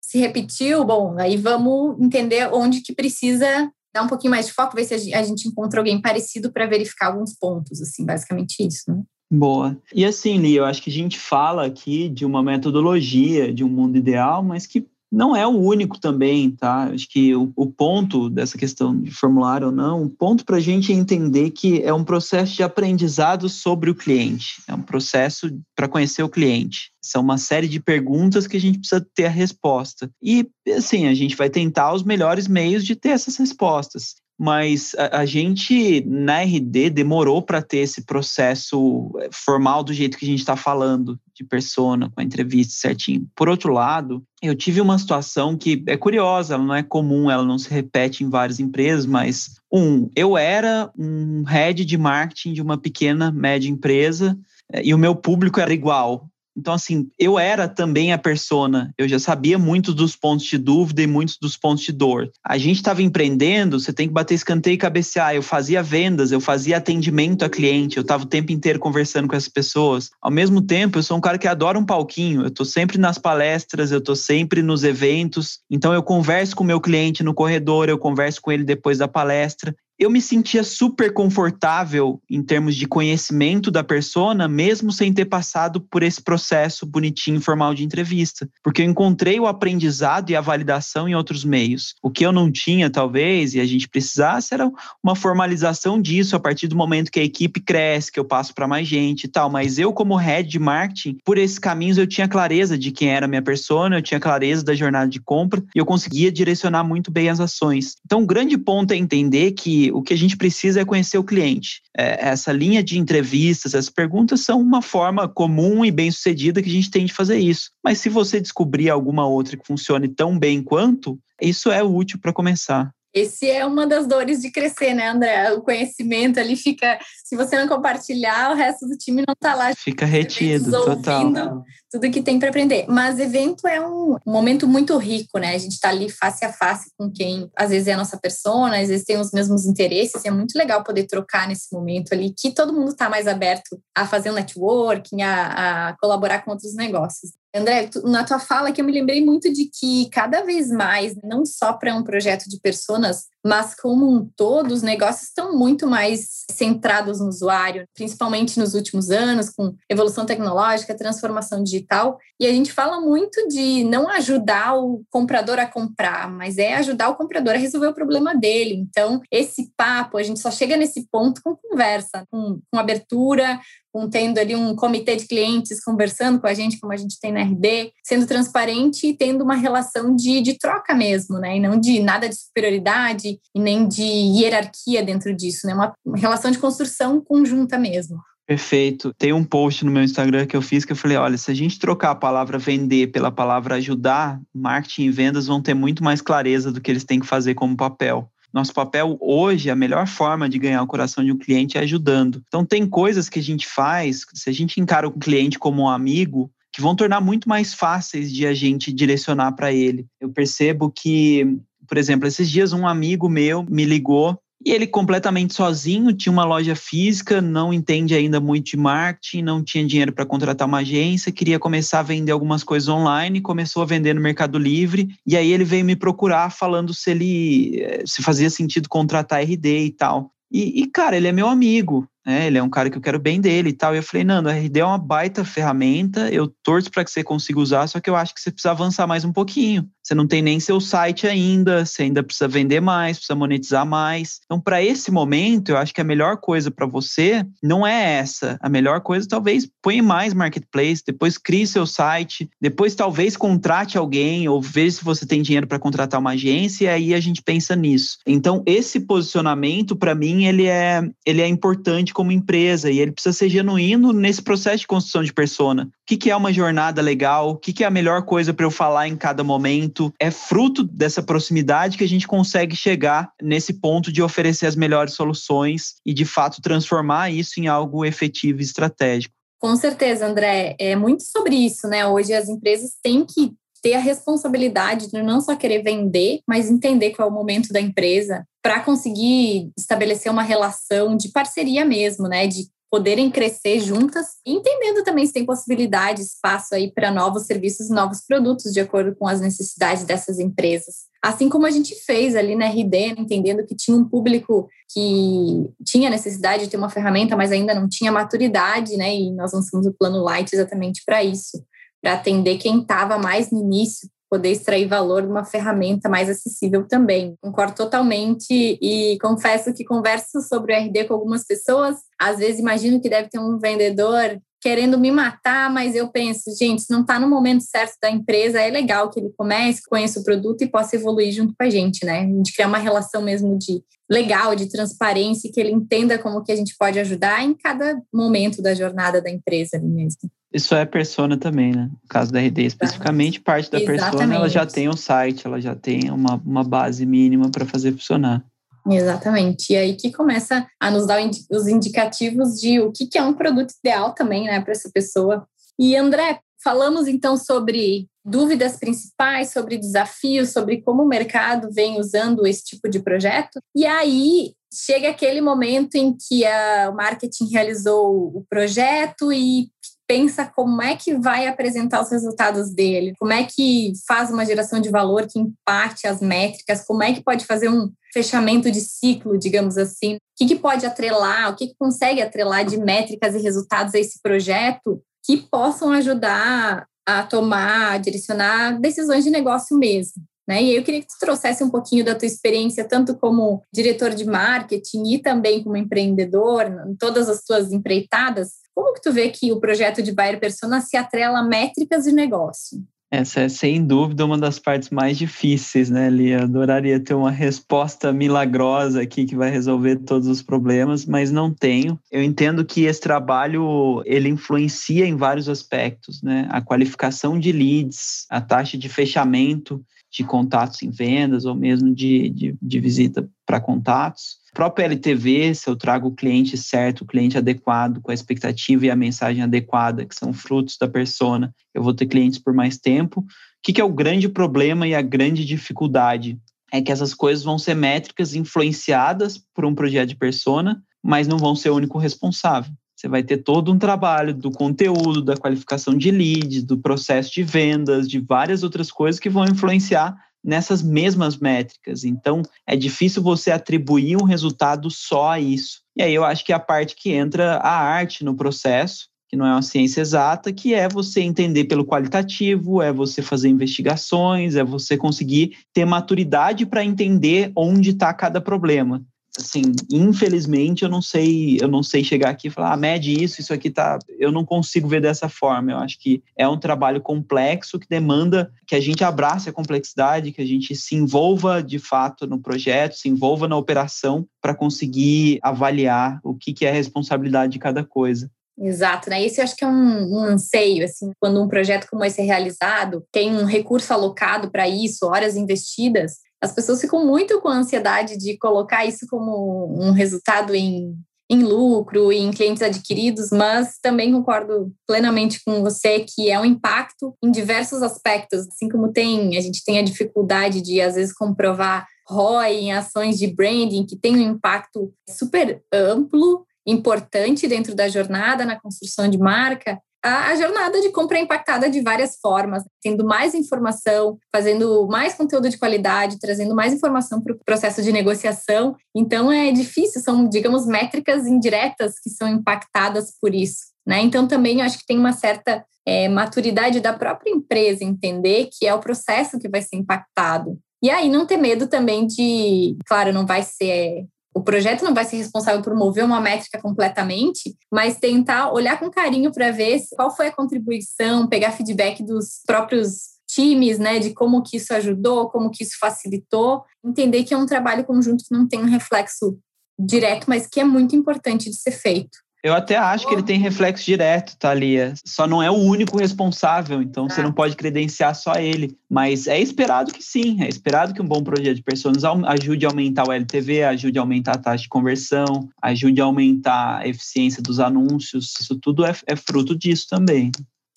se 0.00 0.18
repetiu, 0.18 0.84
bom, 0.84 1.16
aí 1.18 1.36
vamos 1.36 2.00
entender 2.00 2.48
onde 2.52 2.80
que 2.80 2.94
precisa 2.94 3.70
dar 3.92 4.02
um 4.02 4.08
pouquinho 4.08 4.32
mais 4.32 4.46
de 4.46 4.52
foco, 4.52 4.74
ver 4.74 4.84
se 4.84 5.14
a 5.14 5.22
gente 5.22 5.46
encontra 5.46 5.80
alguém 5.80 6.00
parecido 6.00 6.52
para 6.52 6.66
verificar 6.66 7.06
alguns 7.06 7.32
pontos, 7.32 7.80
assim, 7.80 8.04
basicamente 8.04 8.56
isso, 8.60 8.82
né? 8.88 9.02
Boa. 9.30 9.76
E 9.92 10.04
assim, 10.04 10.38
Lia, 10.38 10.60
eu 10.60 10.64
acho 10.64 10.82
que 10.82 10.90
a 10.90 10.92
gente 10.92 11.18
fala 11.18 11.64
aqui 11.64 12.08
de 12.08 12.24
uma 12.24 12.42
metodologia, 12.42 13.52
de 13.52 13.64
um 13.64 13.68
mundo 13.68 13.96
ideal, 13.96 14.42
mas 14.42 14.66
que 14.66 14.86
não 15.14 15.36
é 15.36 15.46
o 15.46 15.50
único 15.50 15.98
também, 15.98 16.50
tá? 16.50 16.90
Acho 16.92 17.08
que 17.08 17.34
o, 17.34 17.52
o 17.54 17.66
ponto 17.66 18.28
dessa 18.28 18.58
questão 18.58 18.98
de 19.00 19.10
formulário 19.12 19.68
ou 19.68 19.72
não, 19.72 20.02
o 20.02 20.10
ponto 20.10 20.44
para 20.44 20.56
a 20.56 20.60
gente 20.60 20.92
entender 20.92 21.50
que 21.50 21.80
é 21.82 21.94
um 21.94 22.04
processo 22.04 22.54
de 22.54 22.62
aprendizado 22.62 23.48
sobre 23.48 23.90
o 23.90 23.94
cliente, 23.94 24.60
é 24.66 24.74
um 24.74 24.82
processo 24.82 25.56
para 25.76 25.88
conhecer 25.88 26.22
o 26.22 26.28
cliente. 26.28 26.90
São 27.00 27.22
uma 27.22 27.38
série 27.38 27.68
de 27.68 27.78
perguntas 27.78 28.46
que 28.46 28.56
a 28.56 28.60
gente 28.60 28.78
precisa 28.78 29.06
ter 29.14 29.26
a 29.26 29.30
resposta. 29.30 30.10
E, 30.22 30.48
assim, 30.76 31.06
a 31.06 31.14
gente 31.14 31.36
vai 31.36 31.48
tentar 31.48 31.94
os 31.94 32.02
melhores 32.02 32.48
meios 32.48 32.84
de 32.84 32.96
ter 32.96 33.10
essas 33.10 33.36
respostas 33.36 34.16
mas 34.38 34.94
a, 34.98 35.20
a, 35.20 35.26
gente 35.26 36.04
na 36.06 36.42
RD 36.42 36.90
demorou 36.90 37.40
para 37.40 37.62
ter 37.62 37.78
esse 37.78 38.04
processo 38.04 39.12
eh, 39.20 39.28
formal 39.32 39.84
do 39.84 39.92
jeito 39.92 40.18
que 40.18 40.24
a 40.24 40.28
gente 40.28 40.40
está 40.40 40.56
falando, 40.56 41.18
de 41.34 41.44
persona, 41.44 42.10
com 42.10 42.20
a 42.20 42.24
entrevista 42.24 42.74
certinho. 42.74 43.26
Por 43.34 43.48
outro 43.48 43.72
lado, 43.72 44.22
eu 44.42 44.54
tive 44.54 44.80
uma 44.80 44.98
situação 44.98 45.56
que 45.56 45.82
é 45.86 45.96
curiosa, 45.96 46.54
ela 46.54 46.64
não 46.64 46.74
é 46.74 46.82
comum, 46.82 47.30
ela 47.30 47.44
não 47.44 47.58
se 47.58 47.70
repete 47.70 48.24
em 48.24 48.30
várias 48.30 48.58
empresas, 48.58 49.06
mas 49.06 49.54
um, 49.72 50.08
eu 50.16 50.36
era 50.36 50.90
um 50.98 51.42
head 51.44 51.84
de 51.84 51.96
marketing 51.96 52.52
de 52.52 52.62
uma 52.62 52.76
pequena, 52.76 53.30
média 53.30 53.70
empresa 53.70 54.38
eh, 54.72 54.82
e 54.84 54.94
o 54.94 54.98
meu 54.98 55.14
público 55.14 55.60
era 55.60 55.72
igual. 55.72 56.28
Então, 56.56 56.74
assim, 56.74 57.08
eu 57.18 57.38
era 57.38 57.68
também 57.68 58.12
a 58.12 58.18
persona, 58.18 58.92
eu 58.96 59.08
já 59.08 59.18
sabia 59.18 59.58
muitos 59.58 59.94
dos 59.94 60.14
pontos 60.14 60.46
de 60.46 60.56
dúvida 60.56 61.02
e 61.02 61.06
muitos 61.06 61.36
dos 61.36 61.56
pontos 61.56 61.84
de 61.84 61.92
dor. 61.92 62.30
A 62.44 62.56
gente 62.56 62.76
estava 62.76 63.02
empreendendo, 63.02 63.78
você 63.80 63.92
tem 63.92 64.06
que 64.06 64.14
bater 64.14 64.34
escanteio 64.34 64.74
e 64.74 64.78
cabecear. 64.78 65.34
Eu 65.34 65.42
fazia 65.42 65.82
vendas, 65.82 66.32
eu 66.32 66.40
fazia 66.40 66.76
atendimento 66.76 67.44
a 67.44 67.48
cliente, 67.48 67.96
eu 67.96 68.02
estava 68.02 68.22
o 68.22 68.26
tempo 68.26 68.52
inteiro 68.52 68.78
conversando 68.78 69.28
com 69.28 69.36
essas 69.36 69.48
pessoas. 69.48 70.10
Ao 70.22 70.30
mesmo 70.30 70.60
tempo, 70.60 70.98
eu 70.98 71.02
sou 71.02 71.16
um 71.16 71.20
cara 71.20 71.38
que 71.38 71.48
adora 71.48 71.78
um 71.78 71.84
palquinho, 71.84 72.42
eu 72.42 72.48
estou 72.48 72.66
sempre 72.66 72.98
nas 72.98 73.18
palestras, 73.18 73.90
eu 73.90 73.98
estou 73.98 74.16
sempre 74.16 74.62
nos 74.62 74.84
eventos. 74.84 75.60
Então, 75.70 75.92
eu 75.92 76.02
converso 76.02 76.54
com 76.54 76.62
o 76.62 76.66
meu 76.66 76.80
cliente 76.80 77.22
no 77.22 77.34
corredor, 77.34 77.88
eu 77.88 77.98
converso 77.98 78.40
com 78.40 78.52
ele 78.52 78.64
depois 78.64 78.98
da 78.98 79.08
palestra 79.08 79.74
eu 79.98 80.10
me 80.10 80.20
sentia 80.20 80.64
super 80.64 81.12
confortável 81.12 82.20
em 82.28 82.42
termos 82.42 82.74
de 82.74 82.86
conhecimento 82.86 83.70
da 83.70 83.84
persona, 83.84 84.48
mesmo 84.48 84.92
sem 84.92 85.12
ter 85.12 85.26
passado 85.26 85.80
por 85.80 86.02
esse 86.02 86.20
processo 86.20 86.84
bonitinho 86.84 87.40
formal 87.40 87.74
de 87.74 87.84
entrevista, 87.84 88.48
porque 88.62 88.82
eu 88.82 88.86
encontrei 88.86 89.38
o 89.38 89.46
aprendizado 89.46 90.30
e 90.30 90.36
a 90.36 90.40
validação 90.40 91.08
em 91.08 91.14
outros 91.14 91.44
meios. 91.44 91.94
O 92.02 92.10
que 92.10 92.24
eu 92.24 92.32
não 92.32 92.50
tinha, 92.50 92.90
talvez, 92.90 93.54
e 93.54 93.60
a 93.60 93.66
gente 93.66 93.88
precisasse, 93.88 94.52
era 94.52 94.70
uma 95.02 95.14
formalização 95.14 96.00
disso 96.00 96.34
a 96.34 96.40
partir 96.40 96.66
do 96.66 96.76
momento 96.76 97.10
que 97.10 97.20
a 97.20 97.24
equipe 97.24 97.60
cresce, 97.60 98.10
que 98.10 98.18
eu 98.18 98.24
passo 98.24 98.54
para 98.54 98.66
mais 98.66 98.88
gente 98.88 99.24
e 99.24 99.28
tal. 99.28 99.48
Mas 99.48 99.78
eu, 99.78 99.92
como 99.92 100.16
head 100.16 100.48
de 100.48 100.58
marketing, 100.58 101.18
por 101.24 101.38
esses 101.38 101.58
caminhos 101.58 101.98
eu 101.98 102.06
tinha 102.06 102.28
clareza 102.28 102.76
de 102.76 102.90
quem 102.90 103.10
era 103.10 103.26
a 103.26 103.28
minha 103.28 103.42
persona, 103.42 103.98
eu 103.98 104.02
tinha 104.02 104.20
clareza 104.20 104.64
da 104.64 104.74
jornada 104.74 105.08
de 105.08 105.20
compra 105.20 105.62
e 105.74 105.78
eu 105.78 105.86
conseguia 105.86 106.32
direcionar 106.32 106.84
muito 106.84 107.10
bem 107.10 107.28
as 107.28 107.40
ações. 107.40 107.94
Então, 108.04 108.22
o 108.22 108.26
grande 108.26 108.58
ponto 108.58 108.92
é 108.92 108.96
entender 108.96 109.52
que 109.52 109.83
o 109.92 110.02
que 110.02 110.14
a 110.14 110.16
gente 110.16 110.36
precisa 110.36 110.80
é 110.80 110.84
conhecer 110.84 111.18
o 111.18 111.24
cliente. 111.24 111.82
É, 111.96 112.28
essa 112.28 112.52
linha 112.52 112.82
de 112.82 112.98
entrevistas, 112.98 113.74
essas 113.74 113.90
perguntas 113.90 114.40
são 114.40 114.60
uma 114.60 114.82
forma 114.82 115.28
comum 115.28 115.84
e 115.84 115.90
bem 115.90 116.10
sucedida 116.10 116.62
que 116.62 116.68
a 116.68 116.72
gente 116.72 116.90
tem 116.90 117.04
de 117.04 117.12
fazer 117.12 117.38
isso. 117.38 117.70
Mas 117.82 117.98
se 117.98 118.08
você 118.08 118.40
descobrir 118.40 118.90
alguma 118.90 119.26
outra 119.26 119.56
que 119.56 119.66
funcione 119.66 120.08
tão 120.08 120.38
bem 120.38 120.62
quanto, 120.62 121.18
isso 121.40 121.70
é 121.70 121.82
útil 121.82 122.18
para 122.20 122.32
começar. 122.32 122.90
Esse 123.14 123.48
é 123.48 123.64
uma 123.64 123.86
das 123.86 124.08
dores 124.08 124.40
de 124.40 124.50
crescer, 124.50 124.92
né, 124.92 125.08
André? 125.08 125.52
O 125.52 125.62
conhecimento 125.62 126.40
ali 126.40 126.56
fica. 126.56 126.98
Se 127.24 127.36
você 127.36 127.56
não 127.56 127.68
compartilhar, 127.68 128.50
o 128.50 128.56
resto 128.56 128.88
do 128.88 128.96
time 128.96 129.22
não 129.26 129.32
está 129.32 129.54
lá. 129.54 129.72
Fica 129.76 130.04
retido, 130.04 130.70
total. 130.72 131.64
Tudo 131.90 132.10
que 132.10 132.20
tem 132.20 132.40
para 132.40 132.48
aprender. 132.48 132.86
Mas 132.88 133.20
evento 133.20 133.68
é 133.68 133.80
um 133.80 134.16
momento 134.26 134.66
muito 134.66 134.96
rico, 134.96 135.38
né? 135.38 135.54
A 135.54 135.58
gente 135.58 135.74
está 135.74 135.90
ali 135.90 136.10
face 136.10 136.44
a 136.44 136.52
face 136.52 136.90
com 136.98 137.08
quem 137.08 137.48
às 137.56 137.70
vezes 137.70 137.86
é 137.86 137.92
a 137.92 137.96
nossa 137.96 138.18
persona, 138.18 138.80
às 138.80 138.88
vezes 138.88 139.04
tem 139.04 139.16
os 139.16 139.30
mesmos 139.30 139.64
interesses. 139.64 140.24
E 140.24 140.28
é 140.28 140.32
muito 140.32 140.58
legal 140.58 140.82
poder 140.82 141.06
trocar 141.06 141.46
nesse 141.46 141.72
momento 141.72 142.12
ali, 142.12 142.34
que 142.36 142.50
todo 142.50 142.72
mundo 142.72 142.90
está 142.90 143.08
mais 143.08 143.28
aberto 143.28 143.80
a 143.96 144.06
fazer 144.06 144.32
um 144.32 144.34
networking, 144.34 145.22
a, 145.22 145.90
a 145.90 145.96
colaborar 145.98 146.44
com 146.44 146.50
outros 146.50 146.74
negócios. 146.74 147.30
André, 147.54 147.88
na 148.02 148.24
tua 148.24 148.40
fala 148.40 148.72
que 148.72 148.80
eu 148.80 148.84
me 148.84 148.92
lembrei 148.92 149.24
muito 149.24 149.52
de 149.52 149.66
que 149.66 150.10
cada 150.10 150.42
vez 150.42 150.68
mais, 150.70 151.14
não 151.22 151.46
só 151.46 151.72
para 151.72 151.94
um 151.94 152.02
projeto 152.02 152.48
de 152.48 152.58
personas, 152.58 153.26
mas 153.44 153.74
como 153.74 154.10
um 154.10 154.26
todo, 154.36 154.72
os 154.72 154.82
negócios 154.82 155.28
estão 155.28 155.56
muito 155.56 155.86
mais 155.86 156.44
centrados 156.50 157.20
no 157.20 157.28
usuário, 157.28 157.86
principalmente 157.94 158.58
nos 158.58 158.74
últimos 158.74 159.10
anos, 159.10 159.50
com 159.50 159.74
evolução 159.88 160.24
tecnológica, 160.24 160.96
transformação 160.96 161.62
digital. 161.62 162.18
E 162.40 162.46
a 162.46 162.50
gente 162.50 162.72
fala 162.72 163.00
muito 163.00 163.46
de 163.48 163.84
não 163.84 164.08
ajudar 164.08 164.74
o 164.76 165.04
comprador 165.10 165.58
a 165.58 165.66
comprar, 165.66 166.30
mas 166.30 166.56
é 166.56 166.74
ajudar 166.76 167.10
o 167.10 167.16
comprador 167.16 167.54
a 167.54 167.58
resolver 167.58 167.88
o 167.88 167.94
problema 167.94 168.34
dele. 168.34 168.74
Então, 168.74 169.20
esse 169.30 169.70
papo, 169.76 170.16
a 170.16 170.22
gente 170.22 170.40
só 170.40 170.50
chega 170.50 170.76
nesse 170.76 171.06
ponto 171.10 171.42
com 171.42 171.54
conversa, 171.54 172.26
com, 172.30 172.60
com 172.70 172.78
abertura, 172.78 173.60
com 173.94 174.10
tendo 174.10 174.38
ali 174.38 174.56
um 174.56 174.74
comitê 174.74 175.14
de 175.14 175.24
clientes 175.24 175.82
conversando 175.82 176.40
com 176.40 176.48
a 176.48 176.52
gente, 176.52 176.80
como 176.80 176.92
a 176.92 176.96
gente 176.96 177.18
tem 177.20 177.30
na 177.30 177.42
RD, 177.42 177.92
sendo 178.02 178.26
transparente 178.26 179.06
e 179.06 179.16
tendo 179.16 179.44
uma 179.44 179.54
relação 179.54 180.16
de, 180.16 180.40
de 180.40 180.58
troca 180.58 180.92
mesmo, 180.94 181.38
né? 181.38 181.56
E 181.56 181.60
não 181.60 181.78
de 181.78 182.00
nada 182.00 182.28
de 182.28 182.34
superioridade 182.34 183.33
e 183.54 183.60
nem 183.60 183.86
de 183.86 184.02
hierarquia 184.02 185.02
dentro 185.02 185.34
disso, 185.34 185.66
né? 185.66 185.74
Uma 185.74 185.94
relação 186.16 186.50
de 186.50 186.58
construção 186.58 187.20
conjunta 187.20 187.78
mesmo. 187.78 188.18
Perfeito. 188.46 189.14
Tem 189.16 189.32
um 189.32 189.42
post 189.42 189.84
no 189.84 189.90
meu 189.90 190.02
Instagram 190.02 190.46
que 190.46 190.56
eu 190.56 190.60
fiz 190.60 190.84
que 190.84 190.92
eu 190.92 190.96
falei: 190.96 191.16
olha, 191.16 191.38
se 191.38 191.50
a 191.50 191.54
gente 191.54 191.78
trocar 191.78 192.10
a 192.10 192.14
palavra 192.14 192.58
vender 192.58 193.06
pela 193.08 193.30
palavra 193.30 193.76
ajudar, 193.76 194.40
marketing 194.54 195.04
e 195.04 195.10
vendas 195.10 195.46
vão 195.46 195.62
ter 195.62 195.74
muito 195.74 196.04
mais 196.04 196.20
clareza 196.20 196.70
do 196.70 196.80
que 196.80 196.90
eles 196.90 197.04
têm 197.04 197.20
que 197.20 197.26
fazer 197.26 197.54
como 197.54 197.76
papel. 197.76 198.30
Nosso 198.52 198.72
papel 198.72 199.18
hoje, 199.20 199.68
a 199.68 199.74
melhor 199.74 200.06
forma 200.06 200.48
de 200.48 200.60
ganhar 200.60 200.80
o 200.80 200.86
coração 200.86 201.24
de 201.24 201.32
um 201.32 201.38
cliente 201.38 201.76
é 201.76 201.80
ajudando. 201.80 202.40
Então, 202.46 202.64
tem 202.64 202.86
coisas 202.86 203.28
que 203.28 203.40
a 203.40 203.42
gente 203.42 203.66
faz, 203.66 204.24
se 204.32 204.48
a 204.48 204.52
gente 204.52 204.80
encara 204.80 205.08
o 205.08 205.18
cliente 205.18 205.58
como 205.58 205.82
um 205.82 205.88
amigo, 205.88 206.48
que 206.72 206.80
vão 206.80 206.94
tornar 206.94 207.20
muito 207.20 207.48
mais 207.48 207.74
fáceis 207.74 208.32
de 208.32 208.46
a 208.46 208.54
gente 208.54 208.92
direcionar 208.92 209.52
para 209.52 209.72
ele. 209.72 210.06
Eu 210.20 210.28
percebo 210.28 210.88
que 210.88 211.56
por 211.86 211.98
exemplo, 211.98 212.26
esses 212.26 212.50
dias 212.50 212.72
um 212.72 212.86
amigo 212.86 213.28
meu 213.28 213.64
me 213.68 213.84
ligou 213.84 214.38
e 214.64 214.72
ele 214.72 214.86
completamente 214.86 215.52
sozinho, 215.52 216.12
tinha 216.12 216.32
uma 216.32 216.44
loja 216.44 216.74
física, 216.74 217.42
não 217.42 217.72
entende 217.72 218.14
ainda 218.14 218.40
muito 218.40 218.70
de 218.70 218.76
marketing, 218.78 219.42
não 219.42 219.62
tinha 219.62 219.86
dinheiro 219.86 220.10
para 220.10 220.24
contratar 220.24 220.66
uma 220.66 220.78
agência, 220.78 221.30
queria 221.30 221.58
começar 221.58 222.00
a 222.00 222.04
vender 222.04 222.32
algumas 222.32 222.64
coisas 222.64 222.88
online, 222.88 223.42
começou 223.42 223.82
a 223.82 223.86
vender 223.86 224.14
no 224.14 224.22
Mercado 224.22 224.58
Livre, 224.58 225.08
e 225.26 225.36
aí 225.36 225.52
ele 225.52 225.64
veio 225.64 225.84
me 225.84 225.94
procurar 225.94 226.50
falando 226.50 226.94
se 226.94 227.10
ele 227.10 227.78
eh, 227.78 228.04
se 228.06 228.22
fazia 228.22 228.48
sentido 228.48 228.88
contratar 228.88 229.42
RD 229.42 229.84
e 229.84 229.90
tal. 229.90 230.30
E, 230.50 230.82
e 230.82 230.86
cara, 230.86 231.16
ele 231.16 231.28
é 231.28 231.32
meu 231.32 231.48
amigo, 231.48 232.08
né? 232.24 232.46
Ele 232.46 232.56
é 232.56 232.62
um 232.62 232.70
cara 232.70 232.88
que 232.88 232.96
eu 232.96 233.02
quero 233.02 233.18
bem 233.18 233.40
dele 233.40 233.70
e 233.70 233.72
tal. 233.72 233.94
E 233.94 233.98
eu 233.98 234.02
falei, 234.02 234.24
Nando, 234.24 234.48
a 234.48 234.52
RD 234.52 234.80
é 234.80 234.84
uma 234.84 234.96
baita 234.96 235.44
ferramenta, 235.44 236.30
eu 236.30 236.48
torço 236.62 236.90
para 236.90 237.04
que 237.04 237.10
você 237.10 237.22
consiga 237.22 237.60
usar, 237.60 237.86
só 237.86 238.00
que 238.00 238.08
eu 238.08 238.16
acho 238.16 238.32
que 238.32 238.40
você 238.40 238.50
precisa 238.50 238.70
avançar 238.70 239.06
mais 239.06 239.24
um 239.24 239.32
pouquinho. 239.32 239.86
Você 240.04 240.14
não 240.14 240.26
tem 240.26 240.42
nem 240.42 240.60
seu 240.60 240.80
site 240.80 241.26
ainda, 241.26 241.86
você 241.86 242.02
ainda 242.02 242.22
precisa 242.22 242.46
vender 242.46 242.80
mais, 242.80 243.16
precisa 243.16 243.34
monetizar 243.34 243.86
mais. 243.86 244.40
Então, 244.44 244.60
para 244.60 244.82
esse 244.82 245.10
momento, 245.10 245.70
eu 245.70 245.78
acho 245.78 245.94
que 245.94 246.00
a 246.00 246.04
melhor 246.04 246.36
coisa 246.36 246.70
para 246.70 246.84
você 246.84 247.42
não 247.62 247.86
é 247.86 248.18
essa. 248.18 248.58
A 248.60 248.68
melhor 248.68 249.00
coisa, 249.00 249.26
talvez, 249.26 249.66
põe 249.82 250.02
mais 250.02 250.34
marketplace, 250.34 251.02
depois 251.06 251.38
crie 251.38 251.66
seu 251.66 251.86
site, 251.86 252.50
depois 252.60 252.94
talvez 252.94 253.34
contrate 253.34 253.96
alguém 253.96 254.46
ou 254.46 254.60
veja 254.60 254.96
se 254.98 255.04
você 255.04 255.24
tem 255.24 255.40
dinheiro 255.40 255.66
para 255.66 255.78
contratar 255.78 256.20
uma 256.20 256.32
agência 256.32 256.84
e 256.84 256.88
aí 256.88 257.14
a 257.14 257.20
gente 257.20 257.42
pensa 257.42 257.74
nisso. 257.74 258.18
Então, 258.26 258.62
esse 258.66 259.00
posicionamento, 259.00 259.96
para 259.96 260.14
mim, 260.14 260.44
ele 260.44 260.66
é, 260.66 261.02
ele 261.24 261.40
é 261.40 261.48
importante 261.48 262.12
como 262.12 262.30
empresa 262.30 262.90
e 262.90 262.98
ele 262.98 263.12
precisa 263.12 263.32
ser 263.32 263.48
genuíno 263.48 264.12
nesse 264.12 264.42
processo 264.42 264.78
de 264.80 264.86
construção 264.86 265.24
de 265.24 265.32
persona. 265.32 265.84
O 265.84 265.88
que, 266.06 266.18
que 266.18 266.30
é 266.30 266.36
uma 266.36 266.52
jornada 266.52 267.00
legal? 267.00 267.50
O 267.50 267.56
que, 267.56 267.72
que 267.72 267.84
é 267.84 267.86
a 267.86 267.90
melhor 267.90 268.22
coisa 268.22 268.52
para 268.52 268.66
eu 268.66 268.70
falar 268.70 269.08
em 269.08 269.16
cada 269.16 269.42
momento? 269.42 269.93
É 270.18 270.30
fruto 270.30 270.82
dessa 270.82 271.22
proximidade 271.22 271.98
que 271.98 272.04
a 272.04 272.08
gente 272.08 272.26
consegue 272.26 272.74
chegar 272.74 273.30
nesse 273.42 273.74
ponto 273.74 274.10
de 274.10 274.22
oferecer 274.22 274.66
as 274.66 274.76
melhores 274.76 275.14
soluções 275.14 275.94
e, 276.04 276.12
de 276.12 276.24
fato, 276.24 276.62
transformar 276.62 277.30
isso 277.30 277.60
em 277.60 277.68
algo 277.68 278.04
efetivo 278.04 278.60
e 278.60 278.64
estratégico. 278.64 279.34
Com 279.60 279.76
certeza, 279.76 280.26
André. 280.26 280.76
É 280.78 280.94
muito 280.94 281.22
sobre 281.22 281.54
isso, 281.54 281.86
né? 281.88 282.06
Hoje 282.06 282.32
as 282.34 282.48
empresas 282.48 282.90
têm 283.02 283.24
que 283.24 283.52
ter 283.82 283.94
a 283.94 284.00
responsabilidade 284.00 285.10
de 285.10 285.22
não 285.22 285.42
só 285.42 285.54
querer 285.54 285.82
vender, 285.82 286.40
mas 286.48 286.70
entender 286.70 287.10
qual 287.10 287.28
é 287.28 287.30
o 287.30 287.34
momento 287.34 287.68
da 287.70 287.80
empresa 287.80 288.44
para 288.62 288.80
conseguir 288.80 289.70
estabelecer 289.78 290.32
uma 290.32 290.42
relação 290.42 291.14
de 291.16 291.28
parceria 291.28 291.84
mesmo, 291.84 292.26
né? 292.26 292.46
De 292.46 292.66
poderem 292.94 293.28
crescer 293.28 293.80
juntas, 293.80 294.36
entendendo 294.46 295.02
também 295.02 295.26
se 295.26 295.32
tem 295.32 295.44
possibilidade, 295.44 296.22
espaço 296.22 296.76
aí 296.76 296.92
para 296.92 297.10
novos 297.10 297.42
serviços, 297.42 297.90
novos 297.90 298.20
produtos 298.24 298.72
de 298.72 298.78
acordo 298.78 299.16
com 299.16 299.26
as 299.26 299.40
necessidades 299.40 300.04
dessas 300.04 300.38
empresas. 300.38 301.06
Assim 301.20 301.48
como 301.48 301.66
a 301.66 301.72
gente 301.72 301.92
fez 302.04 302.36
ali 302.36 302.54
na 302.54 302.66
RD, 302.66 303.16
entendendo 303.18 303.66
que 303.66 303.74
tinha 303.74 303.96
um 303.96 304.04
público 304.08 304.68
que 304.92 305.68
tinha 305.84 306.08
necessidade 306.08 306.62
de 306.62 306.70
ter 306.70 306.76
uma 306.76 306.88
ferramenta, 306.88 307.36
mas 307.36 307.50
ainda 307.50 307.74
não 307.74 307.88
tinha 307.88 308.12
maturidade, 308.12 308.96
né? 308.96 309.12
E 309.12 309.32
nós 309.32 309.52
lançamos 309.52 309.88
o 309.88 309.92
plano 309.92 310.22
Light 310.22 310.52
exatamente 310.52 311.02
para 311.04 311.24
isso 311.24 311.64
para 312.00 312.12
atender 312.12 312.58
quem 312.58 312.82
estava 312.82 313.16
mais 313.16 313.50
no 313.50 313.58
início, 313.58 314.06
poder 314.34 314.50
extrair 314.50 314.88
valor 314.88 315.22
de 315.22 315.28
uma 315.28 315.44
ferramenta 315.44 316.08
mais 316.08 316.28
acessível 316.28 316.88
também. 316.88 317.36
Concordo 317.40 317.76
totalmente 317.76 318.76
e 318.82 319.16
confesso 319.22 319.72
que 319.72 319.84
converso 319.84 320.40
sobre 320.40 320.74
o 320.74 320.76
RD 320.76 321.04
com 321.04 321.14
algumas 321.14 321.46
pessoas. 321.46 321.98
Às 322.20 322.38
vezes 322.38 322.58
imagino 322.58 323.00
que 323.00 323.08
deve 323.08 323.28
ter 323.28 323.38
um 323.38 323.60
vendedor 323.60 324.36
querendo 324.64 324.98
me 324.98 325.10
matar, 325.10 325.70
mas 325.70 325.94
eu 325.94 326.08
penso, 326.08 326.44
gente, 326.58 326.80
se 326.80 326.90
não 326.90 327.02
está 327.02 327.20
no 327.20 327.28
momento 327.28 327.60
certo 327.60 327.96
da 328.00 328.10
empresa, 328.10 328.58
é 328.58 328.70
legal 328.70 329.10
que 329.10 329.20
ele 329.20 329.30
comece, 329.36 329.82
conheça 329.86 330.18
o 330.18 330.24
produto 330.24 330.62
e 330.62 330.66
possa 330.66 330.96
evoluir 330.96 331.30
junto 331.32 331.52
com 331.54 331.62
a 331.62 331.68
gente, 331.68 332.02
né? 332.06 332.20
A 332.20 332.26
gente 332.26 332.54
criar 332.54 332.68
uma 332.68 332.78
relação 332.78 333.20
mesmo 333.20 333.58
de 333.58 333.82
legal, 334.10 334.56
de 334.56 334.70
transparência, 334.70 335.50
que 335.52 335.60
ele 335.60 335.70
entenda 335.70 336.18
como 336.18 336.42
que 336.42 336.50
a 336.50 336.56
gente 336.56 336.74
pode 336.78 336.98
ajudar 336.98 337.44
em 337.44 337.52
cada 337.52 338.00
momento 338.10 338.62
da 338.62 338.72
jornada 338.72 339.20
da 339.20 339.28
empresa 339.28 339.76
ali 339.76 339.86
mesmo. 339.86 340.30
Isso 340.50 340.74
é 340.74 340.86
persona 340.86 341.36
também, 341.36 341.72
né? 341.72 341.90
No 342.02 342.08
caso 342.08 342.32
da 342.32 342.40
RD, 342.40 342.64
especificamente, 342.64 343.40
parte 343.40 343.70
da 343.70 343.76
Exatamente. 343.76 344.10
persona 344.12 344.34
ela 344.34 344.48
já 344.48 344.64
tem 344.64 344.88
um 344.88 344.96
site, 344.96 345.46
ela 345.46 345.60
já 345.60 345.74
tem 345.74 346.10
uma, 346.10 346.36
uma 346.36 346.64
base 346.64 347.04
mínima 347.04 347.50
para 347.50 347.66
fazer 347.66 347.92
funcionar. 347.92 348.42
Exatamente. 348.86 349.72
E 349.72 349.76
aí 349.76 349.96
que 349.96 350.12
começa 350.12 350.66
a 350.78 350.90
nos 350.90 351.06
dar 351.06 351.18
os 351.50 351.66
indicativos 351.66 352.60
de 352.60 352.80
o 352.80 352.92
que 352.92 353.16
é 353.16 353.22
um 353.22 353.34
produto 353.34 353.72
ideal 353.82 354.14
também, 354.14 354.44
né, 354.44 354.60
para 354.60 354.72
essa 354.72 354.90
pessoa. 354.92 355.46
E 355.78 355.96
André, 355.96 356.38
falamos 356.62 357.08
então 357.08 357.36
sobre 357.36 358.08
dúvidas 358.24 358.78
principais, 358.78 359.52
sobre 359.52 359.76
desafios, 359.76 360.50
sobre 360.50 360.80
como 360.80 361.02
o 361.02 361.08
mercado 361.08 361.68
vem 361.70 362.00
usando 362.00 362.46
esse 362.46 362.64
tipo 362.64 362.88
de 362.88 363.00
projeto. 363.00 363.60
E 363.76 363.84
aí 363.84 364.52
chega 364.72 365.10
aquele 365.10 365.40
momento 365.40 365.94
em 365.94 366.16
que 366.16 366.44
a, 366.44 366.90
o 366.90 366.96
marketing 366.96 367.48
realizou 367.50 368.36
o 368.36 368.44
projeto 368.48 369.32
e 369.32 369.68
pensa 370.06 370.44
como 370.44 370.82
é 370.82 370.96
que 370.96 371.14
vai 371.14 371.46
apresentar 371.46 372.02
os 372.02 372.10
resultados 372.10 372.70
dele, 372.70 373.14
como 373.18 373.32
é 373.32 373.44
que 373.44 373.92
faz 374.06 374.30
uma 374.30 374.44
geração 374.44 374.80
de 374.80 374.90
valor 374.90 375.26
que 375.26 375.38
imparte 375.38 376.06
as 376.06 376.20
métricas, 376.20 376.84
como 376.84 377.02
é 377.02 377.12
que 377.12 377.22
pode 377.22 377.44
fazer 377.46 377.68
um 377.68 377.90
fechamento 378.12 378.70
de 378.70 378.80
ciclo, 378.80 379.38
digamos 379.38 379.76
assim, 379.76 380.16
o 380.16 380.18
que, 380.36 380.46
que 380.46 380.56
pode 380.56 380.86
atrelar, 380.86 381.50
o 381.50 381.56
que, 381.56 381.68
que 381.68 381.74
consegue 381.78 382.22
atrelar 382.22 382.64
de 382.64 382.76
métricas 382.76 383.34
e 383.34 383.42
resultados 383.42 383.94
a 383.94 383.98
esse 383.98 384.20
projeto 384.22 385.02
que 385.24 385.36
possam 385.36 385.90
ajudar 385.92 386.86
a 387.06 387.22
tomar, 387.22 387.92
a 387.92 387.98
direcionar 387.98 388.78
decisões 388.80 389.24
de 389.24 389.30
negócio 389.30 389.76
mesmo. 389.76 390.22
Né? 390.46 390.62
E 390.62 390.76
eu 390.76 390.82
queria 390.82 391.00
que 391.00 391.08
tu 391.08 391.18
trouxesse 391.18 391.64
um 391.64 391.70
pouquinho 391.70 392.04
da 392.04 392.14
tua 392.14 392.26
experiência, 392.26 392.86
tanto 392.86 393.16
como 393.16 393.62
diretor 393.72 394.10
de 394.10 394.26
marketing 394.26 395.14
e 395.14 395.18
também 395.18 395.62
como 395.62 395.76
empreendedor, 395.76 396.64
em 396.86 396.94
todas 396.96 397.28
as 397.28 397.42
tuas 397.42 397.72
empreitadas. 397.72 398.63
Como 398.74 398.92
que 398.92 399.00
tu 399.00 399.12
vê 399.12 399.28
que 399.30 399.52
o 399.52 399.60
projeto 399.60 400.02
de 400.02 400.12
Buyer 400.12 400.40
Persona 400.40 400.80
se 400.80 400.96
atrela 400.96 401.38
a 401.38 401.44
métricas 401.44 402.04
de 402.04 402.12
negócio? 402.12 402.82
Essa 403.10 403.42
é, 403.42 403.48
sem 403.48 403.84
dúvida, 403.84 404.26
uma 404.26 404.36
das 404.36 404.58
partes 404.58 404.90
mais 404.90 405.16
difíceis, 405.16 405.88
né, 405.88 406.10
Lia? 406.10 406.42
Adoraria 406.42 406.98
ter 406.98 407.14
uma 407.14 407.30
resposta 407.30 408.12
milagrosa 408.12 409.02
aqui 409.02 409.24
que 409.24 409.36
vai 409.36 409.50
resolver 409.50 409.98
todos 409.98 410.26
os 410.26 410.42
problemas, 410.42 411.06
mas 411.06 411.30
não 411.30 411.54
tenho. 411.54 411.96
Eu 412.10 412.24
entendo 412.24 412.64
que 412.64 412.86
esse 412.86 413.00
trabalho, 413.00 414.02
ele 414.04 414.28
influencia 414.28 415.06
em 415.06 415.14
vários 415.14 415.48
aspectos, 415.48 416.20
né? 416.22 416.48
A 416.50 416.60
qualificação 416.60 417.38
de 417.38 417.52
leads, 417.52 418.26
a 418.28 418.40
taxa 418.40 418.76
de 418.76 418.88
fechamento, 418.88 419.80
de 420.10 420.24
contatos 420.24 420.82
em 420.82 420.90
vendas 420.90 421.44
ou 421.44 421.54
mesmo 421.54 421.94
de, 421.94 422.28
de, 422.30 422.56
de 422.60 422.80
visita 422.80 423.28
para 423.46 423.60
contatos. 423.60 424.38
O 424.54 424.62
próprio 424.62 424.84
LTV, 424.84 425.52
se 425.52 425.68
eu 425.68 425.74
trago 425.74 426.06
o 426.06 426.14
cliente 426.14 426.56
certo, 426.56 427.00
o 427.00 427.04
cliente 427.04 427.36
adequado, 427.36 428.00
com 428.00 428.12
a 428.12 428.14
expectativa 428.14 428.86
e 428.86 428.90
a 428.90 428.94
mensagem 428.94 429.42
adequada, 429.42 430.06
que 430.06 430.14
são 430.14 430.32
frutos 430.32 430.78
da 430.78 430.86
persona, 430.86 431.52
eu 431.74 431.82
vou 431.82 431.92
ter 431.92 432.06
clientes 432.06 432.38
por 432.38 432.54
mais 432.54 432.78
tempo. 432.78 433.18
O 433.18 433.24
que, 433.60 433.72
que 433.72 433.80
é 433.80 433.84
o 433.84 433.92
grande 433.92 434.28
problema 434.28 434.86
e 434.86 434.94
a 434.94 435.02
grande 435.02 435.44
dificuldade? 435.44 436.38
É 436.72 436.80
que 436.80 436.92
essas 436.92 437.12
coisas 437.12 437.42
vão 437.42 437.58
ser 437.58 437.74
métricas 437.74 438.36
influenciadas 438.36 439.42
por 439.52 439.64
um 439.64 439.74
projeto 439.74 440.10
de 440.10 440.16
persona, 440.16 440.80
mas 441.02 441.26
não 441.26 441.36
vão 441.36 441.56
ser 441.56 441.70
o 441.70 441.74
único 441.74 441.98
responsável. 441.98 442.72
Você 442.94 443.08
vai 443.08 443.24
ter 443.24 443.38
todo 443.38 443.72
um 443.72 443.78
trabalho 443.78 444.32
do 444.32 444.52
conteúdo, 444.52 445.20
da 445.20 445.36
qualificação 445.36 445.98
de 445.98 446.12
leads, 446.12 446.62
do 446.62 446.78
processo 446.78 447.34
de 447.34 447.42
vendas, 447.42 448.08
de 448.08 448.20
várias 448.20 448.62
outras 448.62 448.92
coisas 448.92 449.18
que 449.18 449.28
vão 449.28 449.46
influenciar 449.46 450.16
nessas 450.44 450.82
mesmas 450.82 451.38
métricas. 451.38 452.04
Então, 452.04 452.42
é 452.66 452.76
difícil 452.76 453.22
você 453.22 453.50
atribuir 453.50 454.16
um 454.16 454.24
resultado 454.24 454.90
só 454.90 455.30
a 455.30 455.40
isso. 455.40 455.80
E 455.96 456.02
aí 456.02 456.14
eu 456.14 456.24
acho 456.24 456.44
que 456.44 456.52
é 456.52 456.56
a 456.56 456.60
parte 456.60 456.94
que 456.94 457.12
entra 457.12 457.56
a 457.56 457.70
arte 457.70 458.24
no 458.24 458.34
processo, 458.34 459.08
que 459.28 459.36
não 459.36 459.46
é 459.46 459.52
uma 459.52 459.62
ciência 459.62 460.00
exata, 460.00 460.52
que 460.52 460.74
é 460.74 460.88
você 460.88 461.22
entender 461.22 461.64
pelo 461.64 461.86
qualitativo, 461.86 462.82
é 462.82 462.92
você 462.92 463.22
fazer 463.22 463.48
investigações, 463.48 464.54
é 464.54 464.62
você 464.62 464.96
conseguir 464.96 465.56
ter 465.72 465.84
maturidade 465.84 466.66
para 466.66 466.84
entender 466.84 467.50
onde 467.56 467.90
está 467.90 468.12
cada 468.12 468.40
problema 468.40 469.02
assim, 469.38 469.62
infelizmente 469.90 470.84
eu 470.84 470.88
não 470.88 471.02
sei, 471.02 471.58
eu 471.60 471.68
não 471.68 471.82
sei 471.82 472.04
chegar 472.04 472.30
aqui 472.30 472.48
e 472.48 472.50
falar, 472.50 472.72
ah, 472.72 472.76
mede 472.76 473.12
isso, 473.12 473.40
isso 473.40 473.52
aqui 473.52 473.70
tá, 473.70 473.98
eu 474.18 474.30
não 474.30 474.44
consigo 474.44 474.88
ver 474.88 475.00
dessa 475.00 475.28
forma. 475.28 475.72
Eu 475.72 475.78
acho 475.78 475.98
que 475.98 476.22
é 476.36 476.46
um 476.46 476.58
trabalho 476.58 477.00
complexo 477.00 477.78
que 477.78 477.88
demanda 477.88 478.52
que 478.66 478.74
a 478.74 478.80
gente 478.80 479.02
abrace 479.02 479.48
a 479.48 479.52
complexidade, 479.52 480.32
que 480.32 480.40
a 480.40 480.46
gente 480.46 480.74
se 480.76 480.94
envolva 480.94 481.62
de 481.62 481.78
fato 481.78 482.26
no 482.26 482.40
projeto, 482.40 482.94
se 482.94 483.08
envolva 483.08 483.48
na 483.48 483.56
operação 483.56 484.26
para 484.40 484.54
conseguir 484.54 485.38
avaliar 485.42 486.20
o 486.22 486.34
que, 486.34 486.52
que 486.52 486.64
é 486.64 486.70
a 486.70 486.74
responsabilidade 486.74 487.52
de 487.52 487.58
cada 487.58 487.84
coisa. 487.84 488.30
Exato, 488.56 489.10
né? 489.10 489.24
Esse 489.24 489.40
eu 489.40 489.44
acho 489.44 489.56
que 489.56 489.64
é 489.64 489.68
um, 489.68 490.14
um, 490.14 490.22
anseio, 490.22 490.84
assim, 490.84 491.10
quando 491.18 491.42
um 491.42 491.48
projeto 491.48 491.88
como 491.90 492.04
esse 492.04 492.20
é 492.20 492.24
realizado, 492.24 493.04
tem 493.10 493.34
um 493.34 493.44
recurso 493.44 493.92
alocado 493.92 494.48
para 494.48 494.68
isso, 494.68 495.06
horas 495.06 495.34
investidas, 495.34 496.18
as 496.44 496.52
pessoas 496.52 496.80
ficam 496.80 497.06
muito 497.06 497.40
com 497.40 497.48
ansiedade 497.48 498.18
de 498.18 498.36
colocar 498.36 498.84
isso 498.84 499.06
como 499.08 499.74
um 499.80 499.92
resultado 499.92 500.54
em, 500.54 500.94
em 501.30 501.42
lucro, 501.42 502.12
em 502.12 502.30
clientes 502.30 502.62
adquiridos, 502.62 503.30
mas 503.30 503.78
também 503.82 504.12
concordo 504.12 504.70
plenamente 504.86 505.40
com 505.42 505.62
você 505.62 506.00
que 506.00 506.30
é 506.30 506.38
um 506.38 506.44
impacto 506.44 507.16
em 507.24 507.30
diversos 507.30 507.82
aspectos, 507.82 508.46
assim 508.46 508.68
como 508.68 508.92
tem, 508.92 509.38
a 509.38 509.40
gente 509.40 509.64
tem 509.64 509.78
a 509.78 509.82
dificuldade 509.82 510.60
de 510.60 510.82
às 510.82 510.96
vezes 510.96 511.14
comprovar 511.14 511.86
ROI 512.06 512.56
em 512.56 512.72
ações 512.74 513.18
de 513.18 513.26
branding 513.26 513.86
que 513.86 513.96
tem 513.96 514.14
um 514.14 514.32
impacto 514.34 514.92
super 515.08 515.62
amplo, 515.72 516.44
importante 516.66 517.48
dentro 517.48 517.74
da 517.74 517.88
jornada 517.88 518.44
na 518.44 518.60
construção 518.60 519.08
de 519.08 519.16
marca, 519.16 519.80
a, 520.04 520.28
a, 520.28 520.36
jornada 520.36 520.82
de 520.82 520.90
compra 520.90 521.18
é 521.18 521.22
impactada 521.22 521.70
de 521.70 521.80
várias 521.80 522.18
formas, 522.20 522.62
tendo 522.82 523.06
mais 523.06 523.34
informação, 523.34 524.18
fazendo 524.30 524.86
mais 524.86 525.14
conteúdo 525.14 525.48
de 525.48 525.56
qualidade, 525.56 526.18
trazendo 526.18 526.54
mais 526.54 526.74
informação 526.74 527.22
para 527.22 527.32
o 527.32 527.38
processo 527.42 527.82
de 527.82 527.90
negociação. 527.90 528.76
Então 528.94 529.32
é 529.32 529.50
difícil, 529.50 530.02
são, 530.02 530.28
digamos, 530.28 530.66
métricas 530.66 531.26
indiretas 531.26 531.98
que 531.98 532.10
são 532.10 532.28
impactadas 532.28 533.14
por 533.18 533.34
isso. 533.34 533.72
Né? 533.86 534.02
Então 534.02 534.28
também 534.28 534.60
acho 534.60 534.78
que 534.78 534.86
tem 534.86 534.98
uma 534.98 535.12
certa 535.12 535.64
é, 535.86 536.06
maturidade 536.06 536.80
da 536.80 536.92
própria 536.92 537.30
empresa 537.30 537.82
entender 537.82 538.50
que 538.52 538.66
é 538.66 538.74
o 538.74 538.80
processo 538.80 539.38
que 539.38 539.48
vai 539.48 539.62
ser 539.62 539.76
impactado. 539.76 540.58
E 540.82 540.90
aí 540.90 541.08
não 541.08 541.26
ter 541.26 541.38
medo 541.38 541.66
também 541.66 542.06
de, 542.06 542.76
claro, 542.86 543.10
não 543.10 543.24
vai 543.24 543.42
ser 543.42 544.06
o 544.34 544.42
projeto 544.42 544.84
não 544.84 544.92
vai 544.92 545.04
ser 545.04 545.16
responsável 545.16 545.62
por 545.62 545.74
mover 545.74 546.04
uma 546.04 546.20
métrica 546.20 546.60
completamente, 546.60 547.56
mas 547.72 547.98
tentar 547.98 548.52
olhar 548.52 548.78
com 548.80 548.90
carinho 548.90 549.32
para 549.32 549.52
ver 549.52 549.80
qual 549.94 550.14
foi 550.14 550.26
a 550.26 550.32
contribuição, 550.32 551.28
pegar 551.28 551.52
feedback 551.52 552.02
dos 552.02 552.40
próprios 552.44 553.14
times, 553.30 553.78
né, 553.78 554.00
de 554.00 554.12
como 554.12 554.42
que 554.42 554.56
isso 554.56 554.74
ajudou, 554.74 555.30
como 555.30 555.50
que 555.50 555.62
isso 555.62 555.76
facilitou, 555.78 556.64
entender 556.84 557.22
que 557.24 557.32
é 557.32 557.36
um 557.36 557.46
trabalho 557.46 557.84
conjunto 557.84 558.24
que 558.24 558.34
não 558.34 558.46
tem 558.46 558.60
um 558.60 558.68
reflexo 558.68 559.38
direto, 559.78 560.26
mas 560.28 560.46
que 560.46 560.60
é 560.60 560.64
muito 560.64 560.96
importante 560.96 561.48
de 561.48 561.56
ser 561.56 561.72
feito. 561.72 562.18
Eu 562.44 562.52
até 562.52 562.76
acho 562.76 563.08
que 563.08 563.14
ele 563.14 563.22
tem 563.22 563.40
reflexo 563.40 563.86
direto, 563.86 564.36
Thalia. 564.36 564.92
Só 565.02 565.26
não 565.26 565.42
é 565.42 565.50
o 565.50 565.54
único 565.54 565.96
responsável, 565.96 566.82
então 566.82 567.08
você 567.08 567.16
tá. 567.16 567.22
não 567.22 567.32
pode 567.32 567.56
credenciar 567.56 568.14
só 568.14 568.34
ele. 568.34 568.76
Mas 568.86 569.26
é 569.26 569.40
esperado 569.40 569.90
que 569.90 570.02
sim, 570.02 570.42
é 570.42 570.46
esperado 570.46 570.92
que 570.92 571.00
um 571.00 571.06
bom 571.06 571.24
projeto 571.24 571.56
de 571.56 571.62
pessoas 571.62 572.04
ajude 572.04 572.66
a 572.66 572.68
aumentar 572.68 573.08
o 573.08 573.12
LTV, 573.12 573.64
ajude 573.64 573.98
a 573.98 574.02
aumentar 574.02 574.32
a 574.32 574.38
taxa 574.38 574.64
de 574.64 574.68
conversão, 574.68 575.48
ajude 575.62 576.02
a 576.02 576.04
aumentar 576.04 576.80
a 576.80 576.86
eficiência 576.86 577.42
dos 577.42 577.58
anúncios. 577.58 578.34
Isso 578.38 578.58
tudo 578.60 578.84
é, 578.84 578.94
é 579.06 579.16
fruto 579.16 579.56
disso 579.56 579.86
também. 579.88 580.30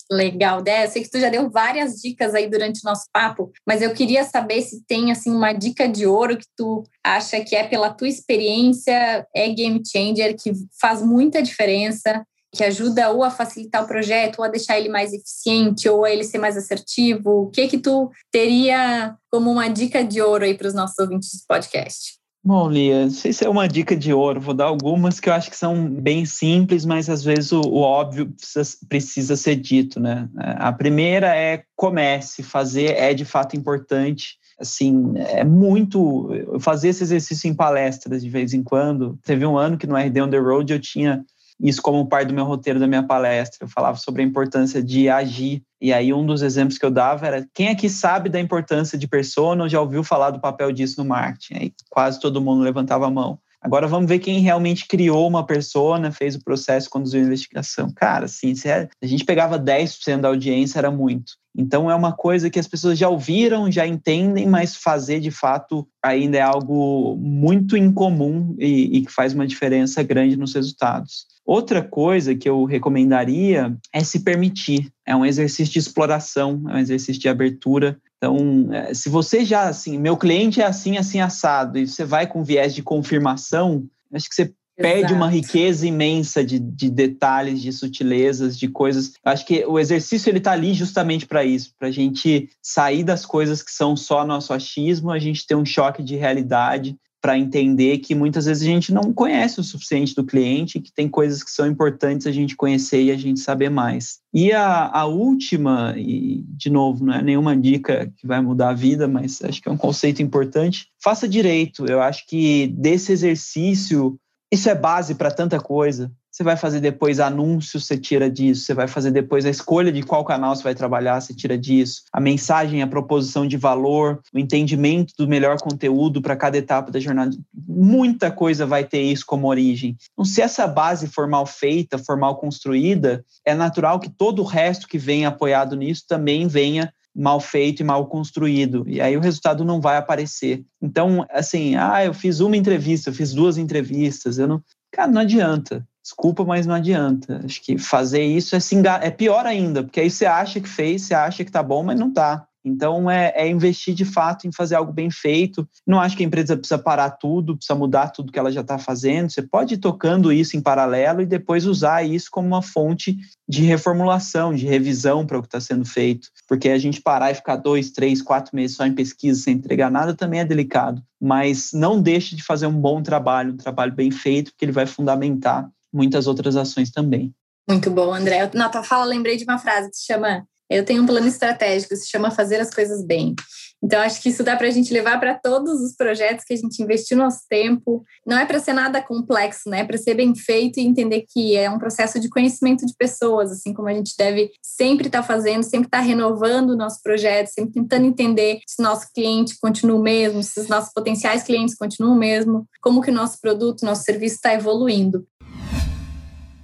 Legal. 0.09 0.63
Eu 0.65 0.89
sei 0.89 1.03
que 1.03 1.09
tu 1.09 1.19
já 1.19 1.29
deu 1.29 1.49
várias 1.49 1.95
dicas 1.95 2.33
aí 2.33 2.49
durante 2.49 2.79
o 2.83 2.87
nosso 2.87 3.05
papo, 3.11 3.51
mas 3.65 3.81
eu 3.81 3.93
queria 3.93 4.23
saber 4.23 4.61
se 4.61 4.83
tem 4.85 5.11
assim 5.11 5.31
uma 5.31 5.51
dica 5.51 5.87
de 5.87 6.05
ouro 6.05 6.37
que 6.37 6.45
tu 6.55 6.83
acha 7.03 7.41
que 7.41 7.55
é 7.55 7.67
pela 7.67 7.93
tua 7.93 8.07
experiência, 8.07 9.27
é 9.35 9.49
game 9.49 9.81
changer, 9.85 10.35
que 10.35 10.53
faz 10.79 11.01
muita 11.01 11.43
diferença, 11.43 12.25
que 12.53 12.63
ajuda 12.63 13.11
ou 13.11 13.23
a 13.23 13.29
facilitar 13.29 13.83
o 13.83 13.87
projeto, 13.87 14.39
ou 14.39 14.45
a 14.45 14.49
deixar 14.49 14.79
ele 14.79 14.87
mais 14.87 15.11
eficiente, 15.11 15.89
ou 15.89 16.05
a 16.05 16.11
ele 16.11 16.23
ser 16.23 16.37
mais 16.37 16.55
assertivo. 16.55 17.43
O 17.43 17.51
que 17.51 17.67
que 17.67 17.77
tu 17.77 18.09
teria 18.31 19.13
como 19.29 19.51
uma 19.51 19.67
dica 19.67 20.03
de 20.03 20.21
ouro 20.21 20.45
aí 20.45 20.57
para 20.57 20.67
os 20.67 20.73
nossos 20.73 20.97
ouvintes 20.97 21.29
do 21.33 21.45
podcast? 21.47 22.17
Bom, 22.47 22.69
Lia, 22.69 23.03
não 23.03 23.10
sei 23.10 23.33
se 23.33 23.43
é 23.43 23.49
uma 23.49 23.67
dica 23.67 23.93
de 23.93 24.13
ouro, 24.13 24.39
vou 24.39 24.53
dar 24.53 24.67
algumas 24.67 25.19
que 25.19 25.27
eu 25.27 25.33
acho 25.33 25.49
que 25.49 25.57
são 25.57 25.89
bem 25.89 26.25
simples, 26.25 26.86
mas 26.86 27.10
às 27.10 27.21
vezes 27.21 27.51
o, 27.51 27.60
o 27.60 27.79
óbvio 27.79 28.31
precisa, 28.31 28.77
precisa, 28.88 29.36
ser 29.36 29.57
dito, 29.57 29.99
né? 29.99 30.29
A 30.38 30.71
primeira 30.71 31.36
é 31.36 31.63
comece, 31.75 32.41
fazer 32.43 32.95
é 32.95 33.13
de 33.13 33.25
fato 33.25 33.57
importante. 33.57 34.38
Assim, 34.57 35.12
é 35.17 35.43
muito. 35.43 36.29
Fazer 36.62 36.88
esse 36.88 37.03
exercício 37.03 37.49
em 37.49 37.53
palestras 37.53 38.23
de 38.23 38.29
vez 38.29 38.53
em 38.53 38.63
quando. 38.63 39.19
Teve 39.25 39.45
um 39.45 39.57
ano 39.57 39.77
que 39.77 39.86
no 39.86 39.97
RD 39.97 40.21
On 40.21 40.29
The 40.29 40.38
Road 40.38 40.71
eu 40.71 40.79
tinha 40.79 41.25
isso 41.59 41.81
como 41.81 42.07
parte 42.07 42.27
do 42.27 42.33
meu 42.33 42.45
roteiro 42.45 42.79
da 42.79 42.87
minha 42.87 43.03
palestra. 43.03 43.65
Eu 43.65 43.67
falava 43.67 43.97
sobre 43.97 44.21
a 44.21 44.25
importância 44.25 44.81
de 44.81 45.09
agir. 45.09 45.63
E 45.81 45.91
aí 45.91 46.13
um 46.13 46.25
dos 46.25 46.41
exemplos 46.41 46.77
que 46.77 46.85
eu 46.85 46.91
dava 46.91 47.25
era 47.25 47.47
quem 47.53 47.69
aqui 47.69 47.89
sabe 47.89 48.29
da 48.29 48.39
importância 48.39 48.97
de 48.97 49.07
persona 49.07 49.63
ou 49.63 49.69
já 49.69 49.79
ouviu 49.79 50.03
falar 50.03 50.31
do 50.31 50.39
papel 50.39 50.71
disso 50.71 51.01
no 51.01 51.09
marketing? 51.09 51.53
Aí 51.55 51.73
quase 51.89 52.19
todo 52.19 52.41
mundo 52.41 52.63
levantava 52.63 53.07
a 53.07 53.11
mão. 53.11 53.39
Agora 53.67 53.86
vamos 53.86 54.08
ver 54.08 54.19
quem 54.19 54.39
realmente 54.39 54.88
criou 54.88 55.27
uma 55.27 55.45
persona, 55.45 56.10
fez 56.10 56.36
o 56.36 56.41
processo, 56.41 56.89
conduziu 56.89 57.19
a 57.19 57.25
investigação. 57.25 57.91
Cara, 57.93 58.23
assim, 58.23 58.56
se 58.56 58.71
a 58.71 58.88
gente 59.03 59.25
pegava 59.25 59.60
10% 59.60 60.21
da 60.21 60.30
audiência, 60.30 60.80
era 60.80 60.89
muito. 60.89 61.34
Então 61.53 61.91
é 61.91 61.95
uma 61.95 62.13
coisa 62.13 62.49
que 62.49 62.60
as 62.60 62.67
pessoas 62.67 62.97
já 62.97 63.10
ouviram, 63.10 63.69
já 63.69 63.86
entendem, 63.86 64.47
mas 64.47 64.77
fazer 64.77 65.19
de 65.19 65.32
fato 65.32 65.86
ainda 66.01 66.38
é 66.38 66.41
algo 66.41 67.17
muito 67.17 67.75
incomum 67.75 68.56
e, 68.58 68.99
e 68.99 69.01
que 69.01 69.12
faz 69.12 69.34
uma 69.34 69.45
diferença 69.45 70.01
grande 70.01 70.38
nos 70.38 70.53
resultados. 70.53 71.25
Outra 71.45 71.82
coisa 71.82 72.36
que 72.36 72.47
eu 72.47 72.63
recomendaria 72.63 73.75
é 73.91 74.01
se 74.01 74.21
permitir. 74.21 74.89
É 75.06 75.13
um 75.13 75.25
exercício 75.25 75.73
de 75.73 75.80
exploração, 75.80 76.63
é 76.69 76.75
um 76.75 76.77
exercício 76.77 77.21
de 77.21 77.27
abertura. 77.27 77.99
Então, 78.17 78.73
é, 78.73 78.93
se 78.93 79.10
você 79.10 79.45
já, 79.45 79.69
assim, 79.69 79.97
meu 79.97 80.17
cliente 80.17 80.62
é 80.62 80.65
assim, 80.65 80.97
assim, 80.97 81.19
assado, 81.19 81.77
e 81.77 81.88
você 81.88 82.03
vai 82.03 82.25
com 82.25 82.43
viés 82.43 82.73
de 82.73 82.82
confirmação, 82.82 83.86
acho 84.12 84.27
que 84.27 84.36
você 84.36 84.53
perde 84.75 85.12
uma 85.12 85.27
riqueza 85.27 85.88
imensa 85.88 86.43
de, 86.43 86.60
de, 86.60 86.89
detalhes, 86.89 87.62
de 87.62 87.73
sutilezas, 87.73 88.58
de 88.58 88.67
coisas. 88.67 89.13
Acho 89.25 89.45
que 89.45 89.65
o 89.65 89.80
exercício 89.80 90.30
ele 90.30 90.38
está 90.38 90.51
ali 90.51 90.73
justamente 90.73 91.25
para 91.25 91.43
isso, 91.43 91.73
para 91.77 91.88
a 91.88 91.91
gente 91.91 92.49
sair 92.62 93.03
das 93.03 93.25
coisas 93.25 93.63
que 93.63 93.71
são 93.71 93.95
só 93.95 94.23
nosso 94.23 94.53
achismo, 94.53 95.12
a 95.12 95.17
gente 95.17 95.47
ter 95.47 95.56
um 95.56 95.65
choque 95.65 96.03
de 96.03 96.15
realidade 96.15 96.95
para 97.21 97.38
entender 97.38 97.97
que 97.99 98.13
muitas 98.13 98.45
vezes 98.45 98.63
a 98.63 98.65
gente 98.65 98.93
não 98.93 99.12
conhece 99.13 99.60
o 99.60 99.63
suficiente 99.63 100.13
do 100.13 100.23
cliente, 100.23 100.80
que 100.80 100.91
tem 100.91 101.10
coisas 101.10 101.43
que 101.43 101.51
são 101.51 101.67
importantes 101.67 102.27
a 102.27 102.32
gente 102.32 102.56
conhecer 102.56 103.03
e 103.03 103.12
a 103.12 103.17
gente 103.17 103.39
saber 103.39 103.69
mais. 103.69 104.19
E 104.34 104.51
a, 104.51 104.88
a 104.88 105.06
última, 105.06 105.93
e 105.97 106.43
de 106.47 106.69
novo, 106.69 107.06
não 107.06 107.13
é 107.13 107.21
nenhuma 107.21 107.58
dica 107.58 108.12
que 108.17 108.27
vai 108.27 108.41
mudar 108.41 108.69
a 108.69 108.73
vida, 108.73 109.08
mas 109.08 109.41
acho 109.41 109.62
que 109.62 109.67
é 109.67 109.71
um 109.71 109.77
conceito 109.77 110.21
importante, 110.21 110.88
faça 111.03 111.27
direito. 111.27 111.86
Eu 111.86 112.01
acho 112.01 112.25
que 112.27 112.67
desse 112.67 113.12
exercício, 113.12 114.19
isso 114.51 114.69
é 114.69 114.75
base 114.75 115.15
para 115.15 115.32
tanta 115.32 115.60
coisa. 115.60 116.12
Você 116.38 116.43
vai 116.43 116.56
fazer 116.56 116.80
depois 116.80 117.19
anúncios, 117.19 117.88
você 117.88 117.97
tira 117.97 118.30
disso. 118.30 118.62
Você 118.62 118.76
vai 118.76 118.88
fazer 118.88 119.10
depois 119.10 119.43
a 119.43 119.50
escolha 119.50 119.91
de 119.91 120.04
qual 120.04 120.23
canal 120.23 120.56
você 120.56 120.62
vai 120.62 120.76
trabalhar, 120.76 121.19
você 121.19 121.34
tira 121.34 121.58
disso. 121.58 122.04
A 122.13 122.21
mensagem, 122.21 122.84
a 122.84 122.86
proposição 122.86 123.47
de 123.47 123.58
valor, 123.58 124.21
o 124.32 124.38
entendimento 124.38 125.15
do 125.17 125.28
melhor 125.28 125.60
conteúdo 125.60 126.21
para 126.21 126.36
cada 126.36 126.56
etapa 126.56 126.91
da 126.91 127.00
jornada. 127.00 127.36
Muita 127.67 128.30
coisa 128.30 128.67
vai 128.67 128.84
ter 128.84 129.02
isso 129.02 129.26
como 129.26 129.47
origem. 129.47 129.97
Então, 130.13 130.23
se 130.23 130.39
essa 130.39 130.67
base 130.67 131.08
for 131.08 131.28
mal 131.28 131.47
feita, 131.47 131.97
for 131.97 132.15
mal 132.15 132.36
construída, 132.36 133.26
é 133.43 133.56
natural 133.56 134.00
que 134.00 134.10
todo 134.10 134.43
o 134.43 134.45
resto 134.45 134.88
que 134.88 135.00
vem 135.00 135.26
apoiado 135.26 135.76
nisso 135.76 136.04
também 136.08 136.45
venha 136.45 136.93
mal 137.15 137.39
feito 137.39 137.80
e 137.80 137.84
mal 137.84 138.06
construído. 138.06 138.84
E 138.88 139.02
aí 139.02 139.17
o 139.17 139.21
resultado 139.21 139.65
não 139.65 139.81
vai 139.81 139.98
aparecer. 139.98 140.63
Então, 140.79 141.25
assim, 141.31 141.75
ah, 141.75 142.06
eu 142.06 142.13
fiz 142.13 142.42
uma 142.42 142.56
entrevista, 142.56 143.10
eu 143.10 143.13
fiz 143.15 143.33
duas 143.33 143.58
entrevistas, 143.58 144.38
eu 144.38 144.48
não. 144.48 144.62
Cara, 144.92 145.12
não 145.12 145.21
adianta. 145.21 145.83
Desculpa, 146.08 146.45
mas 146.45 146.65
não 146.65 146.73
adianta. 146.73 147.41
Acho 147.43 147.62
que 147.62 147.77
fazer 147.77 148.23
isso 148.23 148.55
é, 148.55 148.60
é 149.01 149.12
pior 149.12 149.45
ainda, 149.45 149.83
porque 149.83 149.99
aí 149.99 150.10
você 150.10 150.25
acha 150.25 150.62
que 150.62 150.69
fez, 150.69 151.01
você 151.01 151.13
acha 151.13 151.43
que 151.43 151.51
tá 151.51 151.62
bom, 151.62 151.83
mas 151.83 151.99
não 151.99 152.13
tá. 152.13 152.47
Então, 152.63 153.12
é, 153.12 153.33
é, 153.35 153.49
investir 153.49 153.93
de 153.93 154.05
fato 154.05 154.47
em 154.47 154.51
fazer 154.51 154.75
algo 154.75 154.93
bem 154.93 155.12
feito. 155.12 155.67
Não 155.85 155.99
acho 155.99 156.15
que 156.15 156.23
a 156.23 156.25
empresa 156.25 156.55
precisa 156.55 156.77
parar 156.77 157.12
tudo, 157.12 157.58
precisa 157.58 157.77
mudar 157.77 158.12
tudo 158.12 158.31
que 158.31 158.39
ela 158.39 158.51
já 158.51 158.62
está 158.62 158.77
fazendo. 158.77 159.29
Você 159.29 159.41
pode 159.41 159.73
ir 159.73 159.79
tocando 159.79 160.31
isso 160.31 160.55
em 160.55 160.62
paralelo 160.62 161.21
e 161.21 161.25
depois 161.25 161.65
usar 161.65 162.03
isso 162.03 162.29
como 162.31 162.47
uma 162.47 162.62
fonte 162.62 163.17
de 163.47 163.63
reformulação, 163.63 164.53
de 164.53 164.65
revisão 164.65 165.25
para 165.25 165.37
o 165.37 165.41
que 165.41 165.47
está 165.47 165.60
sendo 165.60 165.85
feito. 165.85 166.29
Porque 166.47 166.69
a 166.69 166.77
gente 166.77 167.01
parar 167.01 167.31
e 167.31 167.35
ficar 167.35 167.58
dois, 167.58 167.91
três, 167.91 168.21
quatro 168.21 168.55
meses 168.55 168.77
só 168.77 168.85
em 168.85 168.95
pesquisa 168.95 169.41
sem 169.41 169.55
entregar 169.55 169.91
nada 169.91 170.13
também 170.13 170.39
é 170.39 170.45
delicado. 170.45 171.01
Mas 171.19 171.71
não 171.73 172.01
deixe 172.01 172.33
de 172.33 172.43
fazer 172.43 172.67
um 172.67 172.79
bom 172.79 173.01
trabalho, 173.01 173.53
um 173.53 173.58
trabalho 173.58 173.93
bem 173.93 174.10
feito, 174.10 174.51
porque 174.51 174.63
ele 174.63 174.71
vai 174.71 174.85
fundamentar 174.85 175.69
muitas 175.98 176.27
outras 176.27 176.56
ações 176.56 176.91
também. 176.91 177.33
Muito 177.67 177.91
bom, 177.91 178.13
André. 178.13 178.50
Na 178.54 178.69
tua 178.69 178.83
fala, 178.83 179.04
lembrei 179.04 179.35
de 179.35 179.43
uma 179.43 179.58
frase 179.58 179.89
que 179.89 179.98
se 179.98 180.06
chama 180.06 180.48
eu 180.69 180.83
tenho 180.83 181.02
um 181.02 181.06
plano 181.06 181.27
estratégico, 181.27 181.95
se 181.95 182.10
chama 182.10 182.29
Fazer 182.29 182.60
as 182.60 182.73
Coisas 182.73 183.06
Bem. 183.06 183.33
Então, 183.81 184.02
acho 184.02 184.21
que 184.21 184.29
isso 184.29 184.43
dá 184.43 184.56
para 184.56 184.67
a 184.67 184.71
gente 184.71 184.91
levar 184.91 185.19
para 185.19 185.35
todos 185.35 185.81
os 185.81 185.95
projetos 185.95 186.43
que 186.43 186.54
a 186.54 186.58
gente 186.58 186.81
investiu 186.81 187.15
nosso 187.15 187.41
tempo. 187.48 188.04
Não 188.25 188.37
é 188.37 188.43
para 188.43 188.60
ser 188.60 188.73
nada 188.73 189.02
complexo, 189.02 189.69
né? 189.69 189.81
É 189.81 189.83
para 189.85 189.98
ser 189.98 190.15
bem 190.15 190.35
feito 190.35 190.79
e 190.79 190.85
entender 190.85 191.25
que 191.31 191.56
é 191.56 191.69
um 191.69 191.77
processo 191.77 192.19
de 192.19 192.27
conhecimento 192.27 192.85
de 192.85 192.93
pessoas, 192.98 193.52
assim 193.52 193.73
como 193.73 193.87
a 193.87 193.93
gente 193.93 194.15
deve 194.17 194.52
sempre 194.63 195.08
estar 195.08 195.21
tá 195.21 195.27
fazendo, 195.27 195.63
sempre 195.63 195.87
estar 195.87 196.00
tá 196.00 196.04
renovando 196.04 196.71
o 196.71 196.75
nosso 196.75 197.02
projeto, 197.04 197.48
sempre 197.48 197.73
tentando 197.73 198.08
entender 198.08 198.60
se 198.67 198.81
nosso 198.81 199.08
cliente 199.13 199.56
continua 199.62 199.98
o 199.98 200.04
mesmo, 200.04 200.41
se 200.41 200.60
os 200.60 200.67
nossos 200.67 200.91
potenciais 200.91 201.43
clientes 201.43 201.75
continuam 201.75 202.15
o 202.15 202.19
mesmo, 202.19 202.67
como 202.81 203.02
que 203.02 203.12
o 203.12 203.13
nosso 203.13 203.39
produto, 203.39 203.85
nosso 203.85 204.04
serviço 204.04 204.35
está 204.35 204.54
evoluindo. 204.54 205.25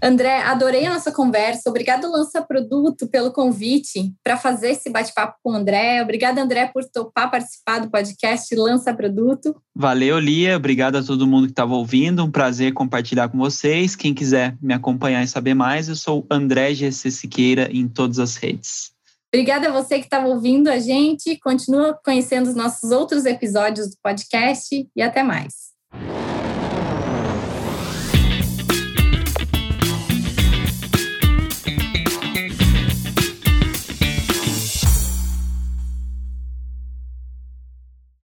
André, 0.03 0.41
adorei 0.41 0.85
a 0.85 0.93
nossa 0.93 1.13
conversa. 1.13 1.69
Obrigado, 1.69 2.11
Lança 2.11 2.41
Produto, 2.41 3.07
pelo 3.07 3.31
convite 3.31 4.13
para 4.21 4.35
fazer 4.35 4.71
esse 4.71 4.89
bate-papo 4.89 5.37
com 5.41 5.53
o 5.53 5.55
André. 5.55 6.03
Obrigada, 6.03 6.41
André, 6.41 6.69
por 6.73 6.83
topar 6.83 7.31
participar 7.31 7.79
do 7.79 7.89
podcast 7.89 8.53
Lança 8.53 8.93
Produto. 8.93 9.55
Valeu, 9.73 10.19
Lia. 10.19 10.57
Obrigado 10.57 10.97
a 10.97 11.03
todo 11.03 11.25
mundo 11.25 11.45
que 11.45 11.53
estava 11.53 11.73
ouvindo. 11.73 12.21
Um 12.21 12.29
prazer 12.29 12.73
compartilhar 12.73 13.29
com 13.29 13.37
vocês. 13.37 13.95
Quem 13.95 14.13
quiser 14.13 14.57
me 14.61 14.73
acompanhar 14.73 15.23
e 15.23 15.27
saber 15.27 15.53
mais, 15.53 15.87
eu 15.87 15.95
sou 15.95 16.27
André 16.29 16.73
GC 16.73 17.09
Siqueira 17.09 17.69
em 17.71 17.87
todas 17.87 18.19
as 18.19 18.35
redes. 18.35 18.91
Obrigada 19.33 19.69
a 19.69 19.71
você 19.71 19.99
que 19.99 20.05
estava 20.05 20.27
ouvindo 20.27 20.67
a 20.67 20.79
gente. 20.79 21.39
Continua 21.39 21.97
conhecendo 22.03 22.49
os 22.49 22.55
nossos 22.55 22.91
outros 22.91 23.23
episódios 23.23 23.91
do 23.91 23.95
podcast 24.03 24.85
e 24.93 25.01
até 25.01 25.23
mais. 25.23 25.71